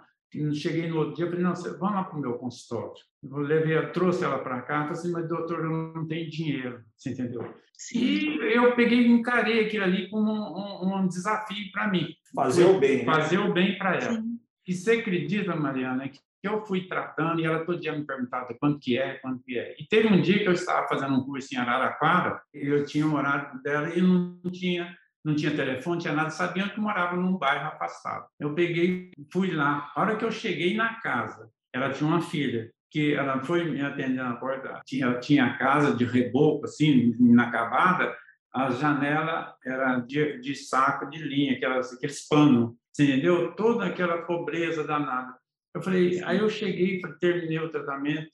cheguei 0.54 0.88
no 0.88 0.98
outro 0.98 1.14
dia, 1.14 1.26
falei, 1.26 1.42
não, 1.42 1.54
vamos 1.54 1.80
lá 1.80 2.04
para 2.04 2.18
o 2.18 2.20
meu 2.20 2.34
consultório. 2.34 2.94
Eu 3.22 3.38
levei, 3.38 3.76
eu 3.76 3.92
trouxe 3.92 4.24
ela 4.24 4.38
para 4.38 4.62
cá, 4.62 4.80
falei 4.80 4.92
assim, 4.92 5.12
mas 5.12 5.28
doutor, 5.28 5.64
eu 5.64 5.70
não 5.70 6.06
tenho 6.06 6.30
dinheiro, 6.30 6.82
você 6.96 7.10
entendeu? 7.10 7.54
Sim. 7.76 7.98
E 7.98 8.54
eu 8.54 8.74
peguei, 8.74 9.06
encarei 9.06 9.66
aquilo 9.66 9.84
ali 9.84 10.08
como 10.08 10.32
um, 10.32 10.88
um, 10.88 10.96
um 10.96 11.08
desafio 11.08 11.70
para 11.72 11.88
mim. 11.88 12.08
Fazer 12.34 12.64
o 12.64 12.78
bem. 12.78 12.98
Né? 12.98 13.04
Fazer 13.04 13.38
né? 13.38 13.44
o 13.44 13.52
bem 13.52 13.76
para 13.76 13.96
ela. 13.96 14.14
Sim. 14.14 14.38
E 14.66 14.74
você 14.74 14.92
acredita, 14.92 15.54
Mariana, 15.54 16.08
que 16.08 16.18
eu 16.46 16.64
fui 16.64 16.86
tratando 16.86 17.40
e 17.40 17.44
ela 17.44 17.64
todo 17.64 17.80
dia 17.80 17.96
me 17.96 18.04
perguntava 18.04 18.54
quanto 18.58 18.78
que 18.78 18.98
é, 18.98 19.14
quanto 19.14 19.42
que 19.42 19.58
é. 19.58 19.74
E 19.78 19.86
teve 19.86 20.08
um 20.08 20.20
dia 20.20 20.38
que 20.38 20.48
eu 20.48 20.52
estava 20.52 20.86
fazendo 20.88 21.14
um 21.14 21.24
curso 21.24 21.54
em 21.54 21.58
Araraquara, 21.58 22.40
eu 22.52 22.84
tinha 22.84 23.06
um 23.06 23.14
horário 23.14 23.60
dela 23.62 23.90
e 23.94 24.00
não 24.00 24.40
tinha 24.50 24.96
não 25.24 25.34
tinha 25.34 25.56
telefone, 25.56 26.00
tinha 26.00 26.12
nada, 26.12 26.30
sabiam 26.30 26.68
que 26.68 26.78
morava 26.78 27.16
num 27.16 27.36
bairro 27.36 27.66
afastado. 27.66 28.26
Eu 28.38 28.54
peguei, 28.54 29.10
fui 29.32 29.50
lá. 29.50 29.90
A 29.92 30.00
hora 30.00 30.16
que 30.16 30.24
eu 30.24 30.30
cheguei 30.30 30.76
na 30.76 31.00
casa, 31.00 31.50
ela 31.74 31.90
tinha 31.90 32.08
uma 32.08 32.22
filha 32.22 32.70
que 32.92 33.12
ela 33.12 33.42
foi 33.42 33.64
me 33.64 33.82
atender 33.82 34.22
na 34.22 34.36
porta, 34.36 34.80
tinha 34.86 35.18
tinha 35.18 35.46
a 35.46 35.58
casa 35.58 35.96
de 35.96 36.04
reboco 36.04 36.64
assim, 36.64 37.12
inacabada, 37.18 38.16
a 38.54 38.70
janela 38.70 39.54
era 39.64 39.98
de, 39.98 40.40
de 40.40 40.54
saco 40.54 41.10
de 41.10 41.18
linha, 41.18 41.54
aquelas, 41.54 41.92
aqueles 41.92 42.26
panos, 42.26 42.74
entendeu? 42.98 43.52
Toda 43.54 43.84
aquela 43.84 44.22
pobreza 44.22 44.82
danada. 44.82 45.34
Eu 45.76 45.82
falei, 45.82 46.22
aí 46.24 46.38
eu 46.38 46.48
cheguei, 46.48 47.02
terminei 47.20 47.58
o 47.58 47.68
tratamento. 47.68 48.32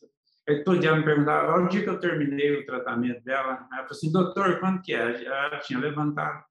Aí 0.49 0.63
todo 0.63 0.79
dia 0.79 0.95
me 0.95 1.05
perguntava, 1.05 1.61
o 1.61 1.67
dia 1.67 1.83
que 1.83 1.89
eu 1.89 1.99
terminei 1.99 2.57
o 2.57 2.65
tratamento 2.65 3.21
dela, 3.25 3.67
ela 3.73 3.83
falou 3.83 3.91
assim, 3.91 4.13
doutor, 4.13 4.61
quanto 4.61 4.81
que 4.81 4.95
é? 4.95 5.25
Ela 5.25 5.59
tinha 5.59 5.81
levantado. 5.81 6.45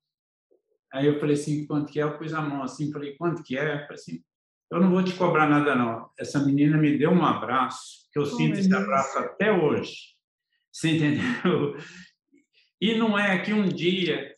Aí 0.91 1.08
eu 1.08 1.17
falei 1.17 1.36
assim, 1.36 1.65
quanto 1.65 1.89
que 1.89 1.97
é? 1.97 2.04
Eu 2.04 2.17
pus 2.17 2.34
a 2.34 2.41
mão 2.41 2.62
assim, 2.62 2.91
falei, 2.91 3.15
quanto 3.15 3.41
que 3.41 3.58
é? 3.58 3.75
Eu 3.75 3.80
falei 3.84 3.93
assim, 3.93 4.21
eu 4.69 4.82
não 4.82 4.91
vou 4.91 5.01
te 5.01 5.13
cobrar 5.13 5.47
nada 5.47 5.75
não. 5.75 6.10
Essa 6.19 6.39
menina 6.39 6.77
me 6.77 6.97
deu 6.97 7.12
um 7.12 7.25
abraço, 7.25 8.10
que 8.12 8.19
eu 8.19 8.23
oh, 8.23 8.25
sinto 8.25 8.60
esse 8.60 8.75
abraço 8.75 9.17
até 9.17 9.49
hoje. 9.49 9.95
Você 10.73 10.89
entendeu? 10.89 11.77
E 12.82 12.95
não 12.95 13.17
é 13.17 13.39
que 13.39 13.54
um 13.54 13.69
dia, 13.69 14.36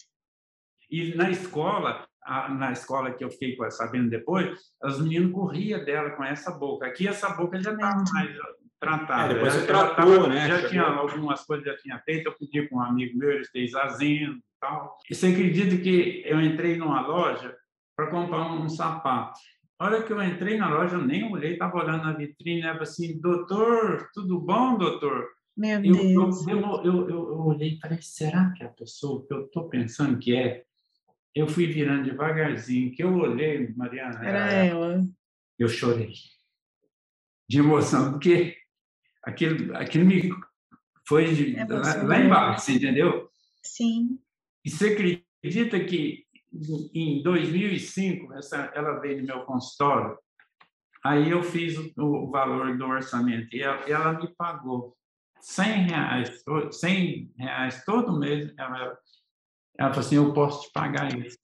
e 0.87 1.15
na 1.15 1.31
escola, 1.31 2.07
na 2.27 2.71
escola 2.71 3.11
que 3.11 3.23
eu 3.23 3.31
fiquei 3.31 3.57
sabendo 3.71 4.09
depois, 4.09 4.57
os 4.83 5.01
meninos 5.01 5.31
corriam 5.31 5.83
dela 5.83 6.11
com 6.11 6.23
essa 6.23 6.51
boca. 6.51 6.85
Aqui 6.85 7.07
essa 7.07 7.29
boca 7.29 7.61
já 7.61 7.73
estava 7.73 8.03
mais 8.13 8.37
tratada. 8.79 9.31
É, 9.31 9.33
depois 9.35 9.53
você 9.53 9.65
tratou, 9.65 9.95
tava, 9.95 10.27
né? 10.27 10.47
Já 10.47 10.69
tinha 10.69 10.83
algumas 10.83 11.45
coisas 11.45 11.65
já 11.65 11.77
tinha 11.77 11.99
feito. 11.99 12.27
Eu 12.27 12.37
pedi 12.37 12.67
com 12.67 12.77
um 12.77 12.81
amigo 12.81 13.17
meu, 13.17 13.31
ele 13.31 13.45
fez 13.45 13.73
azeno 13.73 14.33
e 14.33 14.43
tal. 14.59 14.97
E 15.09 15.15
você 15.15 15.27
acredita 15.27 15.77
que 15.77 16.23
eu 16.25 16.41
entrei 16.41 16.77
numa 16.77 17.01
loja 17.01 17.55
para 17.95 18.07
comprar 18.07 18.51
um, 18.51 18.63
um 18.63 18.69
sapato? 18.69 19.39
A 19.79 19.85
hora 19.85 20.03
que 20.03 20.13
eu 20.13 20.21
entrei 20.21 20.57
na 20.57 20.69
loja, 20.69 20.95
eu 20.95 21.05
nem 21.05 21.31
olhei, 21.31 21.53
estava 21.53 21.77
olhando 21.77 22.03
na 22.03 22.13
vitrine, 22.13 22.61
era 22.61 22.81
assim, 22.83 23.19
doutor, 23.19 24.09
tudo 24.13 24.39
bom, 24.39 24.77
doutor? 24.77 25.27
Meu 25.57 25.83
eu, 25.83 25.93
Deus. 25.93 26.47
Eu, 26.47 26.59
eu, 26.59 26.83
eu, 26.85 27.09
eu 27.09 27.39
olhei 27.39 27.73
e 27.73 27.79
falei, 27.79 27.99
será 28.01 28.51
que 28.51 28.63
é 28.63 28.67
a 28.67 28.69
pessoa 28.69 29.25
que 29.25 29.33
eu 29.33 29.45
estou 29.45 29.69
pensando 29.69 30.17
que 30.17 30.35
é? 30.35 30.63
Eu 31.35 31.47
fui 31.47 31.67
virando 31.67 32.09
devagarzinho, 32.09 32.91
que 32.91 33.03
eu 33.03 33.13
olhei, 33.15 33.73
Mariana, 33.75 34.19
era, 34.23 34.53
ela. 34.53 35.05
Eu 35.57 35.67
chorei 35.67 36.13
de 37.49 37.59
emoção, 37.59 38.11
porque 38.11 38.55
aquilo, 39.23 39.75
aquilo 39.75 40.05
me 40.05 40.31
foi 41.07 41.33
de, 41.33 41.55
é 41.55 41.65
lá, 41.65 42.03
lá, 42.03 42.19
embaixo, 42.19 42.71
entendeu? 42.71 43.29
Sim. 43.61 44.19
E 44.63 44.69
você 44.69 44.93
acredita 44.93 45.79
que 45.83 46.25
em 46.93 47.21
2005 47.21 48.33
essa, 48.33 48.71
ela 48.73 48.99
veio 48.99 49.19
no 49.19 49.27
meu 49.27 49.45
consultório, 49.45 50.17
aí 51.03 51.29
eu 51.29 51.43
fiz 51.43 51.77
o, 51.77 51.91
o 51.97 52.31
valor 52.31 52.77
do 52.77 52.85
orçamento 52.85 53.53
e 53.55 53.61
ela, 53.61 53.81
ela, 53.89 54.13
me 54.13 54.27
pagou 54.35 54.95
100 55.41 55.65
reais, 55.83 56.43
100 56.71 57.33
reais 57.37 57.83
todo 57.83 58.17
mês, 58.17 58.53
ela 58.57 58.97
ela 59.77 59.89
falou 59.89 60.05
assim: 60.05 60.15
Eu 60.15 60.33
posso 60.33 60.63
te 60.63 60.71
pagar 60.71 61.17
isso. 61.17 61.37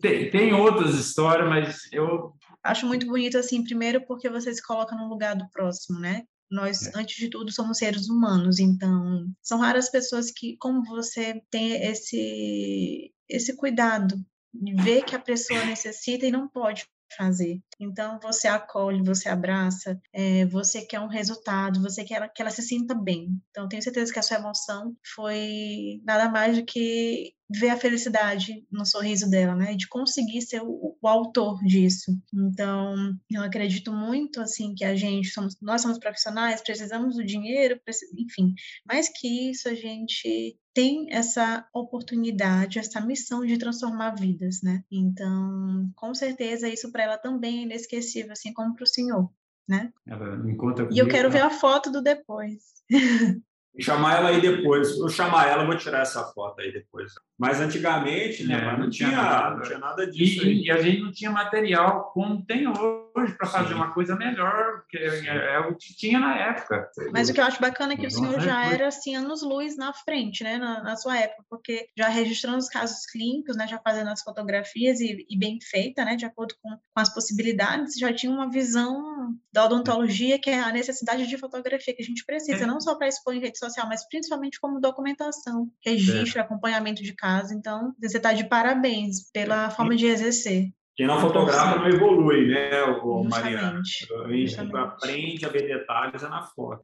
Tem, 0.00 0.30
tem 0.30 0.54
outras 0.54 0.94
histórias, 0.94 1.48
mas 1.48 1.88
eu. 1.92 2.34
Acho 2.62 2.86
muito 2.86 3.06
bonito, 3.06 3.36
assim, 3.36 3.64
primeiro 3.64 4.04
porque 4.06 4.28
você 4.28 4.54
se 4.54 4.62
coloca 4.62 4.94
no 4.94 5.08
lugar 5.08 5.34
do 5.34 5.48
próximo, 5.50 5.98
né? 5.98 6.22
Nós, 6.50 6.86
é. 6.86 6.92
antes 6.94 7.16
de 7.16 7.28
tudo, 7.28 7.50
somos 7.50 7.78
seres 7.78 8.08
humanos, 8.08 8.58
então 8.58 9.26
são 9.42 9.58
raras 9.58 9.90
pessoas 9.90 10.30
que, 10.30 10.56
como 10.58 10.84
você, 10.84 11.42
tem 11.50 11.72
esse, 11.82 13.10
esse 13.28 13.56
cuidado 13.56 14.14
de 14.52 14.74
ver 14.74 15.02
que 15.02 15.16
a 15.16 15.18
pessoa 15.18 15.64
necessita 15.64 16.26
e 16.26 16.30
não 16.30 16.46
pode 16.46 16.86
fazer. 17.16 17.60
Então, 17.78 18.18
você 18.20 18.48
acolhe, 18.48 19.02
você 19.02 19.28
abraça, 19.28 20.00
é, 20.12 20.46
você 20.46 20.82
quer 20.82 21.00
um 21.00 21.08
resultado, 21.08 21.82
você 21.82 22.04
quer 22.04 22.32
que 22.32 22.42
ela 22.42 22.50
se 22.50 22.62
sinta 22.62 22.94
bem. 22.94 23.28
Então, 23.50 23.68
tenho 23.68 23.82
certeza 23.82 24.12
que 24.12 24.18
a 24.18 24.22
sua 24.22 24.38
emoção 24.38 24.96
foi 25.14 26.00
nada 26.04 26.28
mais 26.28 26.56
do 26.56 26.64
que 26.64 27.34
ver 27.54 27.70
a 27.70 27.76
felicidade 27.76 28.64
no 28.70 28.86
sorriso 28.86 29.28
dela, 29.28 29.54
né? 29.54 29.74
De 29.74 29.88
conseguir 29.88 30.40
ser 30.42 30.62
o, 30.62 30.96
o, 31.00 31.08
autor 31.08 31.62
disso. 31.64 32.12
Então, 32.32 32.94
eu 33.30 33.42
acredito 33.42 33.92
muito, 33.92 34.40
assim, 34.40 34.74
que 34.74 34.84
a 34.84 34.94
gente, 34.94 35.28
somos, 35.28 35.56
nós 35.60 35.82
somos 35.82 35.98
profissionais, 35.98 36.62
precisamos 36.62 37.16
do 37.16 37.24
dinheiro, 37.24 37.78
enfim. 38.18 38.54
Mais 38.86 39.08
que 39.08 39.50
isso, 39.50 39.68
a 39.68 39.74
gente 39.74 40.56
tem 40.74 41.06
essa 41.10 41.66
oportunidade, 41.72 42.78
essa 42.78 43.00
missão 43.00 43.44
de 43.44 43.58
transformar 43.58 44.14
vidas, 44.14 44.62
né? 44.62 44.82
Então, 44.90 45.90
com 45.94 46.14
certeza, 46.14 46.68
isso 46.68 46.90
para 46.90 47.04
ela 47.04 47.18
também 47.18 47.60
é 47.60 47.62
inesquecível, 47.62 48.32
assim 48.32 48.52
como 48.52 48.74
para 48.74 48.84
o 48.84 48.86
senhor, 48.86 49.30
né? 49.68 49.92
Ela 50.06 50.36
me 50.36 50.56
conta 50.56 50.88
E 50.90 50.98
eu 50.98 51.08
quero 51.08 51.30
ver 51.30 51.42
a 51.42 51.50
foto 51.50 51.90
do 51.90 52.02
depois. 52.02 52.62
chamar 53.80 54.16
ela 54.18 54.28
aí 54.28 54.40
depois. 54.40 54.96
Eu 54.98 55.08
chamar 55.08 55.48
ela, 55.48 55.64
vou 55.64 55.76
tirar 55.76 56.00
essa 56.02 56.24
foto 56.32 56.60
aí 56.60 56.72
depois. 56.72 57.12
Mas 57.38 57.60
antigamente, 57.60 58.44
né, 58.46 58.54
É, 58.58 58.64
não, 58.72 58.78
não 58.80 58.90
tinha, 58.90 59.08
tinha 59.08 59.22
nada. 59.22 59.56
não 59.56 59.62
tinha 59.62 59.78
nada 59.78 60.06
disso. 60.06 60.46
E, 60.46 60.66
e 60.66 60.70
a 60.70 60.80
gente 60.80 61.00
não 61.02 61.10
tinha 61.12 61.30
material 61.30 62.10
como 62.12 62.44
tem 62.44 62.66
hoje 62.68 63.34
para 63.36 63.46
fazer 63.46 63.68
Sim. 63.68 63.74
uma 63.74 63.92
coisa 63.92 64.14
melhor, 64.14 64.82
que 64.88 64.98
é, 64.98 65.54
é 65.54 65.58
o 65.60 65.74
que 65.74 65.96
tinha 65.96 66.20
na 66.20 66.36
época. 66.36 66.90
Mas 67.12 67.28
o 67.28 67.34
que 67.34 67.40
eu 67.40 67.44
acho 67.44 67.60
bacana 67.60 67.94
é 67.94 67.96
que 67.96 68.06
o 68.06 68.10
senhor 68.10 68.40
já 68.40 68.62
foi- 68.64 68.74
era 68.74 68.88
assim 68.88 69.16
anos-luz 69.16 69.76
na 69.76 69.92
frente, 69.92 70.44
né, 70.44 70.58
na, 70.58 70.82
na 70.82 70.96
sua 70.96 71.18
época, 71.18 71.42
porque 71.48 71.88
já 71.96 72.08
registrando 72.08 72.58
os 72.58 72.68
casos 72.68 73.04
clínicos, 73.06 73.56
né, 73.56 73.66
já 73.66 73.78
fazendo 73.78 74.08
as 74.10 74.22
fotografias 74.22 75.00
e, 75.00 75.26
e 75.28 75.38
bem 75.38 75.58
feita, 75.60 76.04
né, 76.04 76.14
de 76.16 76.24
acordo 76.26 76.54
com, 76.62 76.70
com 76.70 77.00
as 77.00 77.12
possibilidades, 77.12 77.98
já 77.98 78.12
tinha 78.12 78.30
uma 78.32 78.50
visão 78.50 79.34
da 79.52 79.64
odontologia 79.64 80.38
que 80.38 80.48
é 80.48 80.60
a 80.60 80.72
necessidade 80.72 81.26
de 81.26 81.36
fotografia 81.36 81.94
que 81.94 82.02
a 82.02 82.04
gente 82.04 82.24
precisa, 82.24 82.64
É. 82.64 82.66
não 82.66 82.80
só 82.80 82.94
para 82.94 83.08
expor 83.08 83.34
em 83.34 83.40
rede 83.40 83.58
social, 83.58 83.86
mas 83.86 84.06
principalmente 84.08 84.58
como 84.58 84.80
documentação, 84.80 85.68
registro, 85.84 86.40
acompanhamento 86.40 87.02
de 87.02 87.14
caso. 87.14 87.52
Então, 87.52 87.94
você 88.00 88.16
está 88.16 88.32
de 88.32 88.48
parabéns 88.48 89.30
pela 89.30 89.70
forma 89.70 89.94
de 89.94 90.06
exercer. 90.06 90.70
Quem 90.94 91.06
não 91.06 91.20
fotografa 91.20 91.78
não 91.78 91.88
evolui, 91.88 92.48
né, 92.48 92.82
o, 92.84 93.24
Mariana? 93.24 93.80
A 93.80 94.32
gente 94.32 94.76
aprende 94.76 95.46
a 95.46 95.48
ver 95.48 95.66
detalhes 95.66 96.22
é 96.22 96.28
na 96.28 96.42
foto. 96.42 96.82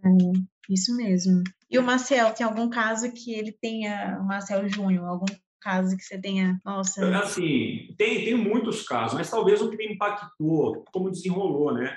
Isso 0.68 0.96
mesmo. 0.96 1.42
E 1.70 1.78
o 1.78 1.82
Marcel, 1.82 2.32
tem 2.32 2.46
algum 2.46 2.70
caso 2.70 3.12
que 3.12 3.34
ele 3.34 3.52
tenha, 3.52 4.18
o 4.20 4.24
Marcel 4.24 4.66
Júnior, 4.68 5.06
algum 5.06 5.26
caso 5.60 5.96
que 5.96 6.02
você 6.02 6.18
tenha, 6.18 6.58
nossa, 6.64 7.06
Assim, 7.18 7.94
tem, 7.98 8.24
tem 8.24 8.34
muitos 8.34 8.82
casos, 8.82 9.14
mas 9.14 9.28
talvez 9.30 9.60
o 9.60 9.68
que 9.68 9.76
me 9.76 9.92
impactou, 9.92 10.84
como 10.92 11.10
desenrolou, 11.10 11.74
né? 11.74 11.94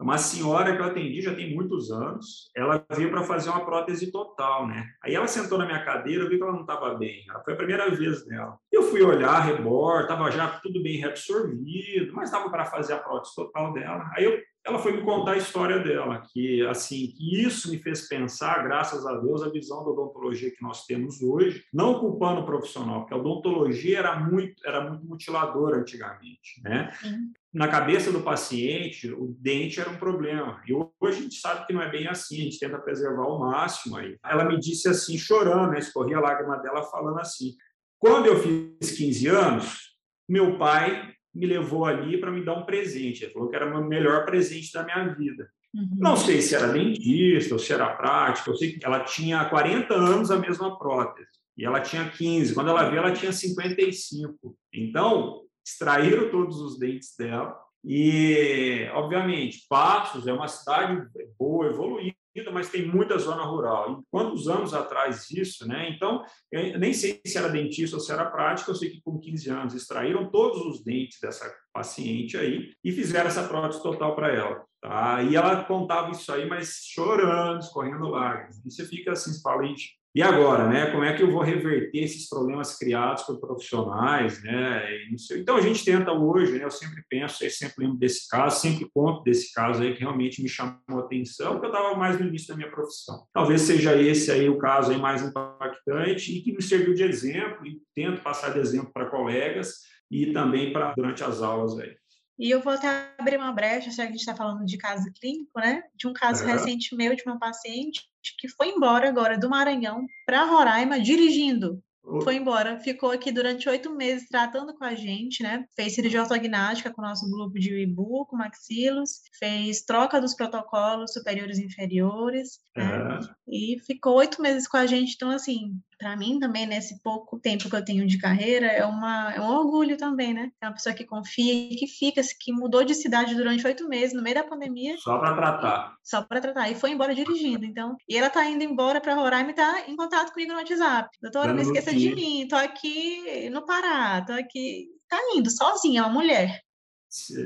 Uma 0.00 0.18
senhora 0.18 0.74
que 0.74 0.82
eu 0.82 0.86
atendi 0.86 1.22
já 1.22 1.34
tem 1.34 1.54
muitos 1.54 1.90
anos, 1.90 2.50
ela 2.56 2.84
veio 2.90 3.10
para 3.10 3.22
fazer 3.22 3.48
uma 3.50 3.64
prótese 3.64 4.10
total, 4.10 4.66
né? 4.66 4.86
Aí 5.02 5.14
ela 5.14 5.28
sentou 5.28 5.56
na 5.56 5.66
minha 5.66 5.84
cadeira, 5.84 6.24
eu 6.24 6.28
vi 6.28 6.36
que 6.36 6.42
ela 6.42 6.52
não 6.52 6.62
estava 6.62 6.94
bem. 6.94 7.24
Ela 7.28 7.42
foi 7.44 7.54
a 7.54 7.56
primeira 7.56 7.88
vez 7.90 8.26
dela. 8.26 8.58
Eu 8.72 8.82
fui 8.82 9.02
olhar, 9.02 9.40
rebor, 9.40 10.02
estava 10.02 10.30
já 10.30 10.48
tudo 10.60 10.82
bem 10.82 10.98
reabsorvido, 10.98 12.12
mas 12.12 12.24
estava 12.28 12.50
para 12.50 12.64
fazer 12.64 12.94
a 12.94 12.98
prótese 12.98 13.34
total 13.36 13.72
dela. 13.72 14.10
Aí 14.16 14.24
eu, 14.24 14.38
ela 14.64 14.78
foi 14.78 14.92
me 14.92 15.02
contar 15.02 15.32
a 15.32 15.36
história 15.36 15.78
dela, 15.78 16.22
que 16.32 16.64
assim, 16.66 17.08
que 17.08 17.42
isso 17.42 17.70
me 17.70 17.78
fez 17.78 18.08
pensar, 18.08 18.64
graças 18.64 19.04
a 19.06 19.14
Deus, 19.18 19.42
a 19.42 19.50
visão 19.50 19.84
da 19.84 19.90
odontologia 19.90 20.50
que 20.50 20.62
nós 20.62 20.86
temos 20.86 21.20
hoje, 21.20 21.64
não 21.72 22.00
culpando 22.00 22.40
o 22.40 22.46
profissional, 22.46 23.00
porque 23.00 23.12
a 23.12 23.18
odontologia 23.18 23.98
era 23.98 24.18
muito, 24.18 24.66
era 24.66 24.88
muito 24.88 25.04
mutiladora 25.06 25.76
antigamente, 25.76 26.62
né? 26.62 26.90
sim. 26.98 27.32
na 27.52 27.68
cabeça 27.68 28.10
do 28.10 28.22
paciente, 28.22 29.12
o 29.12 29.36
dente 29.38 29.80
era 29.80 29.90
um 29.90 29.98
problema. 29.98 30.62
E 30.66 30.72
hoje 30.72 31.18
a 31.18 31.22
gente 31.22 31.34
sabe 31.34 31.66
que 31.66 31.72
não 31.72 31.82
é 31.82 31.90
bem 31.90 32.08
assim, 32.08 32.40
a 32.40 32.44
gente 32.44 32.58
tenta 32.58 32.78
preservar 32.78 33.22
ao 33.22 33.38
máximo 33.38 33.98
aí. 33.98 34.16
Ela 34.24 34.46
me 34.46 34.58
disse 34.58 34.88
assim, 34.88 35.18
chorando, 35.18 35.72
né? 35.72 35.78
escorria 35.78 36.16
a 36.16 36.20
lágrima 36.20 36.56
dela 36.58 36.82
falando 36.84 37.20
assim: 37.20 37.52
quando 37.98 38.26
eu 38.26 38.38
fiz 38.38 38.92
15 38.96 39.26
anos, 39.28 39.94
meu 40.28 40.56
pai 40.56 41.13
me 41.34 41.46
levou 41.46 41.84
ali 41.84 42.18
para 42.18 42.30
me 42.30 42.44
dar 42.44 42.54
um 42.54 42.64
presente. 42.64 43.24
Ele 43.24 43.32
falou 43.32 43.48
que 43.48 43.56
era 43.56 43.78
o 43.78 43.84
melhor 43.84 44.24
presente 44.24 44.72
da 44.72 44.84
minha 44.84 45.14
vida. 45.14 45.48
Uhum. 45.74 45.96
Não 45.96 46.16
sei 46.16 46.40
se 46.40 46.54
era 46.54 46.68
dentista 46.68 47.54
ou 47.54 47.58
se 47.58 47.72
era 47.72 47.94
prática, 47.94 48.50
eu 48.50 48.56
sei 48.56 48.72
que 48.72 48.84
ela 48.86 49.00
tinha 49.00 49.44
40 49.44 49.92
anos 49.92 50.30
a 50.30 50.38
mesma 50.38 50.78
prótese. 50.78 51.28
E 51.56 51.64
ela 51.64 51.80
tinha 51.80 52.08
15. 52.08 52.54
Quando 52.54 52.70
ela 52.70 52.88
veio, 52.88 52.98
ela 52.98 53.12
tinha 53.12 53.32
55. 53.32 54.56
Então, 54.72 55.42
extraíram 55.64 56.30
todos 56.30 56.60
os 56.60 56.78
dentes 56.78 57.16
dela. 57.16 57.56
E, 57.84 58.88
obviamente, 58.94 59.66
Passos 59.68 60.26
é 60.26 60.32
uma 60.32 60.48
cidade 60.48 61.06
boa, 61.38 61.66
evoluída, 61.66 62.16
mas 62.52 62.68
tem 62.68 62.86
muita 62.86 63.18
zona 63.18 63.44
rural. 63.44 63.92
E 63.92 64.04
quantos 64.10 64.48
anos 64.48 64.74
atrás 64.74 65.30
isso, 65.30 65.66
né? 65.66 65.90
Então, 65.90 66.24
eu 66.50 66.78
nem 66.78 66.92
sei 66.92 67.20
se 67.24 67.38
era 67.38 67.48
dentista 67.48 67.96
ou 67.96 68.00
se 68.00 68.12
era 68.12 68.30
prática, 68.30 68.70
eu 68.70 68.74
sei 68.74 68.90
que 68.90 69.00
com 69.02 69.18
15 69.18 69.50
anos 69.50 69.74
extraíram 69.74 70.30
todos 70.30 70.64
os 70.66 70.82
dentes 70.82 71.18
dessa 71.20 71.52
paciente 71.72 72.36
aí 72.36 72.72
e 72.82 72.92
fizeram 72.92 73.28
essa 73.28 73.46
prótese 73.46 73.82
total 73.82 74.14
para 74.14 74.32
ela. 74.32 74.64
Tá? 74.80 75.22
E 75.22 75.34
ela 75.34 75.64
contava 75.64 76.10
isso 76.10 76.32
aí, 76.32 76.46
mas 76.46 76.80
chorando, 76.82 77.60
escorrendo 77.60 78.08
lágrimas. 78.08 78.58
E 78.58 78.70
você 78.70 78.84
fica 78.84 79.12
assim, 79.12 79.32
você 79.32 79.40
fala, 79.40 79.64
"Ixi, 79.66 79.90
e 80.14 80.22
agora, 80.22 80.68
né? 80.68 80.92
Como 80.92 81.02
é 81.02 81.12
que 81.12 81.22
eu 81.22 81.30
vou 81.30 81.42
reverter 81.42 81.98
esses 81.98 82.28
problemas 82.28 82.78
criados 82.78 83.24
por 83.24 83.40
profissionais, 83.40 84.40
né? 84.44 84.84
Então 85.32 85.56
a 85.56 85.60
gente 85.60 85.84
tenta 85.84 86.12
hoje, 86.12 86.52
né? 86.52 86.64
Eu 86.64 86.70
sempre 86.70 87.02
penso, 87.08 87.42
eu 87.42 87.50
sempre 87.50 87.84
lembro 87.84 87.98
desse 87.98 88.28
caso, 88.28 88.60
sempre 88.60 88.88
conto 88.94 89.24
desse 89.24 89.52
caso 89.52 89.82
aí 89.82 89.92
que 89.92 90.00
realmente 90.00 90.40
me 90.40 90.48
chamou 90.48 90.78
a 90.88 91.00
atenção, 91.00 91.54
porque 91.54 91.66
eu 91.66 91.72
estava 91.72 91.96
mais 91.96 92.18
no 92.18 92.26
início 92.26 92.48
da 92.48 92.56
minha 92.56 92.70
profissão. 92.70 93.26
Talvez 93.32 93.62
seja 93.62 94.00
esse 94.00 94.30
aí 94.30 94.48
o 94.48 94.56
caso 94.56 94.92
aí 94.92 94.98
mais 94.98 95.20
impactante 95.20 96.38
e 96.38 96.42
que 96.42 96.52
me 96.52 96.62
serviu 96.62 96.94
de 96.94 97.02
exemplo 97.02 97.66
e 97.66 97.80
tento 97.92 98.22
passar 98.22 98.52
de 98.52 98.60
exemplo 98.60 98.92
para 98.92 99.10
colegas 99.10 99.80
e 100.08 100.32
também 100.32 100.72
para 100.72 100.92
durante 100.92 101.24
as 101.24 101.42
aulas 101.42 101.76
aí. 101.78 101.96
E 102.38 102.50
eu 102.50 102.60
vou 102.60 102.72
até 102.72 103.14
abrir 103.18 103.36
uma 103.36 103.52
brecha, 103.52 103.90
já 103.90 104.02
que 104.04 104.08
a 104.08 104.12
gente 104.12 104.20
está 104.20 104.34
falando 104.34 104.64
de 104.64 104.76
caso 104.76 105.04
clínico, 105.20 105.58
né? 105.58 105.82
De 105.94 106.08
um 106.08 106.12
caso 106.12 106.42
Aham. 106.42 106.52
recente 106.52 106.94
meu 106.94 107.14
de 107.14 107.22
uma 107.24 107.38
paciente 107.38 108.02
que 108.38 108.48
foi 108.48 108.70
embora 108.70 109.08
agora 109.08 109.38
do 109.38 109.48
Maranhão 109.48 110.06
para 110.26 110.44
Roraima 110.44 110.98
dirigindo. 110.98 111.82
Foi 112.22 112.36
embora, 112.36 112.78
ficou 112.80 113.10
aqui 113.10 113.32
durante 113.32 113.66
oito 113.66 113.90
meses 113.90 114.28
tratando 114.28 114.74
com 114.74 114.84
a 114.84 114.94
gente, 114.94 115.42
né? 115.42 115.64
Fez 115.74 115.94
cirurgia 115.94 116.20
ortognática 116.20 116.92
com 116.92 117.00
o 117.00 117.04
nosso 117.04 117.28
grupo 117.30 117.58
de 117.58 117.86
buco, 117.86 118.36
maxilos, 118.36 119.22
fez 119.38 119.82
troca 119.82 120.20
dos 120.20 120.34
protocolos 120.34 121.14
superiores 121.14 121.58
e 121.58 121.64
inferiores, 121.64 122.58
né? 122.76 123.18
É, 123.20 123.34
E 123.48 123.80
ficou 123.86 124.16
oito 124.16 124.42
meses 124.42 124.68
com 124.68 124.76
a 124.76 124.84
gente. 124.84 125.14
Então, 125.14 125.30
assim, 125.30 125.80
para 126.04 126.18
mim 126.18 126.38
também, 126.38 126.66
nesse 126.66 127.02
pouco 127.02 127.40
tempo 127.40 127.70
que 127.70 127.74
eu 127.74 127.82
tenho 127.82 128.06
de 128.06 128.18
carreira, 128.18 128.66
é, 128.66 128.84
uma, 128.84 129.32
é 129.32 129.40
um 129.40 129.48
orgulho 129.48 129.96
também, 129.96 130.34
né? 130.34 130.50
É 130.60 130.66
uma 130.66 130.74
pessoa 130.74 130.94
que 130.94 131.02
confia 131.02 131.54
e 131.54 131.76
que 131.76 131.86
fica, 131.86 132.20
que 132.38 132.52
mudou 132.52 132.84
de 132.84 132.94
cidade 132.94 133.34
durante 133.34 133.66
oito 133.66 133.88
meses, 133.88 134.14
no 134.14 134.22
meio 134.22 134.34
da 134.34 134.42
pandemia, 134.44 134.98
só 134.98 135.16
para 135.16 135.34
tratar. 135.34 135.96
só 136.02 136.20
para 136.20 136.42
tratar. 136.42 136.70
E 136.70 136.74
foi 136.74 136.90
embora 136.90 137.14
dirigindo. 137.14 137.64
Então, 137.64 137.96
e 138.06 138.18
ela 138.18 138.28
tá 138.28 138.44
indo 138.44 138.62
embora 138.62 139.00
para 139.00 139.14
Roraima 139.14 139.52
e 139.52 139.54
tá 139.54 139.84
em 139.88 139.96
contato 139.96 140.30
comigo 140.34 140.52
no 140.52 140.58
WhatsApp. 140.58 141.08
Doutora, 141.22 141.54
não 141.54 141.62
esqueça 141.62 141.90
de 141.94 142.14
mim, 142.14 142.46
tô 142.50 142.56
aqui 142.56 143.48
no 143.48 143.64
Pará, 143.64 144.22
tô 144.26 144.34
aqui. 144.34 144.88
Tá 145.08 145.16
indo, 145.34 145.50
sozinha, 145.50 146.02
uma 146.02 146.12
mulher. 146.12 146.60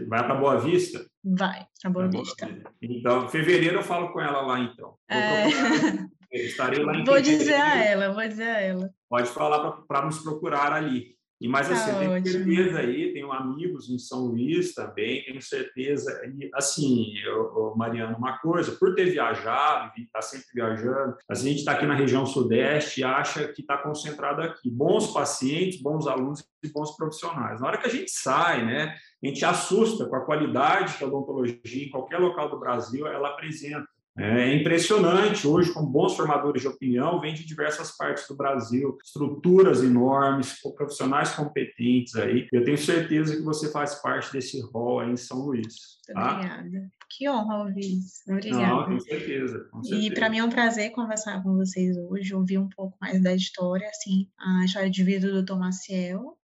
Vai 0.09 0.27
para 0.27 0.35
Boa 0.35 0.59
Vista? 0.59 1.07
Vai, 1.23 1.65
pra 1.81 1.91
Boa 1.93 2.09
Pra 2.09 2.19
Vista. 2.19 2.49
Então, 2.83 3.25
em 3.25 3.29
fevereiro 3.29 3.77
eu 3.77 3.83
falo 3.85 4.13
com 4.13 4.21
ela 4.21 4.41
lá, 4.41 4.59
então. 4.59 4.97
É. 5.09 5.45
Estarei 6.33 6.85
lá 6.85 6.95
em 6.95 7.05
Vou 7.05 7.21
dizer 7.21 7.55
a 7.55 7.85
ela, 7.85 8.13
vou 8.13 8.27
dizer 8.27 8.49
a 8.49 8.61
ela. 8.61 8.91
Pode 9.09 9.29
falar 9.29 9.73
para 9.89 10.05
nos 10.05 10.19
procurar 10.21 10.73
ali. 10.73 11.19
E 11.41 11.47
mas 11.47 11.69
Tá 11.69 11.75
assim, 11.75 11.91
eu 11.91 12.23
tenho 12.23 12.27
certeza 12.27 12.79
aí, 12.81 13.13
tenho 13.13 13.33
amigos 13.33 13.89
em 13.89 13.99
São 13.99 14.27
Luís 14.27 14.75
também, 14.75 15.25
tenho 15.25 15.41
certeza. 15.41 16.11
E 16.37 16.51
assim, 16.53 17.17
eu, 17.25 17.75
Mariana, 17.77 18.17
uma 18.17 18.39
coisa, 18.39 18.73
por 18.73 18.95
ter 18.95 19.05
viajado, 19.05 19.93
estar 19.99 20.23
sempre 20.23 20.47
viajando, 20.53 21.17
a 21.31 21.35
gente 21.35 21.59
está 21.59 21.73
aqui 21.73 21.87
na 21.87 21.95
região 21.95 22.27
sudeste 22.27 23.01
e 23.01 23.05
acha 23.05 23.47
que 23.53 23.61
está 23.61 23.79
concentrado 23.79 24.43
aqui. 24.43 24.69
Bons 24.69 25.13
pacientes, 25.13 25.81
bons 25.81 26.09
alunos 26.09 26.45
e 26.63 26.69
bons 26.73 26.97
profissionais. 26.97 27.61
Na 27.61 27.69
hora 27.69 27.79
que 27.79 27.87
a 27.87 27.93
gente 27.93 28.11
sai, 28.11 28.67
né, 28.67 28.97
a 29.23 29.27
gente 29.27 29.45
assusta 29.45 30.07
com 30.07 30.17
a 30.17 30.25
qualidade 30.25 30.99
que 30.99 31.05
a 31.05 31.07
odontologia 31.07 31.85
em 31.85 31.91
qualquer 31.91 32.19
local 32.19 32.51
do 32.51 32.59
Brasil 32.59 33.07
ela 33.07 33.29
apresenta. 33.29 33.87
É 34.19 34.53
impressionante, 34.55 35.47
hoje, 35.47 35.73
com 35.73 35.87
bons 35.87 36.17
formadores 36.17 36.63
de 36.63 36.69
opinião, 36.69 37.21
vem 37.21 37.35
de 37.35 37.47
diversas 37.47 37.97
partes 37.97 38.27
do 38.27 38.37
Brasil, 38.37 38.97
estruturas 39.05 39.83
enormes, 39.83 40.61
profissionais 40.77 41.31
competentes 41.31 42.17
aí. 42.17 42.49
Eu 42.53 42.65
tenho 42.65 42.77
certeza 42.77 43.37
que 43.37 43.43
você 43.43 43.71
faz 43.71 43.95
parte 44.03 44.33
desse 44.33 44.61
rol 44.73 45.01
aí 45.01 45.11
em 45.13 45.17
São 45.17 45.39
Luís. 45.39 45.99
Tá? 46.13 46.35
Obrigada. 46.35 46.91
Que 47.11 47.29
honra 47.29 47.65
ouvir 47.65 47.99
isso. 47.99 48.23
Obrigada. 48.29 48.67
Não, 48.67 48.85
com 48.87 49.01
certeza. 49.01 49.69
Com 49.71 49.81
E 49.81 49.89
certeza. 49.89 50.15
para 50.15 50.29
mim 50.31 50.39
é 50.39 50.45
um 50.45 50.51
prazer 50.51 50.91
conversar 50.91 51.43
com 51.43 51.55
vocês 51.55 51.97
hoje, 51.97 52.35
ouvir 52.35 52.59
um 52.59 52.69
pouco 52.69 52.97
mais 53.01 53.23
da 53.23 53.35
história, 53.35 53.89
assim, 53.89 54.29
a 54.39 54.65
história 54.65 54.91
de 54.91 55.05
vida 55.05 55.31
do 55.31 55.43
Dr. 55.43 55.57
Maciel, 55.57 56.38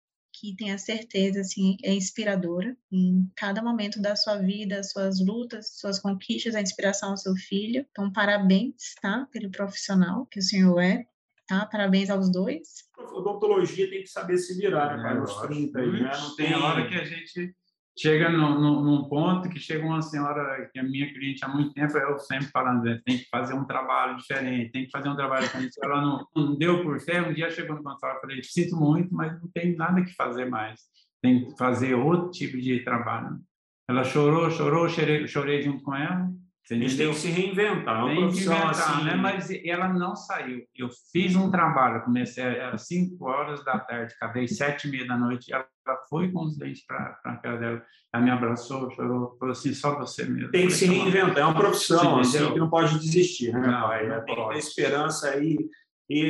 que 0.44 0.54
tenha 0.58 0.78
certeza, 0.78 1.40
assim, 1.40 1.78
é 1.82 1.94
inspiradora 1.94 2.76
em 2.92 3.32
cada 3.34 3.64
momento 3.64 4.02
da 4.02 4.14
sua 4.14 4.36
vida, 4.36 4.84
suas 4.84 5.26
lutas, 5.26 5.80
suas 5.80 6.00
conquistas, 6.00 6.54
a 6.54 6.62
inspiração 6.62 7.12
ao 7.12 7.18
seu 7.18 7.34
filho. 7.34 7.86
Então, 7.92 8.12
parabéns, 8.12 8.94
tá? 9.02 9.26
Pelo 9.32 9.50
profissional 9.50 10.26
que 10.26 10.40
o 10.40 10.42
senhor 10.42 10.78
é, 10.82 11.06
tá? 11.48 11.66
Parabéns 11.68 12.10
aos 12.10 12.30
dois. 12.30 12.90
A 12.98 13.04
odontologia 13.04 13.90
tem 13.90 14.02
que 14.02 14.10
saber 14.10 14.38
se 14.38 14.58
virar, 14.60 14.98
né? 14.98 15.04
Para 15.14 15.24
os 15.24 15.34
30 15.48 15.80
aí, 15.80 15.92
né? 15.92 16.12
Não 16.14 16.36
tem 16.36 16.54
hora 16.54 16.90
que 16.90 16.96
a 16.96 17.06
gente 17.06 17.56
chega 17.98 18.30
no, 18.30 18.60
no, 18.60 18.84
num 18.84 19.08
ponto 19.08 19.50
que 19.50 19.60
chega 19.60 19.86
uma 19.86 20.02
senhora 20.02 20.70
que 20.72 20.80
é 20.80 20.84
minha 20.84 21.12
cliente 21.14 21.46
há 21.46 21.48
muito 21.48 21.74
tempo, 21.74 21.98
eu 21.98 22.18
sempre 22.18 22.48
falando, 22.48 22.84
né, 22.84 23.00
tem 23.06 23.20
que 23.20 23.30
fazer 23.30 23.54
um 23.54 23.66
trabalho 23.66 24.18
diferente, 24.18 24.72
tem 24.72 24.86
que 24.86 24.92
fazer 24.92 25.10
um 25.10 25.16
trabalho 25.16 25.46
diferente. 25.46 25.78
Ela 25.84 26.02
não, 26.02 26.28
não 26.36 26.56
deu 26.56 26.84
por 26.84 27.00
fé, 27.00 27.22
um 27.22 27.34
dia 27.34 27.50
chegou 27.52 27.76
no 27.76 27.84
consultório 27.84 28.18
e 28.18 28.22
falei, 28.22 28.44
sinto 28.44 28.76
muito, 28.76 29.14
mas 29.14 29.40
não 29.40 29.48
tem 29.54 29.76
nada 29.76 30.04
que 30.04 30.14
fazer 30.14 30.46
mais, 30.46 30.82
tem 31.22 31.46
que 31.46 31.58
fazer 31.58 31.94
outro 31.94 32.32
tipo 32.32 32.60
de 32.60 32.80
trabalho. 32.84 33.40
Ela 33.88 34.04
chorou, 34.04 34.50
chorou, 34.50 34.90
chorei, 34.90 35.28
chorei 35.28 35.62
junto 35.62 35.84
com 35.84 35.96
ela, 35.96 36.32
a 36.72 36.76
gente 36.76 36.96
tem 36.96 37.10
que 37.10 37.16
se 37.16 37.28
reinventar, 37.28 38.00
é 38.00 38.04
uma 38.04 38.16
profissão 38.16 38.70
assim. 38.70 39.04
Né? 39.04 39.16
Mas 39.16 39.50
ela 39.66 39.90
não 39.90 40.16
saiu. 40.16 40.64
Eu 40.74 40.88
fiz 41.12 41.36
um 41.36 41.52
trabalho, 41.52 42.04
comecei 42.04 42.62
às 42.62 42.88
5 42.88 43.26
horas 43.26 43.66
da 43.66 43.80
tarde, 43.80 44.14
acabei 44.16 44.48
sete 44.48 44.88
e 44.88 44.92
meia 44.92 45.06
da 45.06 45.18
noite. 45.18 45.54
Ela 45.54 45.68
foi 46.10 46.32
com 46.32 46.44
os 46.46 46.58
dentes 46.58 46.86
para 46.86 47.20
a 47.26 47.36
casa 47.36 47.58
dela. 47.58 47.84
Ela 48.14 48.24
me 48.24 48.32
abraçou, 48.32 48.90
chorou, 48.92 49.36
falou 49.38 49.52
assim: 49.52 49.74
só 49.74 49.98
você 49.98 50.24
mesmo. 50.24 50.52
Tem 50.52 50.68
que 50.68 50.74
se 50.74 50.86
reinventar, 50.86 51.40
é 51.40 51.46
uma 51.46 51.54
profissão, 51.54 52.20
assim, 52.20 52.54
que 52.54 52.60
não 52.60 52.70
pode 52.70 52.98
desistir, 52.98 53.52
né, 53.52 53.60
não, 53.60 53.82
pai? 53.82 54.08
Não 54.08 54.24
tem 54.24 54.36
que 54.36 54.50
ter 54.50 54.58
esperança 54.58 55.30
aí. 55.32 55.58
E 55.58 55.70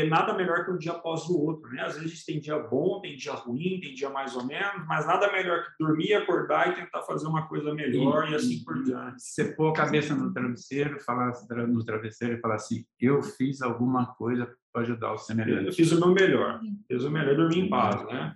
nada 0.10 0.34
melhor 0.34 0.66
que 0.66 0.72
um 0.72 0.78
dia 0.78 0.92
após 0.92 1.24
o 1.30 1.38
outro, 1.38 1.70
né? 1.72 1.82
Às 1.82 1.98
vezes 1.98 2.24
tem 2.24 2.40
dia 2.40 2.60
bom, 2.60 3.02
tem 3.02 3.16
dia 3.16 3.34
ruim, 3.34 3.80
tem 3.82 3.94
dia 3.94 4.10
mais 4.10 4.36
ou 4.36 4.46
menos, 4.46 4.86
mas 4.88 5.06
nada 5.06 5.32
melhor 5.32 5.64
que 5.64 5.84
dormir, 5.84 6.14
acordar 6.14 6.72
e 6.72 6.76
tentar 6.76 7.02
fazer 7.04 7.28
uma 7.28 7.48
coisa 7.48 7.74
melhor 7.74 8.28
e, 8.28 8.32
e 8.32 8.36
assim 8.36 8.64
por 8.64 8.84
diante. 8.84 9.22
Você 9.22 9.54
pôr 9.54 9.70
a 9.70 9.74
cabeça 9.74 10.16
no 10.16 10.32
travesseiro, 10.32 11.00
falar 11.00 11.34
no 11.68 11.84
travesseiro 11.84 12.36
e 12.36 12.40
falar 12.40 12.56
assim: 12.56 12.86
eu 13.00 13.22
fiz 13.24 13.62
alguma 13.62 14.14
coisa 14.14 14.48
para 14.72 14.84
ajudar 14.84 15.14
o 15.14 15.18
semelhante. 15.18 15.68
Eu 15.68 15.74
fiz 15.74 15.92
o 15.92 16.00
meu 16.00 16.14
melhor, 16.14 16.60
fiz 16.88 17.04
o 17.04 17.12
melhor 17.12 17.36
dormir 17.36 17.60
em 17.60 17.70
paz, 17.70 18.04
né? 18.06 18.36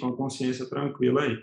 Com 0.00 0.12
consciência 0.12 0.68
tranquila 0.68 1.22
aí. 1.22 1.38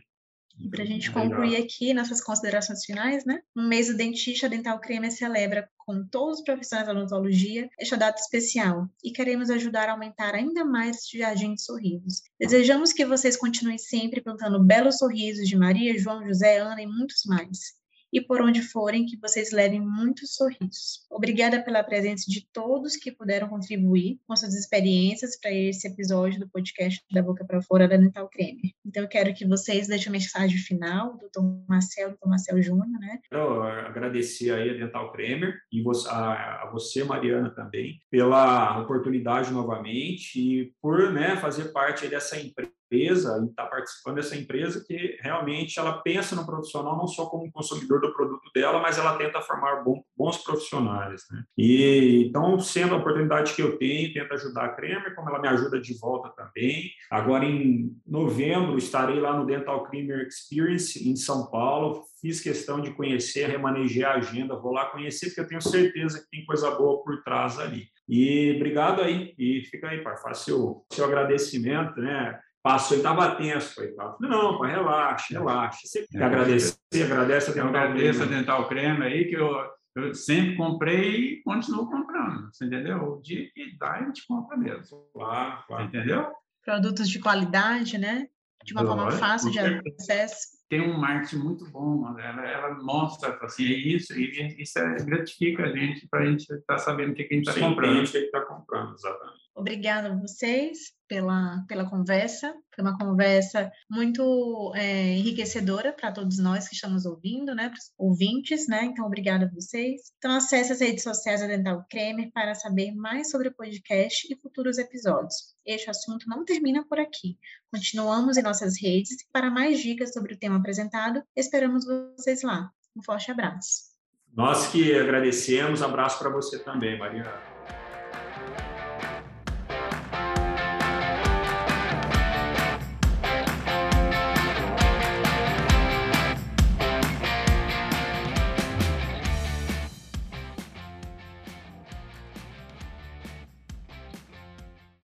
E 0.64 0.70
para 0.70 0.84
a 0.84 0.86
gente 0.86 1.12
concluir 1.12 1.56
aqui 1.56 1.94
nossas 1.94 2.22
considerações 2.22 2.86
finais, 2.86 3.26
né? 3.26 3.42
Um 3.56 3.68
mês 3.68 3.88
do 3.88 3.98
dentista 3.98 4.48
Dental 4.48 4.80
Creme 4.80 5.10
celebra 5.10 5.68
com 5.80 6.06
todos 6.06 6.40
os 6.40 6.44
profissionais 6.44 6.88
da 6.88 6.94
odontologia 6.94 7.70
esta 7.80 7.98
data 7.98 8.22
especial 8.22 8.88
e 9.04 9.12
queremos 9.12 9.50
ajudar 9.50 9.90
a 9.90 9.94
aumentar 9.94 10.36
ainda 10.36 10.64
mais 10.64 10.98
este 10.98 11.18
jardim 11.18 11.56
de 11.56 11.62
sorrisos. 11.64 12.22
Desejamos 12.40 12.94
que 12.94 13.06
vocês 13.06 13.36
continuem 13.36 13.78
sempre 13.78 14.22
plantando 14.22 14.64
belos 14.64 14.98
sorrisos 14.98 15.48
de 15.48 15.58
Maria, 15.58 15.98
João, 15.98 16.26
José, 16.26 16.60
Ana 16.60 16.82
e 16.82 16.88
muitos 16.88 17.24
mais 17.26 17.81
e 18.12 18.20
por 18.22 18.42
onde 18.42 18.62
forem 18.62 19.06
que 19.06 19.18
vocês 19.18 19.52
levem 19.52 19.80
muitos 19.80 20.36
sorrisos. 20.36 21.06
Obrigada 21.10 21.64
pela 21.64 21.84
presença 21.84 22.30
de 22.30 22.46
todos 22.52 22.96
que 22.96 23.12
puderam 23.12 23.48
contribuir 23.48 24.20
com 24.28 24.36
suas 24.36 24.54
experiências 24.54 25.40
para 25.40 25.52
esse 25.52 25.88
episódio 25.88 26.40
do 26.40 26.50
podcast 26.50 27.04
da 27.12 27.22
Boca 27.22 27.46
para 27.46 27.62
Fora 27.62 27.88
da 27.88 27.98
Dental 27.98 28.30
Creme. 28.30 28.76
Então 28.86 29.04
eu 29.04 29.10
quero 29.10 29.34
que 29.34 29.48
vocês 29.48 29.88
deixem 29.88 30.10
a 30.10 30.12
mensagem 30.12 30.58
final, 30.58 31.18
doutor 31.18 31.44
Marcel, 31.68 32.10
doutor 32.10 32.30
Marcel 32.30 32.62
Júnior, 32.62 33.00
né? 33.00 33.20
Eu 33.32 33.64
agradecer 33.64 34.52
aí 34.52 34.70
a 34.72 34.74
Dental 34.74 35.12
Cremer 35.12 35.60
e 35.72 35.84
a 36.08 36.70
você, 36.72 37.04
Mariana, 37.04 37.50
também, 37.50 38.00
pela 38.10 38.82
oportunidade 38.82 39.52
novamente 39.52 40.40
e 40.40 40.74
por 40.82 41.12
né, 41.12 41.36
fazer 41.38 41.72
parte 41.72 42.08
dessa 42.08 42.40
empresa 42.40 42.81
empresa 42.92 43.42
e 43.42 43.50
está 43.50 43.66
participando 43.66 44.16
dessa 44.16 44.36
empresa 44.36 44.84
que 44.86 45.18
realmente 45.22 45.80
ela 45.80 46.02
pensa 46.02 46.36
no 46.36 46.46
profissional 46.46 46.98
não 46.98 47.08
só 47.08 47.26
como 47.28 47.52
consumidor 47.52 48.02
do 48.02 48.14
produto 48.14 48.52
dela, 48.54 48.82
mas 48.82 48.98
ela 48.98 49.18
tenta 49.18 49.42
formar 49.42 49.84
bons 50.16 50.38
profissionais. 50.44 51.24
Né? 51.32 51.44
E 51.58 52.26
então, 52.28 52.60
sendo 52.60 52.96
a 52.96 52.98
oportunidade 52.98 53.54
que 53.54 53.62
eu 53.62 53.78
tenho, 53.78 54.14
tento 54.14 54.34
ajudar 54.34 54.66
a 54.66 54.70
Cremer, 54.76 55.16
como 55.16 55.30
ela 55.30 55.40
me 55.40 55.48
ajuda 55.48 55.80
de 55.80 55.98
volta 55.98 56.30
também. 56.30 56.92
Agora, 57.10 57.46
em 57.46 57.96
novembro, 58.06 58.78
estarei 58.78 59.20
lá 59.20 59.38
no 59.38 59.46
Dental 59.46 59.84
Creamer 59.86 60.28
Experience 60.28 61.08
em 61.08 61.16
São 61.16 61.50
Paulo. 61.50 62.04
Fiz 62.22 62.40
questão 62.40 62.80
de 62.80 62.92
conhecer, 62.92 63.48
remanejar 63.48 64.12
a 64.12 64.18
agenda, 64.18 64.56
vou 64.56 64.74
lá 64.74 64.86
conhecer, 64.86 65.28
porque 65.28 65.42
eu 65.42 65.48
tenho 65.48 65.62
certeza 65.62 66.20
que 66.20 66.30
tem 66.30 66.46
coisa 66.46 66.70
boa 66.70 67.04
por 67.04 67.24
trás 67.24 67.58
ali. 67.58 67.88
E 68.08 68.54
obrigado 68.58 69.02
aí, 69.02 69.34
e 69.40 69.64
fica 69.72 69.88
aí, 69.88 70.04
para 70.04 70.18
fazer 70.18 70.44
seu, 70.44 70.86
seu 70.92 71.06
agradecimento, 71.06 72.00
né? 72.00 72.38
Passou 72.64 72.96
e 72.96 73.00
estava 73.00 73.36
tenso, 73.36 73.76
coitado. 73.76 74.18
Não, 74.20 74.60
pai, 74.60 74.72
relaxa, 74.72 75.34
relaxa. 75.34 75.80
Você 75.84 76.06
é, 76.14 76.24
agradece, 76.24 76.78
agradece 77.04 77.50
a 77.50 77.54
Dental 77.54 77.70
agradeço 77.70 78.24
a 78.24 78.26
Dental 78.26 78.68
Creme 78.68 79.04
aí, 79.04 79.26
que 79.26 79.36
eu, 79.36 79.50
eu 79.96 80.14
sempre 80.14 80.56
comprei 80.56 81.16
e 81.16 81.44
continuo 81.44 81.90
comprando. 81.90 82.52
Você 82.52 82.66
entendeu? 82.66 82.98
O 82.98 83.22
dia 83.22 83.50
que 83.52 83.78
dá, 83.80 83.94
a 83.94 84.06
gente 84.06 84.26
compra 84.28 84.56
mesmo. 84.56 85.08
Claro, 85.14 85.64
claro. 85.68 85.90
Você 85.90 85.98
entendeu? 85.98 86.32
Produtos 86.64 87.10
de 87.10 87.20
qualidade, 87.20 87.98
né? 87.98 88.28
De 88.64 88.74
uma 88.74 88.86
forma 88.86 89.10
fácil 89.12 89.50
de 89.50 89.60
acesso 89.60 90.61
tem 90.72 90.80
um 90.80 90.98
marketing 90.98 91.44
muito 91.44 91.70
bom, 91.70 92.18
ela, 92.18 92.48
ela 92.48 92.82
mostra 92.82 93.38
assim, 93.42 93.66
é 93.66 93.76
isso, 93.76 94.18
e 94.18 94.62
isso 94.64 94.80
é, 94.80 94.96
gratifica 95.04 95.64
a 95.64 95.76
gente 95.76 96.08
para 96.08 96.22
a 96.22 96.26
gente 96.26 96.44
estar 96.44 96.62
tá 96.66 96.78
sabendo 96.78 97.12
o 97.12 97.14
que, 97.14 97.26
que 97.26 97.34
a 97.34 97.38
gente 97.38 97.50
está 97.50 97.60
comprando. 97.60 98.08
O 98.08 98.10
que 98.10 98.18
está 98.18 98.40
comprando, 98.40 98.94
exatamente. 98.94 99.42
Obrigada 99.54 100.08
a 100.08 100.16
vocês 100.16 100.94
pela, 101.10 101.66
pela 101.68 101.90
conversa. 101.90 102.56
Foi 102.74 102.86
uma 102.86 102.98
conversa 102.98 103.70
muito 103.90 104.72
é, 104.76 105.18
enriquecedora 105.18 105.92
para 105.92 106.12
todos 106.12 106.40
nós 106.40 106.70
que 106.70 106.76
estamos 106.76 107.06
ouvindo, 107.06 107.54
né? 107.54 107.68
Para 107.68 107.78
os 107.78 107.92
ouvintes, 107.98 108.70
né? 108.70 108.86
Então, 108.86 109.06
obrigada 109.06 109.46
a 109.46 109.50
vocês. 109.50 110.14
Então, 110.18 110.32
acesse 110.32 110.72
as 110.72 110.80
redes 110.80 111.04
sociais 111.04 111.42
da 111.42 111.48
Dental 111.48 111.86
Cremer 111.90 112.32
para 112.32 112.56
saber 112.56 112.94
mais 112.94 113.30
sobre 113.30 113.50
o 113.50 113.54
podcast 113.54 114.26
e 114.32 114.40
futuros 114.40 114.78
episódios. 114.78 115.54
Este 115.66 115.90
assunto 115.90 116.30
não 116.30 116.46
termina 116.46 116.86
por 116.88 116.98
aqui. 116.98 117.38
Continuamos 117.74 118.38
em 118.38 118.42
nossas 118.42 118.82
redes 118.82 119.12
e 119.12 119.28
para 119.34 119.52
mais 119.52 119.82
dicas 119.82 120.14
sobre 120.14 120.34
o 120.34 120.40
tema 120.40 120.61
apresentado, 120.62 121.22
esperamos 121.36 121.86
vocês 121.86 122.42
lá. 122.42 122.72
Um 122.96 123.04
forte 123.04 123.30
abraço. 123.30 123.92
Nós 124.34 124.68
que 124.68 124.96
agradecemos, 124.96 125.82
abraço 125.82 126.18
para 126.18 126.30
você 126.30 126.58
também, 126.58 126.98
Mariana. 126.98 127.51